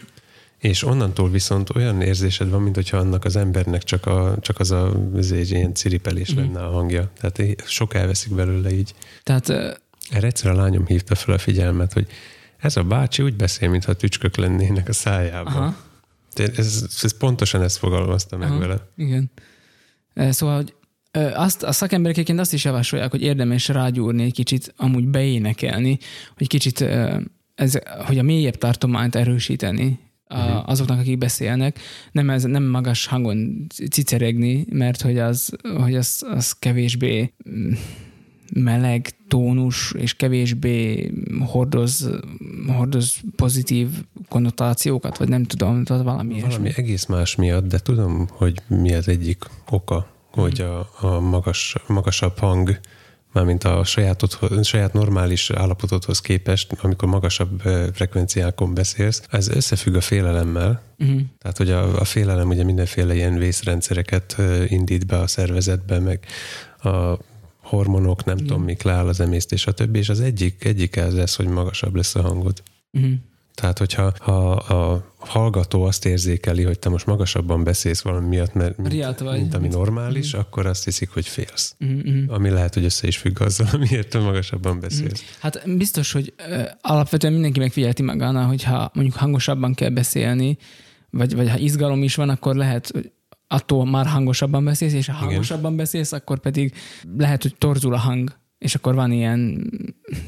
[0.64, 4.70] és onnantól viszont olyan érzésed van, mint hogyha annak az embernek csak, a, csak az
[4.70, 6.36] a az egy ilyen ciripelés mm.
[6.36, 7.10] lenne a hangja.
[7.20, 8.94] Tehát sok elveszik belőle így.
[9.22, 9.48] Tehát,
[10.10, 12.06] Erre egyszer a lányom hívta fel a figyelmet, hogy
[12.56, 15.52] ez a bácsi úgy beszél, mintha tücskök lennének a szájában.
[15.54, 15.76] Aha.
[16.34, 18.88] Ez, ez pontosan ezt fogalmazta meg Aha, vele.
[18.96, 19.30] Igen.
[20.14, 20.74] Szóval, hogy
[21.34, 25.98] azt, a szakemberek egyébként azt is javasolják, hogy érdemes rágyúrni egy kicsit, amúgy beénekelni,
[26.36, 26.80] hogy kicsit
[27.54, 30.68] ez, hogy a mélyebb tartományt erősíteni a, uh-huh.
[30.68, 31.78] azoknak, akik beszélnek,
[32.12, 37.72] nem, ez, nem magas hangon ciceregni, mert hogy az, hogy az, az kevésbé mm,
[38.54, 41.10] meleg tónus, és kevésbé
[41.40, 42.10] hordoz,
[42.66, 43.88] hordoz pozitív
[44.28, 46.82] konnotációkat, vagy nem tudom, tehát valami Valami ilyesmi.
[46.82, 52.38] egész más miatt, de tudom, hogy mi az egyik oka, hogy a, a magas, magasabb
[52.38, 52.80] hang
[53.34, 57.60] mármint a sajátodhoz, saját normális állapotodhoz képest, amikor magasabb
[57.92, 60.82] frekvenciákon beszélsz, ez összefügg a félelemmel.
[60.98, 61.20] Uh-huh.
[61.38, 66.26] Tehát, hogy a, a félelem ugye mindenféle ilyen vészrendszereket indít be a szervezetbe, meg
[66.82, 67.18] a
[67.62, 68.48] hormonok, nem uh-huh.
[68.48, 69.96] tudom, mik leáll az emésztés, stb.
[69.96, 72.62] És az egyik, egyik ez lesz, hogy magasabb lesz a hangod.
[72.92, 73.12] Uh-huh.
[73.54, 78.76] Tehát, hogyha ha a hallgató azt érzékeli, hogy te most magasabban beszélsz valami miatt, mert
[78.76, 79.38] mint, vagy.
[79.38, 80.38] mint ami normális, mm.
[80.38, 81.76] akkor azt hiszik, hogy félsz.
[81.84, 82.28] Mm-hmm.
[82.28, 85.22] Ami lehet, hogy össze is függ azzal, amiért te magasabban beszélsz.
[85.22, 85.26] Mm.
[85.40, 90.58] Hát biztos, hogy uh, alapvetően mindenki megfigyelti magánál, hogyha mondjuk hangosabban kell beszélni,
[91.10, 93.12] vagy, vagy ha izgalom is van, akkor lehet, hogy
[93.48, 95.76] attól már hangosabban beszélsz, és ha hangosabban Igen.
[95.76, 96.74] beszélsz, akkor pedig
[97.16, 99.70] lehet, hogy torzul a hang és akkor van ilyen,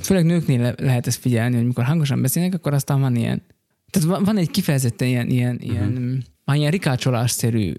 [0.00, 3.42] főleg nőknél le, lehet ezt figyelni, hogy mikor hangosan beszélnek, akkor aztán van ilyen,
[3.90, 5.70] tehát van, van egy kifejezetten ilyen, ilyen, uh-huh.
[5.70, 7.72] ilyen, van ilyen rikácsolásszerű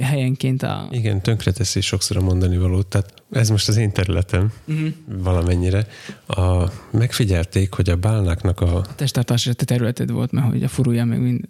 [0.00, 0.88] helyenként a...
[0.90, 4.88] Igen, tönkreteszi sokszor a mondani valót, tehát ez most az én területem uh-huh.
[5.06, 5.86] valamennyire.
[6.26, 8.76] A, megfigyelték, hogy a bálnáknak a...
[8.76, 11.48] a testtartás te területed volt, mert hogy a furulja meg mind...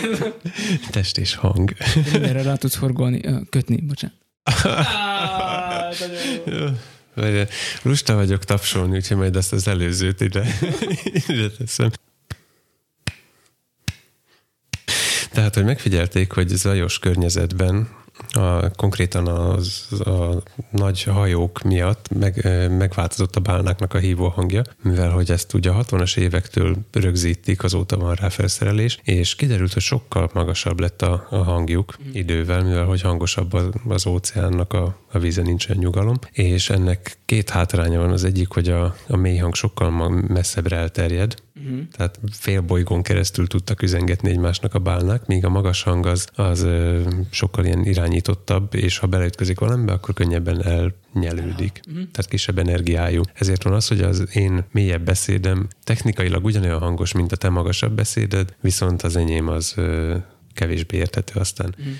[0.90, 1.72] Test és hang.
[2.12, 4.16] Mindenre rá tudsz forgolni, kötni, bocsánat.
[4.64, 5.94] ah,
[7.82, 10.58] Lusta vagyok tapsolni, úgyhogy majd ezt az előzőt ide,
[11.28, 11.90] ide teszem.
[15.32, 17.88] Tehát, hogy megfigyelték, hogy zajos környezetben
[18.32, 25.10] a, konkrétan az, a nagy hajók miatt meg, megváltozott a bálnáknak a hívó hangja, mivel
[25.10, 30.30] hogy ezt ugye a 60-as évektől rögzítik, azóta van rá felszerelés, és kiderült, hogy sokkal
[30.34, 32.10] magasabb lett a, a hangjuk mm.
[32.12, 37.50] idővel, mivel hogy hangosabb az, az óceánnak a, a víze nincsen nyugalom, és ennek két
[37.50, 38.10] hátránya van.
[38.10, 39.90] Az egyik, hogy a, a mély hang sokkal
[40.28, 41.88] messzebbre elterjed, uh-huh.
[41.96, 46.66] tehát fél bolygón keresztül tudtak üzengetni egymásnak a bálnák, míg a magas hang az, az
[47.30, 51.80] sokkal ilyen irányítottabb, és ha beleütközik valamibe, akkor könnyebben elnyelődik.
[51.88, 52.10] Uh-huh.
[52.10, 53.22] Tehát kisebb energiájú.
[53.34, 57.92] Ezért van az, hogy az én mélyebb beszédem technikailag ugyanolyan hangos, mint a te magasabb
[57.92, 60.16] beszéded, viszont az enyém az ö,
[60.54, 61.74] kevésbé értető aztán.
[61.78, 61.94] Uh-huh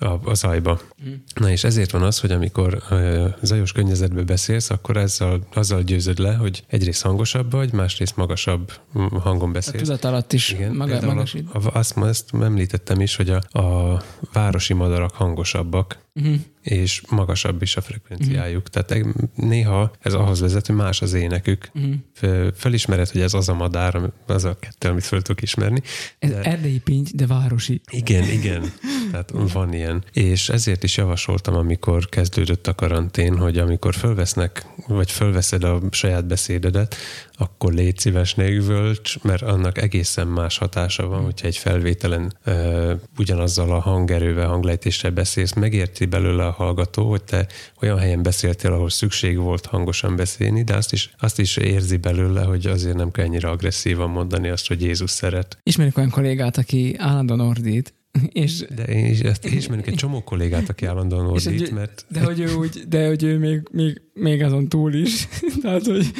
[0.00, 0.80] a, a zajba.
[1.08, 1.12] Mm.
[1.34, 6.18] Na és ezért van az, hogy amikor uh, zajos környezetbe beszélsz, akkor ezzel, azzal győzöd
[6.18, 8.72] le, hogy egyrészt hangosabb vagy, másrészt magasabb
[9.20, 9.82] hangon beszélsz.
[9.82, 11.48] A tudat alatt is Igen, maga, magasít.
[11.52, 14.00] A, azt, azt említettem is, hogy a, a
[14.32, 16.40] városi madarak hangosabbak, uh-huh.
[16.62, 18.68] és magasabb is a frekvenciájuk.
[18.68, 18.84] Uh-huh.
[18.84, 21.70] Tehát néha ez ahhoz vezet, hogy más az énekük.
[21.74, 22.52] Uh-huh.
[22.54, 25.82] Felismered, hogy ez az a madár, az a kettő, amit föl tudok ismerni.
[26.18, 26.42] Ez de...
[26.42, 27.80] erdélyi pinty, de városi.
[27.90, 28.72] Igen, igen.
[29.10, 30.04] Tehát van ilyen.
[30.12, 36.26] És ezért is javasoltam, amikor kezdődött a karantén, hogy amikor fölvesznek, vagy fölveszed a saját
[36.26, 36.96] beszédedet,
[37.40, 42.92] akkor légy szíves, ne üvölts, mert annak egészen más hatása van, hogyha egy felvételen uh,
[43.18, 47.46] ugyanazzal a hangerővel, hanglejtéssel beszélsz, megérti belőle a hallgató, hogy te
[47.82, 52.42] olyan helyen beszéltél, ahol szükség volt hangosan beszélni, de azt is, azt is érzi belőle,
[52.42, 55.58] hogy azért nem kell ennyire agresszívan mondani azt, hogy Jézus szeret.
[55.62, 57.94] Ismerek olyan kollégát, aki állandóan ordít,
[58.28, 62.04] és, de én is, ezt ismerünk egy csomó kollégát, aki állandóan ordít, egy, mert...
[62.08, 65.28] De hogy ő, úgy, de hogy ő még, még, még azon túl is.
[65.62, 66.10] Tehát, hogy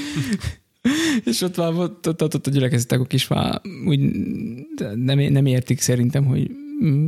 [1.24, 4.00] és ott van, ott, ott, ott, ott a gyülekezetek is már úgy
[4.94, 6.50] nem, nem értik szerintem, hogy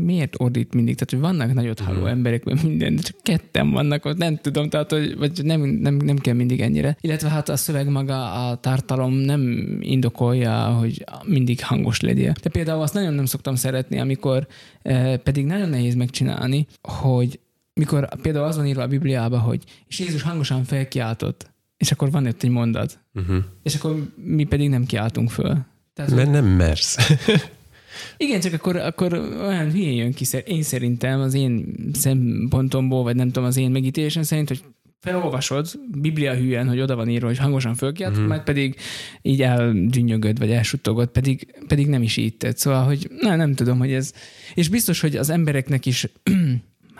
[0.05, 0.95] miért ordít mindig?
[0.95, 2.11] Tehát, hogy vannak nagyot halló uh-huh.
[2.11, 5.97] emberek, mert minden, de csak ketten vannak ott, nem tudom, tehát, hogy vagy nem, nem,
[5.97, 6.97] nem kell mindig ennyire.
[7.01, 9.43] Illetve hát a szöveg maga, a tartalom nem
[9.81, 12.33] indokolja, hogy mindig hangos legyél.
[12.43, 14.47] De például azt nagyon nem szoktam szeretni, amikor
[14.83, 17.41] eh, pedig nagyon nehéz megcsinálni, hogy
[17.75, 21.52] mikor például az van írva a Bibliában, hogy és Jézus hangosan felkiáltott,
[21.83, 22.99] és akkor van itt egy mondat.
[23.15, 23.45] Uh-huh.
[23.63, 25.59] És akkor mi pedig nem kiáltunk föl.
[25.95, 26.97] Tehát, Mert nem mersz.
[28.17, 33.27] Igen, csak akkor, akkor olyan hülyén jön ki, én szerintem az én szempontomból, vagy nem
[33.27, 34.65] tudom, az én megítélésem szerint, hogy
[35.01, 38.27] felolvasod Biblia hülyen, hogy oda van írva, hogy hangosan fölkiált, mm.
[38.27, 38.77] majd pedig
[39.23, 42.57] így elgyűnyögöd, vagy elsuttogod, pedig, pedig nem is így tett.
[42.57, 44.13] Szóval, hogy nem, nem tudom, hogy ez...
[44.55, 46.07] És biztos, hogy az embereknek is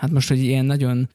[0.03, 1.09] hát most, hogy ilyen nagyon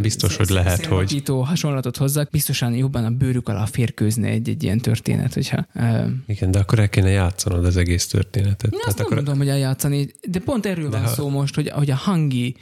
[0.00, 4.78] biztos, uh, hogy lehet, hogy hasonlatot hozzak, biztosan jobban a bőrük alá férkőzne egy, ilyen
[4.78, 5.66] történet, hogyha...
[5.74, 8.72] Uh, Igen, de akkor el kéne játszanod az egész történetet.
[8.72, 9.16] Én azt nem akkor...
[9.16, 11.12] mondom, hogy eljátszani, de pont erről de van ha...
[11.12, 12.56] szó most, hogy, hogy a hangi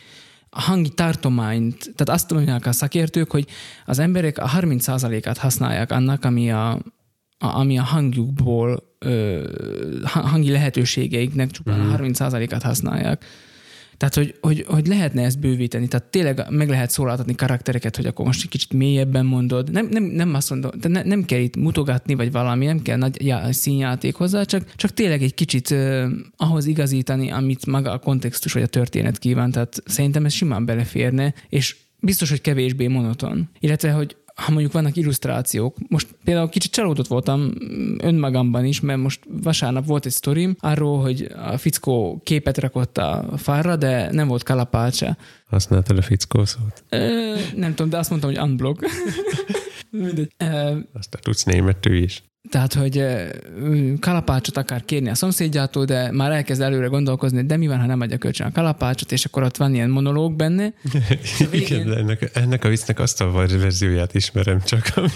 [0.57, 3.47] a hangi tartományt, tehát azt mondják a szakértők, hogy
[3.87, 6.81] az emberek a 30%-át használják annak, ami a, a,
[7.39, 9.49] ami a hangjukból, ö,
[10.03, 11.93] hangi lehetőségeiknek csupán mm.
[11.93, 13.25] a 30%-át használják.
[13.97, 18.27] Tehát, hogy, hogy, hogy lehetne ezt bővíteni, tehát tényleg meg lehet szólaltatni karaktereket, hogy akkor
[18.27, 19.71] most egy kicsit mélyebben mondod.
[19.71, 22.97] Nem, nem, nem azt mondom, de ne, nem kell itt mutogatni, vagy valami, nem kell
[22.97, 26.05] nagy já, színjáték hozzá, csak, csak tényleg egy kicsit uh,
[26.37, 29.51] ahhoz igazítani, amit maga a kontextus vagy a történet kíván.
[29.51, 33.49] Tehát szerintem ez simán beleférne, és biztos, hogy kevésbé monoton.
[33.61, 37.53] Illetve, hogy ha mondjuk vannak illusztrációk, most például kicsit csalódott voltam
[38.03, 43.29] önmagamban is, mert most vasárnap volt egy sztorim arról, hogy a fickó képet rakott a
[43.37, 45.17] fára, de nem volt kalapácsa.
[45.47, 46.85] Használtad a fickó szót?
[46.89, 48.85] Ö, nem tudom, de azt mondtam, hogy unblock.
[49.91, 50.33] Mindegy.
[50.93, 52.23] Aztán tudsz németül is.
[52.49, 53.05] Tehát, hogy
[54.01, 58.01] kalapácsot akar kérni a szomszédjától, de már elkezd előre gondolkozni, de mi van, ha nem
[58.01, 60.73] adja kölcsön a kalapácsot, és akkor ott van ilyen monológ benne.
[61.51, 61.81] Végén...
[61.81, 65.09] Igen, de ennek, ennek a viccnek azt a verzióját ismerem csak, ami,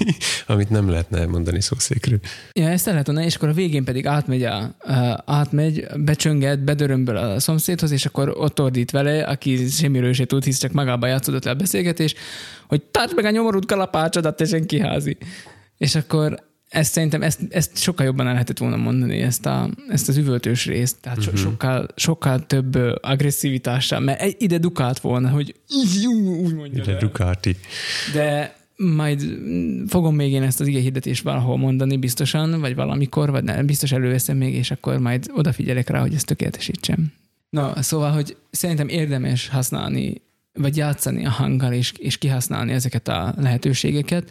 [0.47, 2.19] amit nem lehetne mondani szószékről.
[2.53, 4.75] Ja, ezt el lehet mondani, és akkor a végén pedig átmegy, a,
[5.25, 10.59] átmegy becsönget, bedörömböl a szomszédhoz, és akkor ott ordít vele, aki semmiről se tud, hisz
[10.59, 12.15] csak magába játszódott le a beszélgetés,
[12.69, 15.17] hogy tartsd meg a nyomorult kalapácsodat, te senki házi.
[15.79, 20.09] És akkor ezt szerintem ezt, ezt sokkal jobban el lehetett volna mondani, ezt, a, ezt
[20.09, 21.37] az üvöltős részt, tehát uh-huh.
[21.37, 25.55] sokkal, sokkal több agresszivitással, mert ide dukált volna, hogy
[26.43, 26.83] úgy mondja.
[26.83, 27.57] Ide dukáti.
[28.13, 29.39] De majd
[29.89, 33.93] fogom még én ezt az ige hirdetést valahol mondani biztosan, vagy valamikor, vagy nem, biztos
[33.93, 37.13] előveszem még, és akkor majd odafigyelek rá, hogy ezt tökéletesítsem.
[37.51, 40.21] Na, szóval, hogy szerintem érdemes használni,
[40.53, 44.31] vagy játszani a hanggal, és, és kihasználni ezeket a lehetőségeket,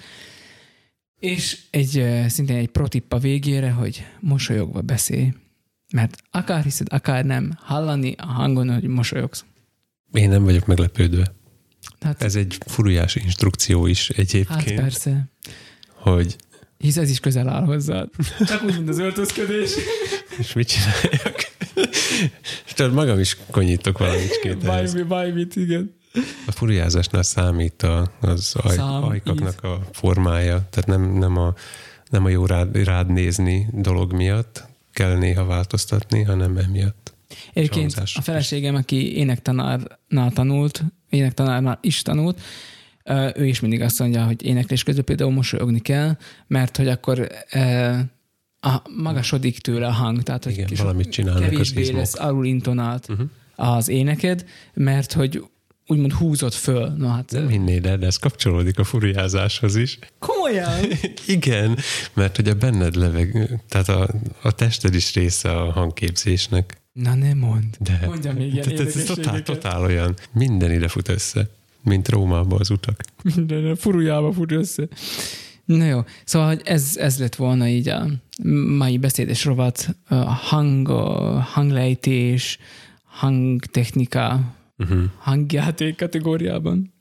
[1.19, 5.33] és egy szintén egy protip a végére, hogy mosolyogva beszélj.
[5.93, 9.45] Mert akár hiszed, akár nem, hallani a hangon, hogy mosolyogsz.
[10.11, 11.35] Én nem vagyok meglepődve.
[11.99, 14.69] Tehát, Ez egy furujás instrukció is egyébként.
[14.69, 15.29] Hát persze.
[15.89, 16.35] Hogy...
[16.77, 18.09] Hisz ez is közel áll hozzád.
[18.47, 19.71] Csak úgy, mint az öltözködés.
[20.39, 21.55] És mit csináljak?
[22.75, 24.57] Tudod, magam is konyítok valamit.
[24.65, 25.96] Bármi, bármit, igen.
[26.47, 31.53] A furiázásnál számít a, az aj, Szám, ajkaknak a formája, tehát nem, nem, a,
[32.09, 37.13] nem a jó rád, rád nézni dolog miatt kell néha változtatni, hanem emiatt.
[37.53, 42.41] Egyébként a feleségem, aki énektanárnál tanult, énektanárnál is tanult,
[43.35, 47.27] ő is mindig azt mondja, hogy éneklés közben például mosolyogni kell, mert hogy akkor
[48.59, 53.27] a, magasodik tőle a hang, tehát hogy Igen, valamit csinálnak kevésbé lesz alul intonált uh-huh.
[53.55, 55.43] az éneked, mert hogy
[55.87, 56.89] úgymond húzott föl.
[56.89, 59.99] Na, hát, nem hinnéd el, de ez kapcsolódik a furiázáshoz is.
[60.19, 60.85] Komolyan?
[61.27, 61.77] Igen,
[62.13, 64.09] mert ugye benned leveg, tehát a,
[64.41, 66.77] a tested is része a hangképzésnek.
[66.93, 67.63] Na nem mond.
[67.79, 68.01] De.
[68.05, 70.15] Mondja még ilyen Tehát ez totál, totál olyan.
[70.31, 71.49] Minden ide fut össze,
[71.83, 73.03] mint Rómába az utak.
[73.35, 74.87] Minden furujába fut össze.
[75.65, 78.07] Na jó, szóval ez, ez lett volna így a
[78.77, 82.57] mai beszédes rovat, a hang, a hanglejtés,
[83.03, 85.03] hangtechnika, uh-huh.
[85.17, 86.93] hangjáték kategóriában.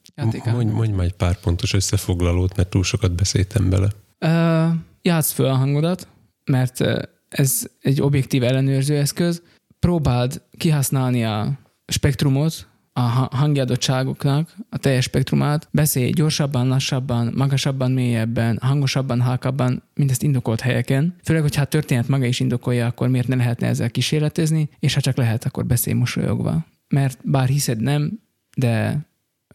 [0.45, 3.89] Mondj, mondj már egy pár pontos összefoglalót, mert túl sokat beszéltem bele.
[4.21, 6.09] Uh, játsz föl a hangodat,
[6.45, 6.81] mert
[7.29, 9.43] ez egy objektív ellenőrző eszköz.
[9.79, 13.01] Próbáld kihasználni a spektrumot, a
[13.37, 21.15] hangjadottságoknak a teljes spektrumát, beszélj gyorsabban, lassabban, magasabban, mélyebben, hangosabban, halkabban, mindezt indokolt helyeken.
[21.23, 25.01] Főleg, hogyha a történet maga is indokolja, akkor miért ne lehetne ezzel kísérletezni, és ha
[25.01, 28.21] csak lehet, akkor beszélj mosolyogva mert bár hiszed nem,
[28.57, 29.07] de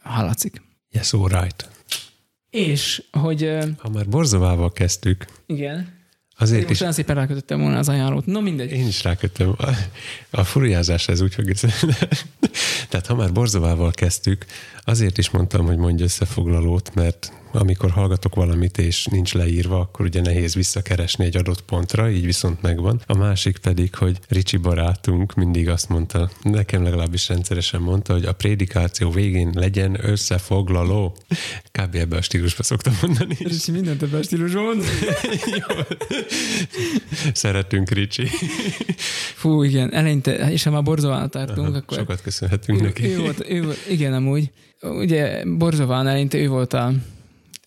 [0.02, 0.62] hallatszik.
[0.90, 1.70] Yes, all right.
[2.50, 3.58] És, hogy...
[3.78, 5.26] Ha már Borzovával kezdtük.
[5.46, 6.00] Igen.
[6.38, 6.82] Azért Én most is...
[6.82, 8.26] olyan szépen rákötöttem volna az ajánlót.
[8.26, 8.72] No, mindegy.
[8.72, 9.56] Én is rákötöttem.
[9.58, 9.70] A,
[10.30, 11.52] a furiázás ez úgy fog
[12.90, 14.46] Tehát ha már Borzovával kezdtük,
[14.84, 20.22] azért is mondtam, hogy mondj összefoglalót, mert amikor hallgatok valamit, és nincs leírva, akkor ugye
[20.22, 23.02] nehéz visszakeresni egy adott pontra, így viszont megvan.
[23.06, 28.34] A másik pedig, hogy Ricsi barátunk mindig azt mondta, nekem legalábbis rendszeresen mondta, hogy a
[28.34, 31.16] prédikáció végén legyen összefoglaló.
[31.72, 31.96] Kb.
[31.96, 33.36] ebbe a stílusba szoktam mondani.
[33.40, 34.82] Ricsi mindent ebbe a stílusban
[37.34, 38.28] Szeretünk, Ricsi.
[39.36, 41.98] Fú, igen, eleinte, és ha már Borzován tartunk, Aha, akkor...
[41.98, 43.06] Sokat köszönhetünk ő, neki.
[43.06, 44.52] Ő volt, ő volt, igen, amúgy.
[44.82, 46.94] Ugye Borzován eleinte ő volt a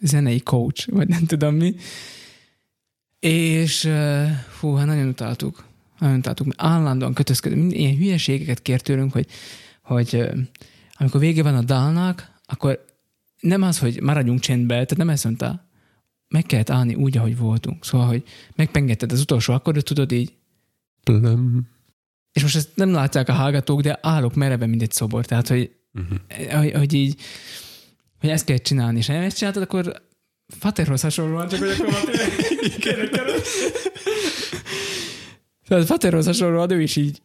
[0.01, 1.75] zenei coach, vagy nem tudom mi.
[3.19, 3.91] És
[4.49, 5.65] fú, hát nagyon utáltuk.
[5.99, 9.27] Nagyon utáltuk, állandóan kötözködünk, ilyen hülyeségeket kért tőlünk, hogy,
[9.83, 10.29] hogy
[10.95, 12.85] amikor vége van a dalnak, akkor
[13.41, 15.69] nem az, hogy maradjunk csendben, tehát nem ezt mondta,
[16.29, 17.85] meg kellett állni úgy, ahogy voltunk.
[17.85, 18.23] Szóval, hogy
[18.55, 20.33] megpengetted az utolsó akkordot, tudod így.
[21.03, 21.69] Plum.
[22.33, 25.25] És most ezt nem látják a hallgatók, de állok mereven, mint egy szobor.
[25.25, 26.59] Tehát, hogy Uh-huh.
[26.61, 27.21] Hogy, hogy így,
[28.25, 30.03] hogy ezt kell csinálni, és ha ezt csináltad, akkor
[30.59, 32.19] Faterhoz hasonlóan, csak hogy akkor Fater...
[35.69, 37.23] Tehát Faterhoz hasonlóan ő is így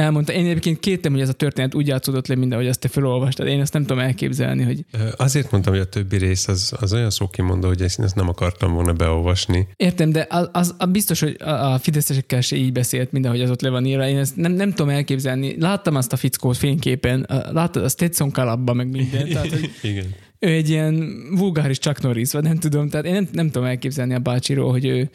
[0.00, 0.32] elmondta.
[0.32, 3.46] Én egyébként kétem, hogy ez a történet úgy játszódott le, mint ahogy azt te felolvastad.
[3.46, 4.84] Én ezt nem tudom elképzelni, hogy...
[5.16, 8.72] Azért mondtam, hogy a többi rész az, az olyan szókimondó, hogy ezt, ezt nem akartam
[8.72, 9.68] volna beolvasni.
[9.76, 13.40] Értem, de az, az, az biztos, hogy a, a fideszesekkel se így beszélt, mint ahogy
[13.40, 14.08] az ott le van írva.
[14.08, 15.56] Én ezt nem, nem tudom elképzelni.
[15.58, 19.28] Láttam azt a fickót fényképen, láttad a Stetson kalapba, meg minden.
[19.32, 20.14] Tehát, hogy Igen.
[20.38, 22.88] Ő egy ilyen vulgáris Chuck Norris, vagy nem tudom.
[22.88, 25.10] Tehát én nem, nem tudom elképzelni a bácsiról, hogy ő,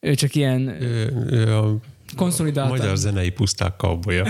[0.00, 0.68] ő csak ilyen...
[0.82, 1.78] Ő, ő a
[2.16, 2.76] konszolidáltan.
[2.76, 4.26] Magyar zenei puszták kaubolya.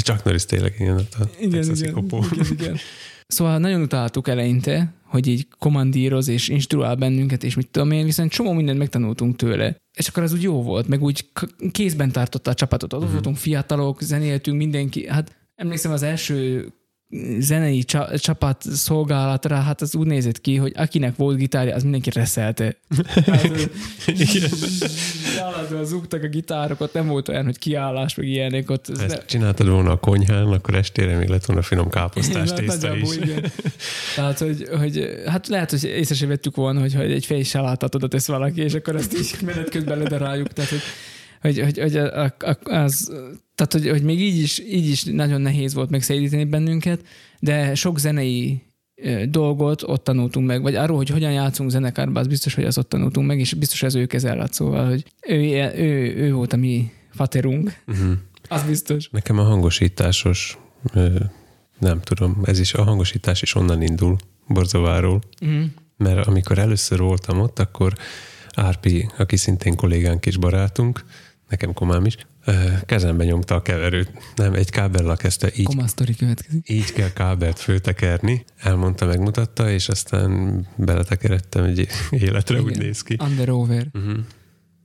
[0.00, 2.76] Csak Norris tényleg ilyen a igen, igen, igen, igen.
[3.26, 8.30] Szóval nagyon utáltuk eleinte, hogy így kommandíroz és instruál bennünket, és mit tudom én, viszont
[8.30, 9.76] csomó mindent megtanultunk tőle.
[9.96, 11.30] És akkor az úgy jó volt, meg úgy
[11.70, 12.92] kézben tartotta a csapatot.
[12.92, 13.12] Ott uh-huh.
[13.14, 15.08] voltunk fiatalok, zenéltünk mindenki.
[15.08, 16.68] Hát emlékszem az első
[17.38, 17.84] zenei
[18.16, 22.76] csapat szolgálatra, hát az úgy nézett ki, hogy akinek volt gitárja, az mindenki reszelte.
[25.40, 28.96] Állandóan zúgtak a gitárokat, nem volt olyan, hogy kiállás, meg ilyenek ott.
[28.96, 32.96] Ha ezt csináltad volna a konyhán, akkor estére még lett volna finom káposztás hát tészta
[32.96, 33.16] is.
[33.16, 33.52] Igen.
[34.14, 37.94] Tehát, hogy, hogy, hát lehet, hogy észre sem vettük volna, hogy, hogy egy fej salátát
[37.94, 40.52] oda tesz valaki, és akkor ezt így menet közben ledaráljuk.
[40.52, 40.80] Tehát, hogy
[41.42, 41.96] hogy, hogy, hogy
[42.62, 43.12] az,
[43.54, 47.00] tehát, hogy, hogy még így is, így is nagyon nehéz volt megszédíteni bennünket,
[47.40, 48.62] de sok zenei
[49.28, 52.88] dolgot ott tanultunk meg, vagy arról, hogy hogyan játszunk zenekárba, az biztos, hogy az ott
[52.88, 55.34] tanultunk meg, és biztos ez ő kezellett, szóval, hogy ő,
[55.76, 57.82] ő, ő volt a mi faterunk.
[57.86, 58.12] Uh-huh.
[58.48, 59.08] Az biztos.
[59.10, 60.58] Nekem a hangosításos,
[61.78, 64.16] nem tudom, ez is, a hangosítás is onnan indul,
[64.48, 65.64] Borzováról, uh-huh.
[65.96, 67.94] mert amikor először voltam ott, akkor
[68.54, 71.04] Árpi, aki szintén kollégánk és barátunk,
[71.52, 72.16] nekem komám is,
[72.86, 74.10] kezembe nyomta a keverőt.
[74.36, 75.64] Nem, egy kábellal kezdte így.
[75.64, 76.70] Komasztori következik.
[76.70, 78.44] Így kell kábelt föltekerni.
[78.56, 82.66] Elmondta, megmutatta, és aztán beletekeredtem egy életre, Igen.
[82.66, 83.16] úgy néz ki.
[83.20, 83.86] Under over.
[83.92, 84.18] Uh-huh.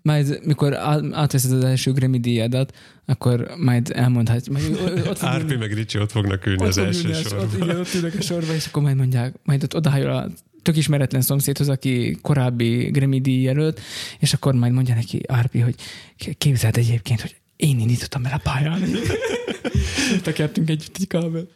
[0.01, 0.73] Majd, mikor
[1.11, 2.75] átveszed az első Grammy díjadat,
[3.05, 4.49] akkor majd elmondhat.
[4.49, 4.79] Majd
[5.09, 7.45] ott Árpi meg Ricsi ott fognak ülni ott az első sorban.
[7.45, 10.29] Ott, igen, ott ülnek a sorba, és akkor majd mondják, majd ott odájól a
[10.61, 13.79] tök ismeretlen szomszédhoz, aki korábbi Grammy díj jelölt,
[14.19, 15.75] és akkor majd mondja neki Árpi, hogy
[16.37, 18.81] képzeld egyébként, hogy én indítottam el a pályán.
[20.23, 21.47] Tekertünk egy kábel.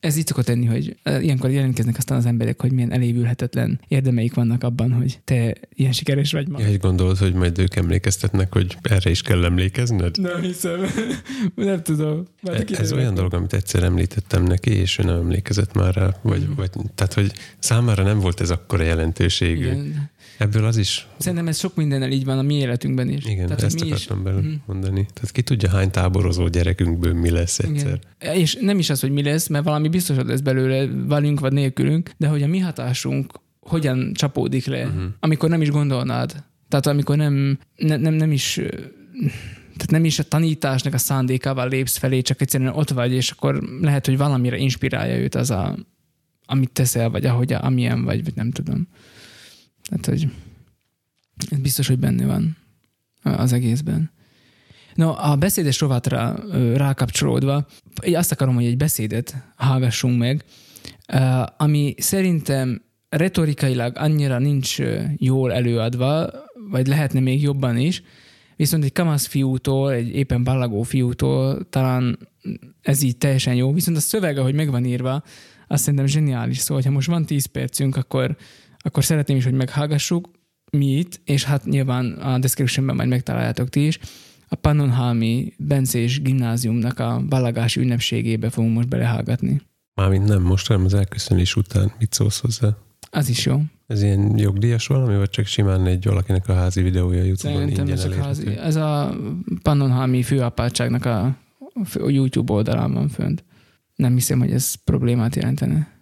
[0.00, 4.62] Ez így szokott tenni, hogy ilyenkor jelentkeznek aztán az emberek, hogy milyen elévülhetetlen érdemeik vannak
[4.62, 6.60] abban, hogy te ilyen sikeres vagy ma.
[6.60, 10.20] Ja, hogy gondolod, hogy majd ők emlékeztetnek, hogy erre is kell emlékezned?
[10.20, 10.80] Nem hiszem.
[11.54, 12.24] nem tudom.
[12.42, 16.16] E, ez olyan dolog, amit egyszer említettem neki, és ő nem emlékezett már rá.
[16.22, 16.54] Vagy, mm.
[16.54, 19.64] vagy, tehát, hogy számára nem volt ez akkora jelentőségű.
[19.64, 20.10] Igen.
[20.40, 21.06] Ebből az is...
[21.18, 23.24] Szerintem ez sok mindennel így van a mi életünkben is.
[23.24, 24.22] Igen, Tehát, ezt mi akartam is...
[24.22, 24.54] belőle mm.
[24.66, 25.06] mondani.
[25.12, 27.98] Tehát ki tudja, hány táborozó gyerekünkből mi lesz egyszer.
[28.20, 28.36] Igen.
[28.36, 31.52] És nem is az, hogy mi lesz, mert valami biztos hogy lesz belőle velünk vagy
[31.52, 35.02] nélkülünk, de hogy a mi hatásunk hogyan csapódik le, uh-huh.
[35.20, 36.44] amikor nem is gondolnád.
[36.68, 38.60] Tehát amikor nem, ne, nem, nem is
[39.76, 43.62] tehát nem is a tanításnak a szándékával lépsz felé, csak egyszerűen ott vagy, és akkor
[43.80, 45.76] lehet, hogy valamire inspirálja őt az a,
[46.46, 48.88] amit teszel, vagy ahogy, amilyen vagy, vagy nem tudom.
[49.90, 50.30] Tehát, hogy
[51.50, 52.56] ez biztos, hogy benne van
[53.22, 54.10] az egészben.
[54.94, 56.44] No, a beszédes rovatra
[56.74, 57.66] rákapcsolódva,
[58.12, 60.44] azt akarom, hogy egy beszédet hallgassunk meg,
[61.56, 64.78] ami szerintem retorikailag annyira nincs
[65.16, 66.30] jól előadva,
[66.70, 68.02] vagy lehetne még jobban is,
[68.56, 72.18] viszont egy kamasz fiútól, egy éppen ballagó fiútól talán
[72.82, 75.22] ez így teljesen jó, viszont a szöveg, ahogy meg van írva,
[75.68, 76.58] azt szerintem zseniális.
[76.58, 78.36] Szóval, ha most van 10 percünk, akkor
[78.82, 80.30] akkor szeretném is, hogy meghallgassuk
[80.70, 83.98] mi itt, és hát nyilván a descriptionben majd megtaláljátok ti is.
[84.48, 89.60] A Pannonhalmi Bencés gimnáziumnak a ballagási ünnepségébe fogunk most belehallgatni.
[89.94, 91.92] Mármint nem most, hanem az elköszönés után.
[91.98, 92.76] Mit szólsz hozzá?
[93.10, 93.62] Az is jó.
[93.86, 98.02] Ez ilyen jogdíjas valami, vagy csak simán egy valakinek a házi videója YouTube-on Szerintem ez
[98.02, 98.56] csak házi.
[98.56, 99.16] Ez a
[99.62, 101.36] Pannonhalmi főapátságnak a
[102.06, 103.44] YouTube oldalán van fönt.
[103.94, 105.99] Nem hiszem, hogy ez problémát jelentene.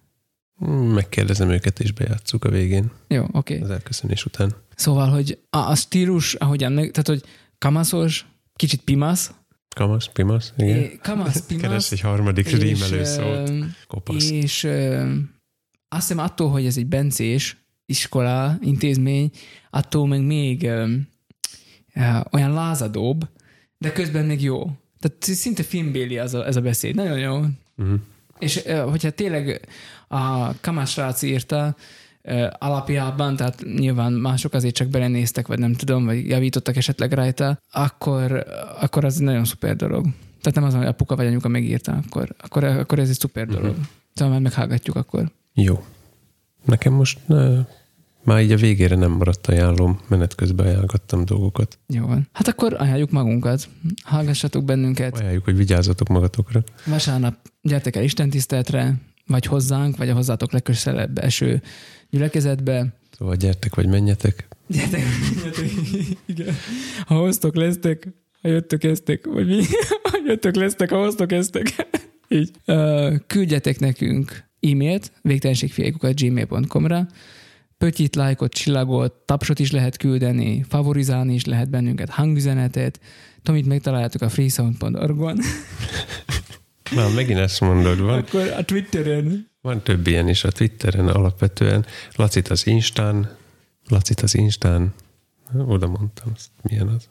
[0.66, 2.90] Megkérdezem őket, és bejátszuk a végén.
[3.08, 3.54] Jó, oké.
[3.54, 3.58] Okay.
[3.64, 4.54] Az elköszönés után.
[4.74, 7.22] Szóval, hogy a, a stílus, ahogyan, tehát, hogy
[7.58, 8.26] kamaszos,
[8.56, 9.32] kicsit pimasz.
[9.76, 10.76] Kamasz, pimasz, igen.
[10.76, 11.62] É, kamasz, pimasz.
[11.62, 13.52] Keres egy harmadik és, rímelő szót.
[13.86, 14.30] Kopasz.
[14.30, 15.02] És ö,
[15.88, 17.56] azt hiszem attól, hogy ez egy bencés
[17.86, 19.30] iskola, intézmény,
[19.70, 20.94] attól meg még ö,
[21.94, 23.28] ö, olyan lázadóbb,
[23.78, 24.70] de közben még jó.
[25.00, 26.94] Tehát szinte filmbéli az a, ez a beszéd.
[26.94, 27.36] Nagyon jó.
[27.76, 28.00] Uh-huh.
[28.38, 29.68] És hogyha tényleg
[30.08, 31.76] a Kamás írta,
[32.58, 38.44] alapjában, tehát nyilván mások azért csak belenéztek, vagy nem tudom, vagy javítottak esetleg rajta, akkor,
[38.80, 40.04] akkor az nagyon szuper dolog.
[40.40, 43.70] Tehát nem az, hogy apuka vagy anyuka megírta, akkor, akkor, akkor ez egy szuper dolog.
[43.70, 43.84] Uh-huh.
[44.14, 45.30] Szóval már meghallgatjuk akkor.
[45.54, 45.84] Jó.
[46.64, 47.64] Nekem most ne,
[48.24, 51.78] már így a végére nem maradt ajánlom, menet közben ajánlgattam dolgokat.
[51.86, 52.28] Jó van.
[52.32, 53.68] Hát akkor ajánljuk magunkat.
[54.02, 55.18] Hallgassatok bennünket.
[55.18, 56.62] Ajánljuk, hogy vigyázzatok magatokra.
[56.86, 58.94] Vasárnap gyertek el Isten tiszteletre,
[59.28, 61.62] vagy hozzánk, vagy a hozzátok legközelebb eső
[62.10, 62.86] gyülekezetbe.
[63.18, 64.48] Szóval gyertek, vagy menjetek.
[64.66, 65.64] Gyertek, menjetek.
[66.26, 66.54] Igen.
[67.06, 68.08] Ha hoztok, lesztek,
[68.42, 69.62] ha jöttök, eztek, vagy mi?
[70.02, 71.86] Ha jöttök, lesztek, ha hoztok, eztek.
[72.28, 72.50] Így.
[72.66, 77.06] Uh, küldjetek nekünk e-mailt, végtelenségfiaikukat gmail.com-ra,
[77.78, 83.00] pötyit, lájkot, csillagot, tapsot is lehet küldeni, favorizálni is lehet bennünket, hangüzenetet.
[83.42, 85.38] Tomit megtaláljátok a freesound.org-on.
[86.94, 88.18] Már megint ezt mondod, van.
[88.18, 89.50] Akkor a Twitteren.
[89.60, 91.86] Van több ilyen is a Twitteren alapvetően.
[92.14, 93.36] Lacit az Instán,
[93.88, 94.94] Lacit az Instán,
[95.54, 97.08] oda mondtam, azt milyen az.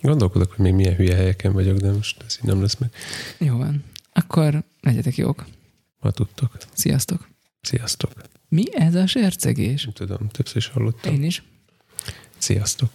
[0.00, 2.90] Gondolkodok, hogy még milyen hülye helyeken vagyok, de most ez így nem lesz meg.
[3.38, 3.84] Jó van.
[4.12, 5.44] Akkor legyetek jók.
[6.00, 6.56] Ma tudtok.
[6.72, 7.28] Sziasztok.
[7.60, 8.12] Sziasztok.
[8.48, 9.84] Mi ez a sercegés?
[9.84, 11.14] Nem tudom, többször is hallottam.
[11.14, 11.42] Én is.
[12.38, 12.90] Sziasztok.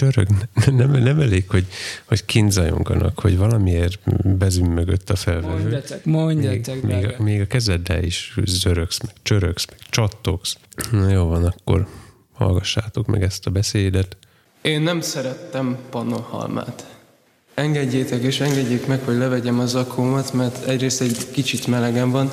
[0.00, 0.48] Csörögnek,
[0.78, 1.66] nem, nem elég, hogy,
[2.04, 3.98] hogy kínzajongjanak, hogy valamiért
[4.38, 5.60] bezümmögött a felvevő.
[5.60, 10.56] Mondjatok, mondjatok, még, még, a, még a kezeddel is zörögsz, meg csörögsz, meg csattogsz.
[10.90, 11.86] Na jó van, akkor
[12.32, 14.16] hallgassátok meg ezt a beszédet.
[14.62, 16.86] Én nem szerettem pannonhalmát.
[17.54, 22.32] Engedjétek és engedjék meg, hogy levegyem a zakómat, mert egyrészt egy kicsit melegem van,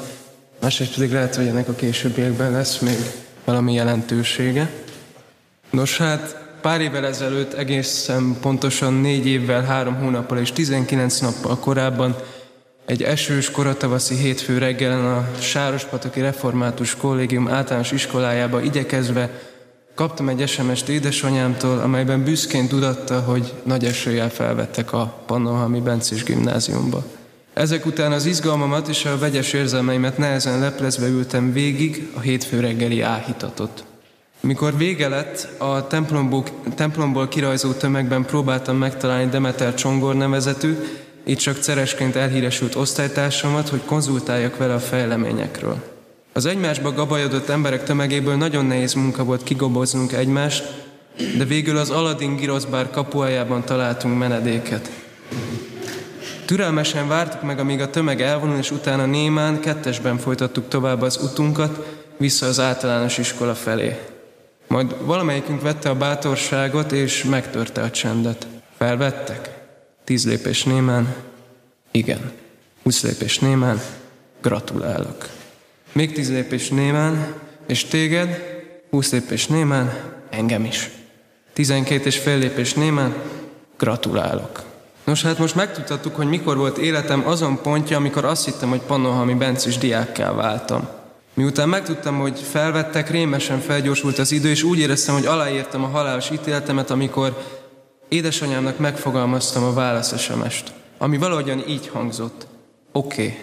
[0.62, 2.98] másrészt pedig lehet, hogy ennek a későbbiekben lesz még
[3.44, 4.72] valami jelentősége.
[5.70, 12.16] Nos hát, pár évvel ezelőtt egészen pontosan négy évvel, három hónappal és 19 nappal korábban
[12.86, 19.42] egy esős koratavaszi hétfő reggelen a Sárospataki Református Kollégium általános iskolájába igyekezve
[19.96, 27.04] Kaptam egy SMS-t édesanyámtól, amelyben büszkén tudatta, hogy nagy esőjel felvettek a Pannonhalmi Bencés gimnáziumba.
[27.54, 33.02] Ezek után az izgalmamat és a vegyes érzelmeimet nehezen leplezve ültem végig a hétfő reggeli
[33.02, 33.84] áhítatot.
[34.40, 36.44] Mikor vége lett, a templomból,
[36.76, 40.78] templomból kirajzó tömegben próbáltam megtalálni Demeter Csongor nevezetű,
[41.26, 45.84] így csak ceresként elhíresült osztálytársamat, hogy konzultáljak vele a fejleményekről.
[46.34, 50.86] Az egymásba gabajodott emberek tömegéből nagyon nehéz munka volt kigoboznunk egymást,
[51.38, 54.92] de végül az Aladdin giroszbár kapuajában találtunk menedéket.
[56.46, 61.86] Türelmesen vártuk meg, amíg a tömeg elvonul, és utána némán kettesben folytattuk tovább az utunkat,
[62.18, 64.00] vissza az általános iskola felé.
[64.68, 68.48] Majd valamelyikünk vette a bátorságot, és megtörte a csendet.
[68.78, 69.50] Felvettek?
[70.04, 71.16] Tíz lépés némán?
[71.92, 72.32] Igen.
[72.84, 73.82] Húsz lépés némán?
[74.42, 75.28] Gratulálok.
[75.92, 77.34] Még tíz lépés némán,
[77.68, 78.42] és téged,
[78.90, 80.90] húsz lépés némán, engem is.
[81.54, 83.16] Tizenkét és fél lépés némán,
[83.78, 84.64] gratulálok.
[85.04, 89.34] Nos, hát most megtudhattuk, hogy mikor volt életem azon pontja, amikor azt hittem, hogy Pannonhalmi
[89.34, 90.88] Bencis diákká váltam.
[91.38, 96.30] Miután megtudtam, hogy felvettek, rémesen felgyorsult az idő, és úgy éreztem, hogy aláírtam a halálos
[96.30, 97.44] ítéletemet, amikor
[98.08, 100.64] édesanyámnak megfogalmaztam a válasz sms
[100.98, 102.48] ami valahogyan így hangzott.
[102.92, 103.22] Oké.
[103.22, 103.38] Okay.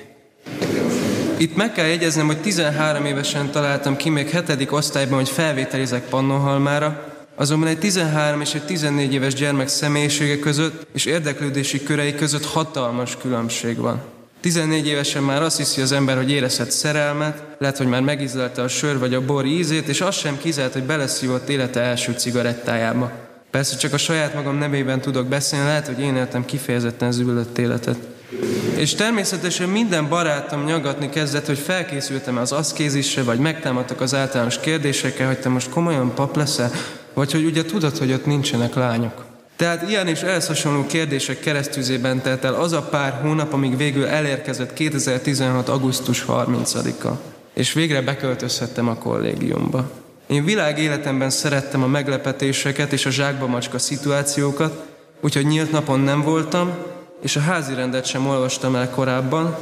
[1.36, 7.14] Itt meg kell jegyeznem, hogy 13 évesen találtam ki még hetedik osztályban, hogy felvételizek Pannonhalmára,
[7.34, 13.16] azonban egy 13 és egy 14 éves gyermek személyisége között és érdeklődési körei között hatalmas
[13.16, 14.02] különbség van.
[14.44, 18.68] 14 évesen már azt hiszi az ember, hogy érezhet szerelmet, lehet, hogy már megizlelte a
[18.68, 23.12] sör vagy a bor ízét, és az sem kizárt, hogy beleszívott élete első cigarettájába.
[23.50, 27.96] Persze csak a saját magam nevében tudok beszélni, lehet, hogy én éltem kifejezetten zűlött életet.
[28.76, 35.26] És természetesen minden barátom nyagatni kezdett, hogy felkészültem az aszkézisre, vagy megtámadtak az általános kérdésekkel,
[35.26, 36.70] hogy te most komolyan pap leszel,
[37.14, 39.33] vagy hogy ugye tudod, hogy ott nincsenek lányok.
[39.56, 44.06] Tehát ilyen és ehhez hasonló kérdések keresztüzében telt el az a pár hónap, amíg végül
[44.06, 45.68] elérkezett 2016.
[45.68, 47.10] augusztus 30-a.
[47.54, 49.90] És végre beköltözhettem a kollégiumba.
[50.26, 54.84] Én világ életemben szerettem a meglepetéseket és a zsákba macska szituációkat,
[55.20, 56.74] úgyhogy nyílt napon nem voltam,
[57.22, 59.56] és a házi rendet sem olvastam el korábban.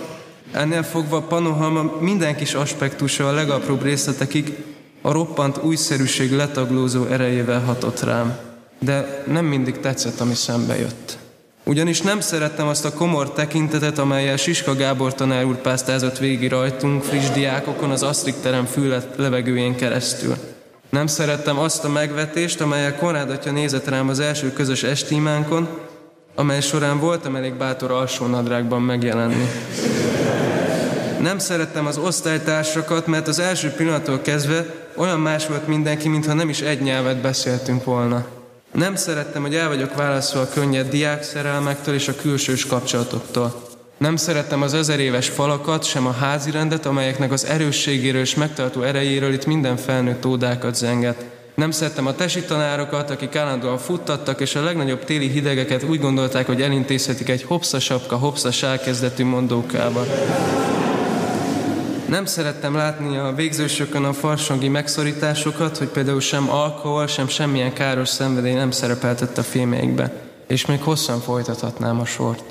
[0.53, 4.57] Ennél fogva Panohama minden kis aspektusa a legapróbb részletekig
[5.03, 8.52] a roppant újszerűség letaglózó erejével hatott rám.
[8.85, 11.19] De nem mindig tetszett, ami szembe jött.
[11.65, 17.03] Ugyanis nem szerettem azt a komor tekintetet, amelyel Siska Gábor tanár úr pásztázott végig rajtunk,
[17.03, 20.37] friss diákokon az Asztrik terem füllet levegőjén keresztül.
[20.91, 25.69] Nem szerettem azt a megvetést, amelyel Konrád atya nézett rám az első közös estímánkon,
[26.35, 29.49] amely során voltam elég bátor alsó nadrágban megjelenni.
[31.21, 34.65] Nem szerettem az osztálytársakat, mert az első pillanattól kezdve
[34.97, 38.27] olyan más volt mindenki, mintha nem is egy nyelvet beszéltünk volna.
[38.73, 43.63] Nem szerettem, hogy el vagyok válaszolva a könnyed diák szerelmektől és a külsős kapcsolatoktól.
[43.97, 48.83] Nem szerettem az ezer éves falakat, sem a házi rendet, amelyeknek az erősségéről és megtartó
[48.83, 51.25] erejéről itt minden felnőtt ódákat zenget.
[51.55, 56.47] Nem szerettem a tesi tanárokat, akik állandóan futtattak, és a legnagyobb téli hidegeket úgy gondolták,
[56.47, 60.07] hogy elintézhetik egy hopsza sapka, hopsza sálkezdetű mondókával.
[62.13, 68.09] Nem szerettem látni a végzősökön a farsongi megszorításokat, hogy például sem alkohol, sem semmilyen káros
[68.09, 70.13] szenvedély nem szerepeltett a filmjeikbe.
[70.47, 72.45] És még hosszan folytathatnám a sort.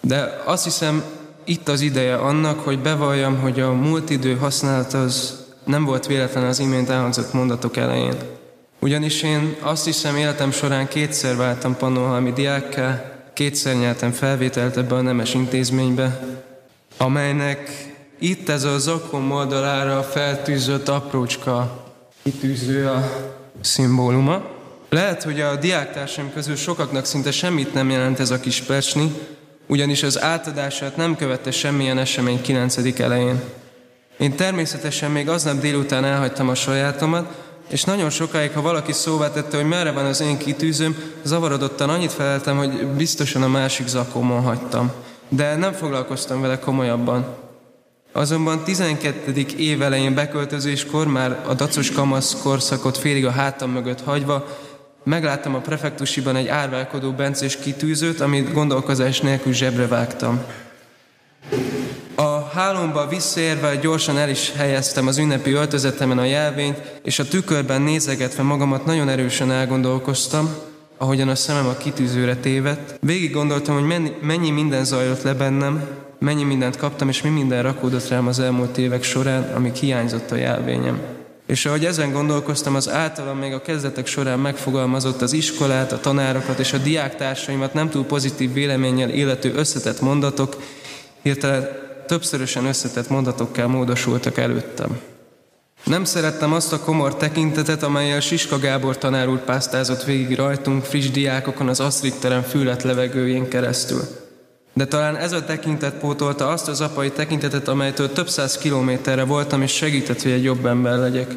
[0.00, 1.02] De azt hiszem,
[1.44, 6.44] itt az ideje annak, hogy bevalljam, hogy a múlt idő használat az nem volt véletlen
[6.44, 8.16] az imént elhangzott mondatok elején.
[8.80, 15.00] Ugyanis én azt hiszem, életem során kétszer váltam pannonhalmi diákká, kétszer nyertem felvételt ebbe a
[15.00, 16.26] nemes intézménybe,
[16.96, 17.90] amelynek
[18.22, 21.84] itt ez a zakon oldalára feltűzött aprócska
[22.22, 23.28] kitűző a
[23.60, 24.42] szimbóluma.
[24.88, 29.12] Lehet, hogy a diáktársaim közül sokaknak szinte semmit nem jelent ez a kis percsni,
[29.66, 33.00] ugyanis az átadását nem követte semmilyen esemény 9.
[33.00, 33.40] elején.
[34.18, 37.26] Én természetesen még aznap délután elhagytam a sajátomat,
[37.68, 42.12] és nagyon sokáig, ha valaki szóvá tette, hogy merre van az én kitűzőm, zavarodottan annyit
[42.12, 44.92] feleltem, hogy biztosan a másik zakómon hagytam.
[45.28, 47.41] De nem foglalkoztam vele komolyabban.
[48.12, 49.46] Azonban 12.
[49.56, 54.58] év elején beköltözéskor, már a dacos kamasz korszakot félig a hátam mögött hagyva,
[55.04, 60.42] megláttam a prefektusiban egy árválkodó bencés kitűzőt, amit gondolkozás nélkül zsebre vágtam.
[62.14, 67.82] A hálomba visszaérve gyorsan el is helyeztem az ünnepi öltözetemen a jelvényt, és a tükörben
[67.82, 70.54] nézegetve magamat nagyon erősen elgondolkoztam,
[70.96, 72.98] ahogyan a szemem a kitűzőre tévedt.
[73.00, 75.86] Végig gondoltam, hogy mennyi minden zajlott le bennem,
[76.22, 80.36] mennyi mindent kaptam, és mi minden rakódott rám az elmúlt évek során, amik hiányzott a
[80.36, 81.00] jelvényem.
[81.46, 86.58] És ahogy ezen gondolkoztam, az általam még a kezdetek során megfogalmazott az iskolát, a tanárokat
[86.58, 90.56] és a diáktársaimat nem túl pozitív véleménnyel illető összetett mondatok,
[91.22, 91.68] hirtelen
[92.06, 95.00] többszörösen összetett mondatokká módosultak előttem.
[95.84, 101.10] Nem szerettem azt a komor tekintetet, amelyel Siska Gábor tanár úr pásztázott végig rajtunk friss
[101.10, 104.21] diákokon az Asztrik terem fűlet levegőjén keresztül.
[104.72, 109.62] De talán ez a tekintet pótolta azt az apai tekintetet, amelytől több száz kilométerre voltam,
[109.62, 111.34] és segített, hogy egy jobb ember legyek.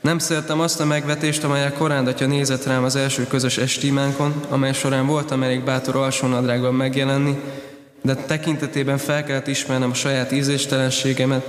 [0.00, 5.06] Nem szerettem azt a megvetést, amelyel korándatja nézett rám az első közös estímánkon, amely során
[5.06, 7.40] voltam elég bátor alsónadrágban megjelenni,
[8.02, 11.46] de tekintetében fel kellett ismernem a saját ízéstelenségemet,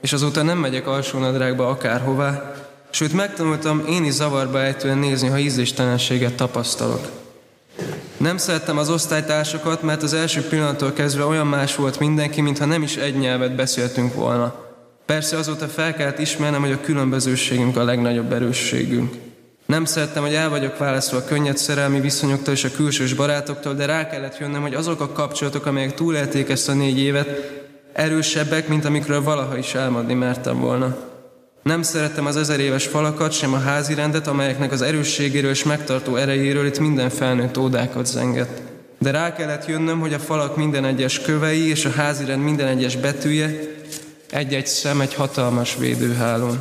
[0.00, 2.54] és azóta nem megyek alsónadrágba akárhová,
[2.90, 7.08] sőt megtanultam én is zavarba ejtően nézni, ha ízéstelenséget tapasztalok.
[8.18, 12.82] Nem szerettem az osztálytársakat, mert az első pillanattól kezdve olyan más volt mindenki, mintha nem
[12.82, 14.54] is egy nyelvet beszéltünk volna.
[15.06, 19.14] Persze azóta fel kellett ismernem, hogy a különbözőségünk a legnagyobb erősségünk.
[19.66, 23.86] Nem szerettem, hogy el vagyok választva a könnyed szerelmi viszonyoktól és a külsős barátoktól, de
[23.86, 27.28] rá kellett jönnöm, hogy azok a kapcsolatok, amelyek túlélték ezt a négy évet,
[27.92, 30.96] erősebbek, mint amikről valaha is álmodni mertem volna.
[31.62, 36.16] Nem szerettem az ezer éves falakat, sem a házi rendet, amelyeknek az erősségéről és megtartó
[36.16, 38.60] erejéről itt minden felnőtt ódákat zengett.
[38.98, 42.66] De rá kellett jönnöm, hogy a falak minden egyes kövei és a házi rend minden
[42.66, 43.76] egyes betűje
[44.30, 46.60] egy-egy szem egy hatalmas védőhálón.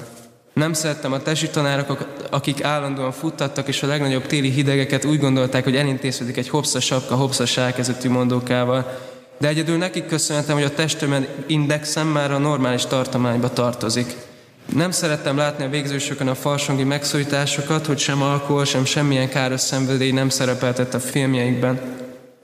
[0.53, 5.63] Nem szerettem a tesi tanárokat, akik állandóan futtattak, és a legnagyobb téli hidegeket úgy gondolták,
[5.63, 8.99] hogy elintézhetik egy hopsza sapka, hopsza sálkezetű mondókával.
[9.39, 14.15] De egyedül nekik köszönhetem, hogy a testtömeg indexem már a normális tartományba tartozik.
[14.73, 20.11] Nem szerettem látni a végzősökön a farsongi megszólításokat, hogy sem alkohol, sem semmilyen káros szenvedély
[20.11, 21.79] nem szerepeltett a filmjeikben.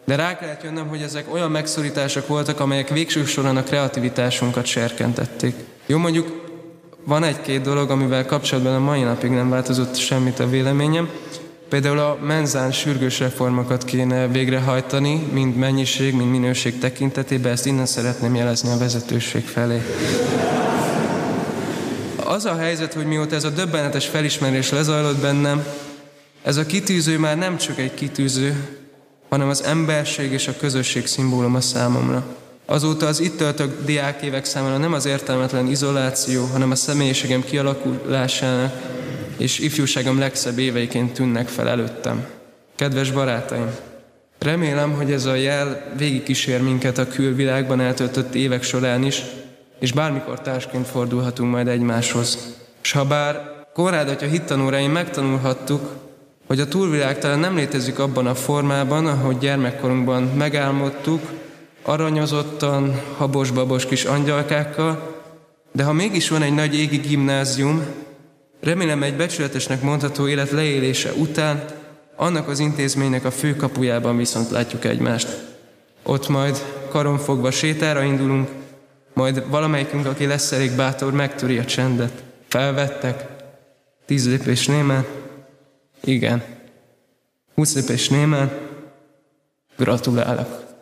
[0.05, 5.55] De rá kellett jönnöm, hogy ezek olyan megszorítások voltak, amelyek végső soron a kreativitásunkat serkentették.
[5.85, 6.51] Jó, mondjuk
[7.05, 11.09] van egy-két dolog, amivel kapcsolatban a mai napig nem változott semmit a véleményem.
[11.69, 18.35] Például a menzán sürgős reformokat kéne végrehajtani, mind mennyiség, mind minőség tekintetében, ezt innen szeretném
[18.35, 19.81] jelezni a vezetőség felé.
[22.33, 25.65] Az a helyzet, hogy mióta ez a döbbenetes felismerés lezajlott bennem,
[26.43, 28.79] ez a kitűző már nem csak egy kitűző,
[29.29, 32.25] hanem az emberség és a közösség szimbóluma számomra.
[32.65, 38.73] Azóta az itt töltött diákévek számára nem az értelmetlen izoláció, hanem a személyiségem kialakulásának
[39.37, 42.25] és ifjúságom legszebb éveiként tűnnek fel előttem.
[42.75, 43.75] Kedves barátaim!
[44.39, 49.21] Remélem, hogy ez a jel végigkísér minket a külvilágban eltöltött évek során is,
[49.79, 52.55] és bármikor társként fordulhatunk majd egymáshoz.
[52.81, 55.89] És ha bár Konrád atya hittanórain megtanulhattuk,
[56.47, 61.21] hogy a túlvilág talán nem létezik abban a formában, ahogy gyermekkorunkban megálmodtuk,
[61.81, 65.21] aranyozottan, habos-babos kis angyalkákkal,
[65.71, 67.85] de ha mégis van egy nagy égi gimnázium,
[68.61, 71.65] remélem egy becsületesnek mondható élet leélése után,
[72.15, 75.27] annak az intézménynek a főkapujában viszont látjuk egymást.
[76.03, 76.57] Ott majd
[76.89, 78.49] karonfogva sétára indulunk,
[79.13, 82.23] majd valamelyikünk, aki lesz elég bátor, megtöri a csendet.
[82.47, 83.25] Felvettek,
[84.05, 85.05] tíz lépés némán,
[86.03, 86.43] igen.
[87.53, 88.51] Húsz lépés némán,
[89.77, 90.72] gratulálok.